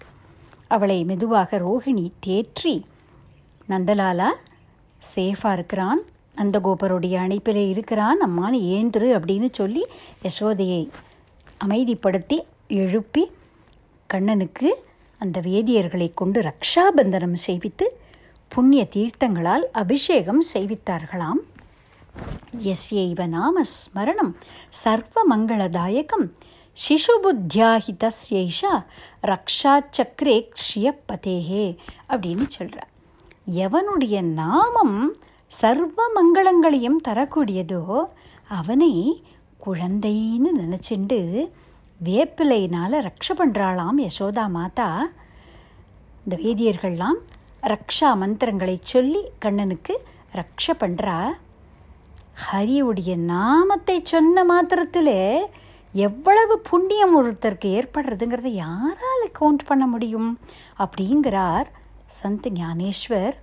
அவளை 0.68 1.04
மெதுவாக 1.04 1.58
ரோஹிணி 1.58 2.06
தேற்றி 2.26 2.76
நந்தலாலா 3.70 4.30
சேஃபாக 5.16 5.54
இருக்கிறான். 5.54 6.02
நந்தகோபருடைய 6.36 7.16
அணைப்பில் 7.26 7.70
இருக்கிறான். 7.70 8.20
அம்மானு 8.28 8.58
ஏன்று 8.76 9.08
அப்படின்னு 9.18 9.50
சொல்லி 9.52 9.86
யசோதையை 10.24 10.90
அமைதிப்படுத்தி 11.66 12.38
எழுப்பி 12.68 13.32
கண்ணனுக்கு 14.14 14.70
அந்த 15.18 15.40
வேதியர்களை 15.40 16.10
கொண்டு 16.14 16.42
ரக்ஷாபந்தனம் 16.42 17.38
செய்வித்து 17.48 17.86
புண்ணிய 18.48 18.88
தீர்த்தங்களால் 18.96 19.66
அபிஷேகம் 19.72 20.44
செய்வித்தார்களாம். 20.54 21.42
எஸ்யைவ 22.66 23.28
நாம 23.28 23.64
ஸ்மரணம் 23.64 24.34
சர்வ 24.70 25.24
மங்களதாயகம் 25.30 26.28
சிசுபுத்தியாஹிதஸ்யைஷா 26.78 28.74
ரக்ஷா 29.22 29.82
சக்ரே 29.98 30.50
க்ஷியப்பதேஹே 30.54 31.78
அப்படின்னு 32.10 32.48
சொல்கிறார் 32.48 32.92
எவனுடைய 33.46 34.22
நாமம் 34.22 35.16
சர்வ 35.52 36.02
மங்களங்களையும் 36.16 37.00
தரக்கூடியதோ 37.08 38.10
அவனை 38.50 38.94
குழந்தைன்னு 39.66 40.52
நினச்சிண்டு 40.58 41.20
வேப்பிலையினால் 42.02 42.96
ரக்ஷ 43.02 43.34
பண்ணுறாளாம் 43.38 44.00
யசோதா 44.00 44.48
மாதா. 44.48 45.10
இந்த 46.26 46.36
வேதியர்கள்லாம் 46.36 47.20
ரக்ஷா 47.64 48.16
மந்திரங்களை 48.16 48.80
சொல்லி 48.84 49.22
கண்ணனுக்கு 49.40 49.94
ரக்ஷ 50.34 50.74
பண்ணுறா 50.80 51.18
ஹரியுடைய 52.46 53.16
நாமத்தை 53.16 54.02
சொன்ன 54.04 54.44
மாத்திரத்திலே 54.44 55.40
எவ்வளவு 55.92 56.60
புண்ணியம் 56.60 57.14
ஒருத்தருக்கு 57.18 57.70
ஏற்படுறதுங்கிறத 57.78 58.48
யாரால் 58.48 59.26
கவுண்ட் 59.40 59.66
பண்ண 59.66 59.88
முடியும்? 59.88 60.40
அப்படிங்கிறார் 60.80 61.68
சந்த் 62.20 62.48
ஞானேஸ்வர். 62.60 63.36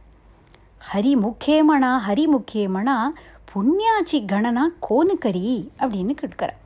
ஹரி 0.92 1.12
முக்கியமனா 1.26 1.92
ஹரி 2.09 2.24
முக்கியமனா 2.36 2.97
புண்ணியாச்சி 3.53 4.18
கணனா 4.32 4.64
கோனுக்கரி 4.88 5.68
அப்படின்னு 5.78 6.11
கேட்கிறார். 6.11 6.59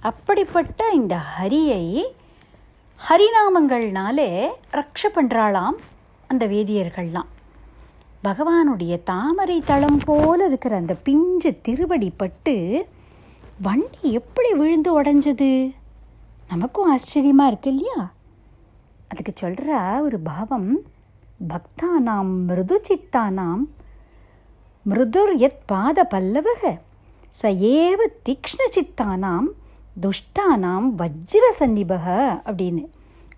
அப்படிப்பட்ட 0.00 0.88
இந்த 0.88 1.16
ஹரியை 1.34 2.02
ஹரிநாமங்கள்னாலே 3.08 4.30
ரக்ஷ 4.72 5.02
பண்ணுறாளாம் 5.14 5.78
அந்த 6.28 6.46
வேதியர்கள்லாம். 6.46 7.30
பகவானுடைய 8.24 9.02
தாமரை 9.02 9.60
தளம் 9.60 10.00
போல 10.04 10.44
இருக்கிற 10.44 10.76
அந்த 10.76 10.94
பிஞ்சு 10.94 11.60
திருவடி 11.62 12.10
பட்டு 12.10 12.86
வண்டி 13.62 14.12
எப்படி 14.12 14.52
விழுந்து 14.54 15.02
உடஞ்சது? 15.02 15.74
நமக்கும் 16.48 16.90
ஆச்சரியமாக 16.90 17.48
இருக்கு 17.48 17.70
இல்லையா? 17.70 18.12
அதுக்கு 19.08 19.32
சொல்கிற 19.34 20.02
ஒரு 20.02 20.18
பாவம் 20.18 20.80
பக்தானாம் 21.48 22.44
மிருது 22.46 22.80
சித்தானாம் 22.88 23.62
மிருதுர் 24.86 25.36
எத் 25.36 25.66
பாத 25.66 26.06
பல்லவக 26.10 26.78
ச 27.42 27.50
ஏவ 27.76 27.98
தீக்ஷ்ண 28.24 28.60
சித்தானாம் 28.76 29.48
துஷ்டானாம் 30.00 30.88
வஜ்ர 30.98 31.44
சன்னிபக 31.58 32.06
அப்படின்னு. 32.44 32.84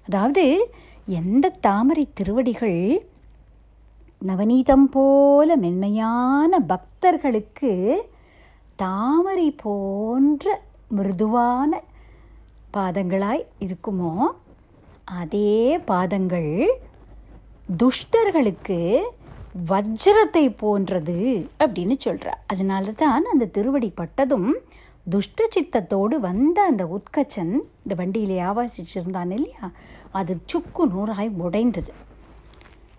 அதாவது 0.07 0.71
எந்த 1.07 1.49
தாமரை 1.49 2.09
திருவடிகள் 2.15 3.07
நவநீதம் 4.23 4.87
போல 4.91 5.57
மென்மையான 5.57 6.59
பக்தர்களுக்கு 6.67 7.73
தாமரை 8.79 9.51
போன்ற 9.63 10.47
மிருதுவான 10.91 11.81
பாதங்களாய் 12.75 13.45
இருக்குமோ 13.61 14.13
அதே 15.05 15.79
பாதங்கள் 15.85 16.53
துஷ்டர்களுக்கு 17.77 18.79
வஜ்ரத்தை 19.69 20.57
போன்றது 20.57 21.17
அப்படின்னு 21.59 21.97
சொல்கிறார் 21.99 22.41
அதனால 22.47 22.93
தான் 22.93 23.25
அந்த 23.25 23.47
திருவடி 23.47 23.93
பட்டதும் 23.97 24.49
துஷ்ட 25.11 25.49
சித்தத்தோடு 25.55 26.17
வந்த 26.21 26.63
அந்த 26.63 26.85
உத்கச்சன் 26.85 27.53
இந்த 27.83 27.95
வண்டியிலே 27.95 28.39
ஆவாசிச்சிருந்தான் 28.43 29.31
இல்லையா? 29.31 29.67
அது 30.11 30.39
சுக்கு 30.47 30.87
நூறாய் 30.87 31.31
உடைந்தது. 31.39 31.93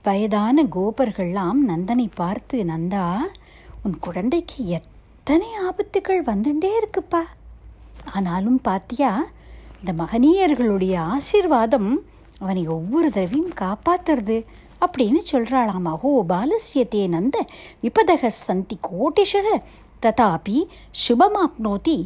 வயதான 0.06 0.64
கோபர்கள்லாம் 0.76 1.60
நந்தனை 1.68 2.06
பார்த்து 2.16 2.58
நந்தா 2.64 3.04
உன் 3.84 3.96
குழந்தைக்கு 4.00 4.58
எத்தனை 4.78 5.48
ஆபத்துகள் 5.68 6.22
வந்துட்டே 6.30 6.72
இருக்குப்பா. 6.80 7.22
ஆனாலும் 8.14 8.60
பாத்தியா 8.62 9.12
இந்த 9.80 9.92
மகனீயர்களுடைய 10.02 10.96
ஆசீர்வாதம் 11.16 11.90
அவனை 12.40 12.64
ஒவ்வொரு 12.68 13.10
தடவையும் 13.12 13.56
காப்பாத்துறது 13.62 14.38
அப்படின்னு 14.86 15.22
சொல்கிறாளாம் 15.32 15.88
அஹோ 15.94 16.12
பாலசியத்தே 16.32 17.04
நந்த. 17.16 17.36
விபதக 17.84 18.32
சந்தி 18.46 18.78
கோட்டிஷக 18.90 19.48
ததாபி 20.04 20.58
சுபமாப்னோதி 21.04 21.98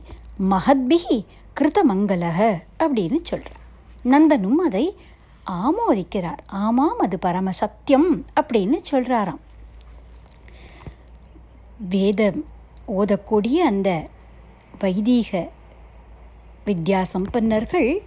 மகத்பிகி 0.54 1.20
கிருதமங்கலக 1.58 2.40
அப்படின்னு 2.84 3.22
சொல்கிறான் 3.24 3.64
நந்தனும் 4.06 4.60
அதை 4.68 4.86
ஆமோதிக்கிறார். 5.50 6.42
ஆமாம் 6.48 6.98
அது 6.98 7.20
பரம 7.20 7.50
சத்தியம் 7.52 8.26
அப்படின்னு 8.36 8.78
சொல்கிறாராம் 8.92 9.42
வேதம் 11.78 12.46
ஓதக்கூடிய 12.88 13.58
அந்த 13.64 14.08
வைதீக 14.80 15.50
வித்யா 16.66 17.02
சம்பன்னர்கள் 17.14 18.02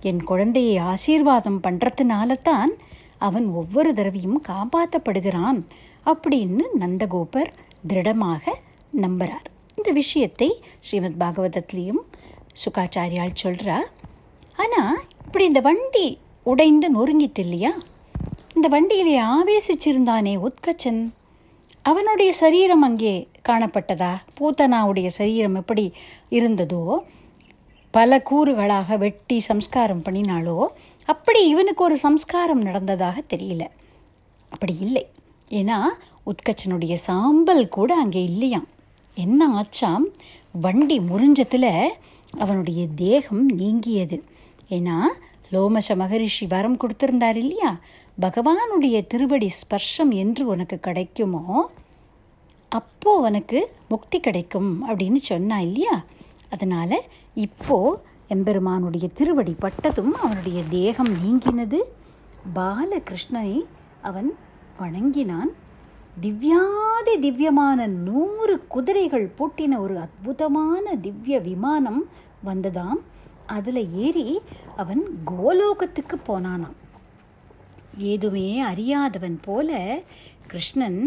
என் 0.00 0.22
குழந்தையை 0.22 0.78
ஆசீர்வாதம் 0.78 1.60
பண்ணுறதுனால 1.62 2.42
தான் 2.42 2.72
அவன் 3.18 3.46
ஒவ்வொரு 3.54 3.92
தடவையும் 3.92 4.42
காப்பாற்றப்படுகிறான் 4.48 5.60
அப்படின்னு 6.06 6.64
நந்தகோபர் 6.78 7.50
திருடமாக 7.86 8.44
நம்புகிறார் 8.92 9.48
இந்த 9.76 9.92
விஷயத்தை 9.92 10.62
ஸ்ரீமத் 10.80 11.20
பாகவதத்திலையும் 11.20 12.02
சுகாச்சாரியால் 12.64 13.40
சொல்கிறா 13.42 13.78
ஆனால் 14.56 14.98
இப்படி 15.26 15.44
இந்த 15.44 15.60
வண்டி 15.60 16.18
உடைந்து 16.44 16.86
நொறுங்கித்து 16.96 17.42
இல்லையா 17.46 17.72
இந்த 18.54 18.68
வண்டியிலே 18.68 19.14
ஆவேசிச்சிருந்தானே 19.34 20.34
உத்கச்சன். 20.46 21.02
அவனுடைய 21.82 22.32
சரீரம் 22.32 22.82
அங்கே 22.82 23.28
காணப்பட்டதா? 23.48 24.12
பூத்தனாவுடைய 24.38 25.06
சரீரம் 25.06 25.54
எப்படி 25.54 25.84
இருந்ததோ 26.30 26.82
பல 27.90 28.22
கூறுகளாக 28.30 28.96
வெட்டி 28.98 29.40
சம்ஸ்காரம் 29.40 30.04
பண்ணினாலோ 30.04 30.58
அப்படி 31.08 31.40
இவனுக்கு 31.48 31.84
ஒரு 31.84 31.96
சம்ஸ்காரம் 31.96 32.62
நடந்ததாக 32.62 33.16
தெரியல. 33.32 33.64
அப்படி 34.48 34.74
இல்லை. 34.80 35.04
ஏன்னா 35.50 35.78
உத்கச்சனுடைய 36.30 36.94
சாம்பல் 37.08 37.68
கூட 37.68 37.90
அங்கே 37.94 38.22
இல்லையாம். 38.24 38.68
என்ன 39.24 39.48
ஆச்சாம்? 39.60 40.06
வண்டி 40.64 40.98
முறிஞ்சத்தில் 41.10 41.72
அவனுடைய 42.34 42.82
தேகம் 42.96 43.44
நீங்கியது. 43.48 44.18
ஏன்னா 44.70 44.96
லோமச 45.54 45.96
மகரிஷி 46.02 46.46
வரம் 46.46 46.80
கொடுத்திருந்தார் 46.80 47.38
இல்லையா? 47.44 47.70
பகவானுடைய 48.20 48.96
திருவடி 49.12 49.48
ஸ்பர்ஷம் 49.60 50.12
என்று 50.22 50.42
உனக்கு 50.46 50.78
கிடைக்குமோ 50.80 51.44
அப்போ 52.68 53.12
உனக்கு 53.28 53.58
முக்தி 53.88 54.18
கிடைக்கும் 54.20 54.70
அப்படின்னு 54.88 55.20
சொன்னா 55.30 55.58
இல்லையா? 55.66 55.96
அதனால் 56.50 56.98
இப்போ 57.46 57.76
எம்பெருமானுடைய 58.34 59.06
திருவடி 59.18 59.54
பட்டதும் 59.58 60.14
அவனுடைய 60.22 60.60
தேகம் 60.70 61.12
நீங்கினது. 61.24 61.78
பாலகிருஷ்ணனை 62.54 63.52
அவன் 64.08 64.30
வணங்கினான். 64.80 65.50
திவ்யாதி 66.22 67.14
திவ்யமான 67.20 67.86
நூறு 68.06 68.54
குதிரைகள் 68.74 69.26
பூட்டின 69.38 69.78
ஒரு 69.84 69.94
அற்புதமான 70.04 70.94
திவ்ய 71.06 71.38
விமானம் 71.48 72.02
வந்ததாம். 72.48 73.00
அதில் 73.56 73.82
ஏறி 74.04 74.28
அவன் 74.76 75.02
கோலோகத்துக்கு 75.24 76.16
போனானாம். 76.28 76.78
ஏதுமே 77.98 78.48
அறியாதவன் 78.60 79.38
போல 79.42 79.98
கிருஷ்ணன் 80.46 81.00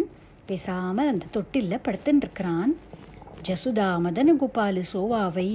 பேசாமல் 0.45 1.07
அந்த 1.07 1.25
தொட்டிலில் 1.31 1.83
படுத்துன்னு 1.85 2.23
ஜசுதா 2.25 2.71
ஜசுதா 3.43 3.89
மதனகோபாலு 4.05 4.81
சோவாவை 4.93 5.49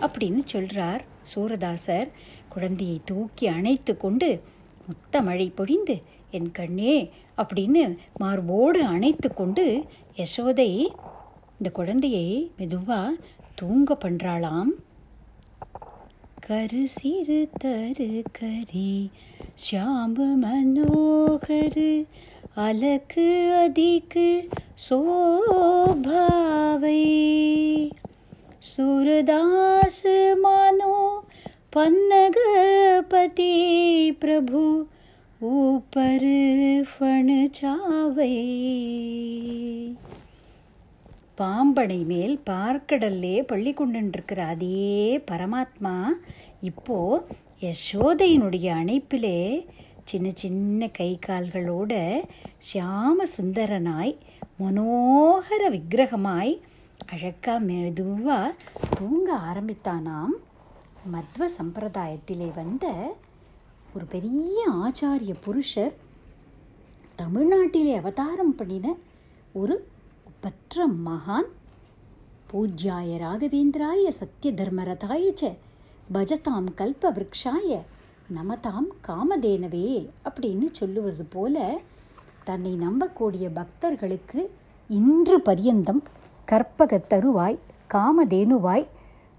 அப்படின்னு 0.00 0.42
சொல்கிறார் 0.44 1.02
சூரதாசர். 1.34 2.08
குழந்தையை 2.48 3.00
தூக்கி 3.04 3.46
அணைத்து 3.46 3.96
கொண்டு 3.96 4.42
முத்த 4.88 5.22
மழை 5.22 5.52
பொழிந்து 5.56 6.02
என் 6.30 6.50
கண்ணே 6.52 6.96
அப்படின்னு 7.42 7.82
மார்போடு 8.16 8.84
அணைத்து 8.84 9.34
கொண்டு 9.34 9.64
யசோதை 10.16 10.70
இந்த 11.58 11.70
குழந்தையை 11.72 12.26
மெதுவாக 12.56 13.16
தூங்க 13.54 13.96
பண்ணுறாளாம் 14.04 14.70
कर 16.50 16.68
सिर 16.74 17.44
तर 17.44 18.22
करी। 18.36 19.10
श्याम 19.58 20.12
मनोहर, 20.12 22.04
अलख 22.56 23.18
अधिक 23.64 24.48
शोभावे। 24.78 25.90
सूरदास 28.62 30.02
मानो 30.38 31.26
पन्नगपति 31.74 33.44
प्रभु, 34.20 34.86
ऊपर 35.42 36.18
फण 36.84 37.48
चावे। 37.48 38.36
பாம்பனை 41.38 42.04
மேல் 42.04 42.40
பார்க்கடல்லே 42.46 43.42
பள்ளி 43.42 43.74
கொண்டுருக்கிற 43.74 44.38
அதே 44.38 45.22
பரமாத்மா 45.30 46.08
இப்போ 46.60 47.24
யசோதையினுடைய 47.60 48.66
அணைப்பிலே 48.74 49.66
சின்ன 50.04 50.30
சின்ன 50.34 50.88
கை 50.88 51.18
கால்களோட 51.26 51.92
சியாம 52.72 53.16
சுந்தரனாய் 53.36 54.16
மனோகர 54.60 55.62
விக்கிரகமாய் 55.70 56.60
அழகா 57.06 57.56
மெதுவாக 57.58 58.54
தூங்க 58.98 59.34
ஆரம்பித்தானாம். 59.34 60.34
மத்வ 61.12 61.48
சம்பிரதாயத்திலே 61.58 62.54
வந்த 62.54 62.86
ஒரு 63.94 64.04
பெரிய 64.04 64.68
ஆச்சாரிய 64.70 65.34
புருஷர் 65.44 65.94
தமிழ்நாட்டிலே 67.18 67.96
அவதாரம் 67.96 68.54
பண்ணின 68.54 68.94
ஒரு 69.52 69.88
ஒப்பற்ற 70.46 70.84
மகான்? 71.04 71.46
பூஜ்யாய 72.50 73.14
ராகவேந்திராய 73.18 74.02
சத்ய 74.10 74.50
தர்மரதாய 74.52 75.22
ச 75.34 75.48
பஜதாம் 76.10 76.68
கல்ப 76.74 77.10
விரக்ஷாய 77.10 77.78
நமதாம் 78.34 78.86
காமதேனவே 79.08 79.88
அப்படின்னு 80.24 80.66
சொல்லுவது 80.70 81.24
போல 81.24 81.56
தன்னை 82.44 82.74
நம்பக்கூடிய 82.76 83.48
பக்தர்களுக்கு 83.52 84.42
இன்று 84.90 85.38
பரியந்தம் 85.40 86.02
கற்பக 86.48 87.00
தருவாய் 87.08 87.58
காமதேனுவாய் 87.94 88.86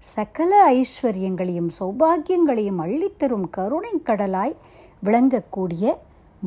சகல 0.04 0.60
ஐஸ்வர்யங்களையும் 0.74 1.70
சௌபாகியங்களையும் 1.78 2.82
அள்ளித்தரும் 2.82 3.48
கருணை 3.50 3.94
கடலாய் 4.02 4.56
விளங்கக்கூடிய 5.02 5.86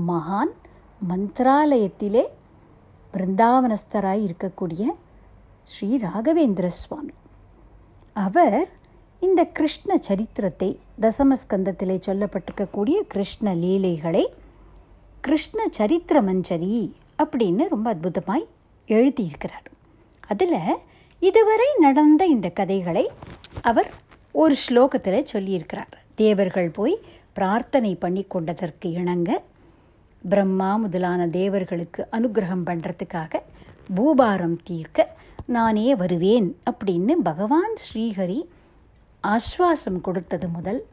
மகான் 0.07 0.53
மந்திராலயத்திலே 1.07 2.25
பிருந்தாவனஸ்தராய் 3.13 4.23
இருக்கக்கூடிய 4.27 4.83
ஸ்ரீ 5.63 5.89
ராகவேந்திர 5.97 6.67
சுவாமி. 6.67 7.13
அவர் 8.13 8.69
இந்த 9.19 9.41
கிருஷ்ண 9.57 9.97
சரித்திரத்தை 9.97 10.79
தசமஸ்கந்தத்திலே 11.01 11.97
சொல்லப்பட்டிருக்கக்கூடிய 12.07 12.97
கிருஷ்ண 13.13 13.53
லீலைகளை 13.53 14.23
கிருஷ்ண 15.21 15.67
சரித்திர 15.69 16.21
மஞ்சரி 16.21 16.75
அப்படின்னு 17.23 17.63
ரொம்ப 17.69 17.87
அற்புதமாய் 17.93 18.45
எழுதியிருக்கிறார். 18.87 19.67
அதில் 20.27 20.57
இதுவரை 21.19 21.67
நடந்த 21.79 22.25
இந்த 22.25 22.49
கதைகளை 22.49 23.05
அவர் 23.61 23.89
ஒரு 24.31 24.55
ஸ்லோகத்தில் 24.67 25.29
சொல்லியிருக்கிறார். 25.33 25.93
தேவர்கள் 26.15 26.69
போய் 26.69 26.95
பிரார்த்தனை 27.33 27.95
பண்ணி 27.95 28.23
கொண்டதற்கு 28.23 28.91
இணங்க 28.91 29.29
பிரம்மா 30.29 30.75
முதலான 30.75 31.27
தேவர்களுக்கு 31.27 32.07
அனுகிரகம் 32.11 32.65
பண்ணுறதுக்காக 32.65 33.39
பூபாரம் 33.95 34.57
தீர்க்க 34.63 35.07
நானே 35.45 35.95
வருவேன் 35.95 36.55
அப்படின்னு 36.71 37.11
பகவான் 37.11 37.73
ஸ்ரீஹரி 37.85 38.39
ஆஸ்வாசம் 39.23 40.01
கொடுத்தது 40.01 40.47
முதல். 40.47 40.85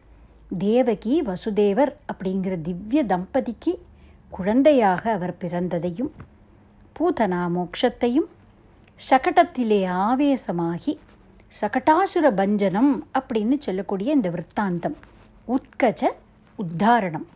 தேவகி 0.58 1.22
வசுதேவர் 1.22 1.92
அப்படிங்கிற 2.12 2.62
திவ்ய 2.62 3.04
தம்பதிக்கு 3.04 3.78
குழந்தையாக 4.30 5.12
அவர் 5.12 5.34
பிறந்ததையும் 5.40 6.12
பூதனா 6.96 7.42
மோக்ஷத்தையும் 7.56 8.28
சகடத்திலே 9.10 9.80
ஆவேசமாகி 9.86 10.98
சகடாசுர 11.60 12.30
பஞ்சனம் 12.40 12.92
அப்படின்னு 13.18 13.58
சொல்லக்கூடிய 13.58 14.12
இந்த 14.12 14.30
விற்த்தாந்தம் 14.30 14.96
உத்கஜ 15.48 16.02
உத்தாரணம். 16.56 17.26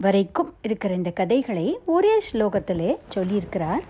வரைக்கும் 0.00 0.50
இருக்கிற 0.62 0.94
இந்த 0.94 1.10
கதைகளை 1.10 1.66
ஒரே 1.86 2.14
ஸ்லோகத்திலே 2.28 2.90
சொல்லியிருக்கிறார். 3.14 3.84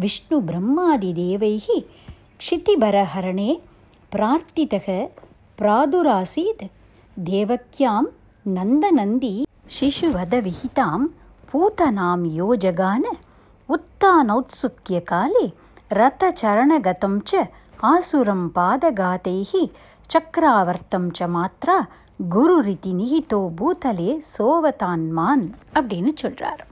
விஷ்ணு 0.00 0.36
பிரம்மாதி 0.42 1.10
தேவைகி 1.12 1.78
க்ஷிதிபரஹரணே 2.42 3.50
பிரார்த்திதக 4.12 4.86
பிராதுராசீத் 5.58 6.64
தேவக்கியாம் 7.16 8.08
நந்தநந்தி 8.46 9.34
சிசுவதவிகிதாம் 9.76 11.06
பூதனாம் 11.52 12.24
யோஜகான 12.40 13.04
உத்தானௌத்சுக்கிய 13.68 14.98
காலே 15.04 15.46
ரத்தச்சரணகதம் 15.90 17.18
ச 17.30 17.44
ஆசுரம் 17.92 18.46
பாதகாதைகி 18.56 19.64
சக்கராவர்த்தம் 20.10 21.08
ச 21.18 21.28
மாத்ரா 21.34 21.78
குரு 22.20 22.60
ரிதி 22.60 22.92
நிகிதோ 22.92 23.50
பூதலே 23.56 24.20
சோவதான்மான் 24.38 25.50
அப்படின்னு 25.74 26.08
சொல்கிறார் 26.14 26.66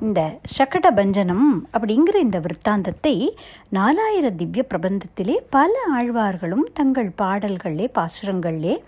இந்த 0.00 0.38
சகட 0.58 0.90
பஞ்சனம் 0.90 1.66
அப்படிங்கிற 1.72 2.14
இந்த 2.14 2.38
விற்த்தாந்தத்தை 2.38 3.28
நாலாயிர 3.72 4.36
திவ்ய 4.36 4.64
பிரபந்தத்திலே 4.74 5.36
பல 5.50 5.78
ஆழ்வார்களும் 5.92 6.64
தங்கள் 6.72 7.10
பாடல்களே 7.16 7.90
பாசுரங்களே 7.94 8.78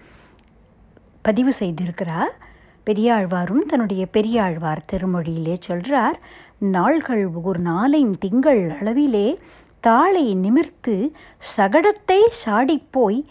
பதிவு 1.22 1.54
செய்திருக்கிறார். 1.58 2.30
பெரியாழ்வாரும் 2.86 3.66
தன்னுடைய 3.66 4.06
பெரியாழ்வார் 4.06 4.84
திருமொழியிலே 4.92 5.56
சொல்கிறார் 5.60 6.20
நாள்கள் 6.58 7.26
ஒரு 7.26 7.60
நாளையும் 7.60 8.18
திங்கள் 8.18 8.76
அளவிலே 8.80 9.36
தாளை 9.80 10.34
நிமிர்த்து 10.34 11.12
சகடத்தை 11.56 12.20
சாடிப்போய் 12.46 13.24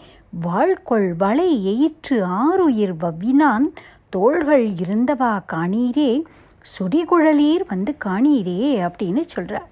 வாழ்கொள் 0.46 1.14
வளை 1.18 1.50
எயிற்று 1.66 2.16
ஆறுயிர் 2.42 2.94
வவ்வினான். 3.00 3.66
தோள்கள் 4.10 4.66
இருந்தவா 4.66 5.32
காணீரே? 5.52 6.22
சுடிகுழலீர் 6.60 7.64
வந்து 7.68 7.94
காணீரே 8.04 8.60
அப்படின்னு 8.88 9.20
சொல்கிறார் 9.26 9.68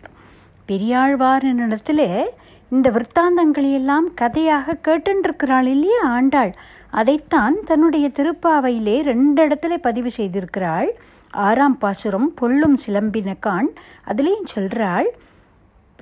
பெரியாழ்வார் 0.66 1.44
இடத்துல 1.44 2.24
இந்த 2.70 2.90
விற்த்தாந்தங்களையெல்லாம் 2.90 4.06
கதையாக 4.14 4.76
கேட்டுருக்கிறாள் 4.88 5.66
இல்லையா 5.66 6.02
ஆண்டாள்? 6.02 6.54
அதைத்தான் 6.90 7.56
தன்னுடைய 7.64 8.10
திருப்பாவையிலே 8.14 9.02
ரெண்டு 9.02 9.48
இடத்துல 9.48 9.76
பதிவு 9.76 10.10
செய்திருக்கிறாள். 10.16 10.88
ஆறாம் 11.30 11.78
பாசுரம் 11.78 12.34
பொள்ளும் 12.34 12.76
சிலம்பினக்கான் 12.86 13.68
அதுலேயும் 14.06 14.50
சொல்கிறாள் 14.54 15.08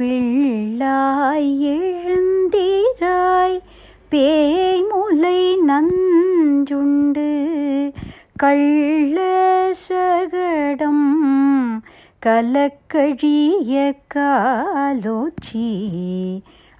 பிள்ளாய் 0.01 1.51
எழுந்தீராய் 1.75 3.59
பேய்முலை 4.15 5.55
நஞ்சுண்டு 5.69 7.31
கள்ள 8.37 9.19
சகடம் 9.89 11.07
கலக்கழிய 12.27 13.97
காலோச்சி. 14.15 15.67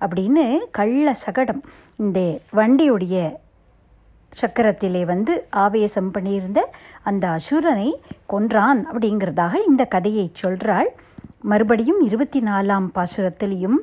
அப்படின்னு 0.01 0.59
கள்ள 0.71 1.15
சகடம் 1.27 1.61
இந்த 1.97 2.41
வண்டியுடைய 2.57 3.35
சக்கரத்திலே 4.47 5.05
வந்து 5.05 5.47
ஆவேசம் 5.51 6.13
பண்ணியிருந்த 6.13 6.59
அந்த 7.03 7.29
அசுரனை 7.29 7.93
கொன்றான் 8.27 8.87
அப்படிங்கிறதாக 8.93 9.55
இந்த 9.67 9.85
கதையை 9.85 10.33
சொல்கிறாள் 10.43 10.87
மறுபடியும் 11.41 12.01
இருபத்தி 12.01 12.41
நாலாம் 12.41 12.89
பாசுரத்திலையும் 12.95 13.79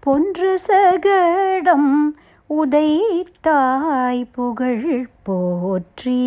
பொன்று 0.00 0.58
சகடம் 0.66 2.14
உதைத்தாய் 2.60 4.20
புகழ் 4.32 5.08
போற்றி. 5.22 6.24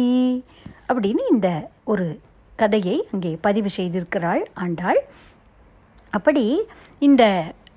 அப்படின்னு 0.87 1.23
இந்த 1.31 1.49
ஒரு 1.91 2.07
கதையை 2.55 2.97
அங்கே 3.11 3.31
பதிவு 3.45 3.69
செய்திருக்கிறாள் 3.77 4.43
ஆண்டாள். 4.53 4.99
அப்படி 6.09 6.45
இந்த 7.07 7.23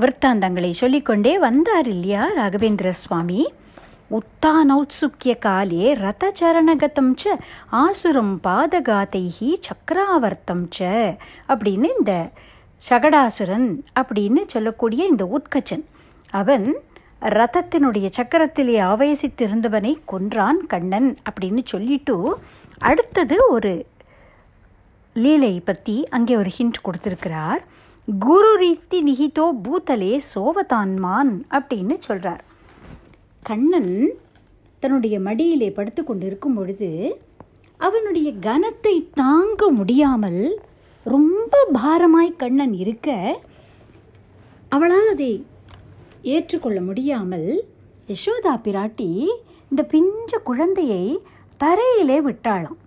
விற்த்தாந்தங்களை 0.03 0.71
சொல்லிக்கொண்டே 0.73 1.39
வந்தார் 1.39 1.89
இல்லையா 1.95 2.23
ராகவேந்திர 2.37 2.91
சுவாமி? 3.03 3.41
உத்தானௌத்சுக்கிய 4.19 5.33
காலே 5.39 5.95
ரதச்சரணகதம் 6.05 7.13
ச 7.23 7.37
ஆசுரம் 7.83 8.35
பாதகாத்தைஹி 8.47 9.51
சக்கராவர்த்தம் 9.67 10.65
ச 10.79 10.89
அப்படின்னு 11.53 11.89
இந்த 11.99 12.15
சகடாசுரன் 12.83 13.71
அப்படின்னு 14.01 14.43
சொல்லக்கூடிய 14.47 15.03
இந்த 15.07 15.25
உத்கச்சன். 15.37 15.85
அவன் 16.33 16.67
ரதத்தினுடைய 17.23 18.11
சக்கரத்திலே 18.17 18.81
ஆவேசித்திருந்தவனை 18.81 19.99
கொன்றான் 20.05 20.67
கண்ணன் 20.67 21.17
அப்படின்னு 21.31 21.61
சொல்லிட்டு 21.65 22.39
அடுத்தது 22.79 23.37
ஒரு 23.49 23.87
லீலை 25.15 25.61
பற்றி 25.61 26.05
அங்கே 26.05 26.37
ஒரு 26.37 26.51
ஹிண்ட் 26.59 26.81
கொடுத்துருக்கிறார். 26.85 27.59
குரு 28.19 28.59
ரீத்தி 28.61 29.03
நிகிதோ 29.07 29.51
பூத்தலே 29.63 30.21
சோவதான்மான் 30.35 31.43
அப்படின்னு 31.51 31.99
சொல்கிறார் 31.99 32.45
கண்ணன் 33.43 34.15
தன்னுடைய 34.79 35.21
மடியிலே 35.21 35.71
படுத்து 35.71 36.05
கொண்டு 36.05 36.27
இருக்கும் 36.27 36.55
பொழுது 36.55 37.21
அவனுடைய 37.77 38.33
கனத்தை 38.33 39.11
தாங்க 39.15 39.71
முடியாமல் 39.71 40.61
ரொம்ப 41.05 41.69
பாரமாய் 41.75 42.37
கண்ணன் 42.37 42.73
இருக்க 42.73 43.39
அவளால் 44.69 45.09
அதை 45.09 45.47
ஏற்றுக்கொள்ள 46.23 46.81
முடியாமல் 46.81 47.69
யசோதா 48.09 48.53
பிராட்டி 48.65 49.27
இந்த 49.69 49.83
பிஞ்ச 49.83 50.39
குழந்தையை 50.43 51.23
தரையிலே 51.61 52.19
விட்டாளாம். 52.27 52.79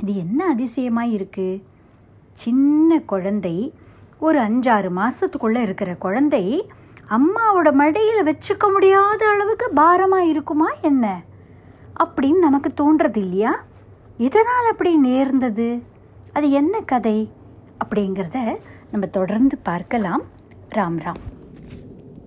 இது 0.00 0.16
என்ன 0.16 0.46
அதிசயமாக 0.46 1.06
இருக்குது 1.06 1.62
சின்ன 2.32 3.00
குழந்தை 3.00 3.72
ஒரு 4.18 4.40
அஞ்சாறு 4.40 4.90
மாதத்துக்குள்ளே 4.90 5.62
இருக்கிற 5.62 5.94
குழந்தை 5.94 6.70
அம்மாவோட 7.10 7.72
மடியில் 7.72 8.26
வச்சுக்க 8.28 8.72
முடியாத 8.72 9.28
அளவுக்கு 9.28 9.70
பாரமாக 9.70 10.24
இருக்குமா 10.24 10.68
என்ன? 10.82 11.22
அப்படின்னு 12.04 12.38
நமக்கு 12.38 12.70
தோன்றது 12.70 13.16
இல்லையா? 13.16 13.64
எதனால் 14.16 14.70
அப்படி 14.70 14.96
நேர்ந்தது? 14.96 15.82
அது 16.32 16.50
என்ன 16.50 16.80
கதை? 16.80 17.30
அப்படிங்கிறத 17.84 18.58
நம்ம 18.90 19.06
தொடர்ந்து 19.06 19.58
பார்க்கலாம். 19.58 20.22
ராம் 20.70 21.00
ராம். 21.04 21.22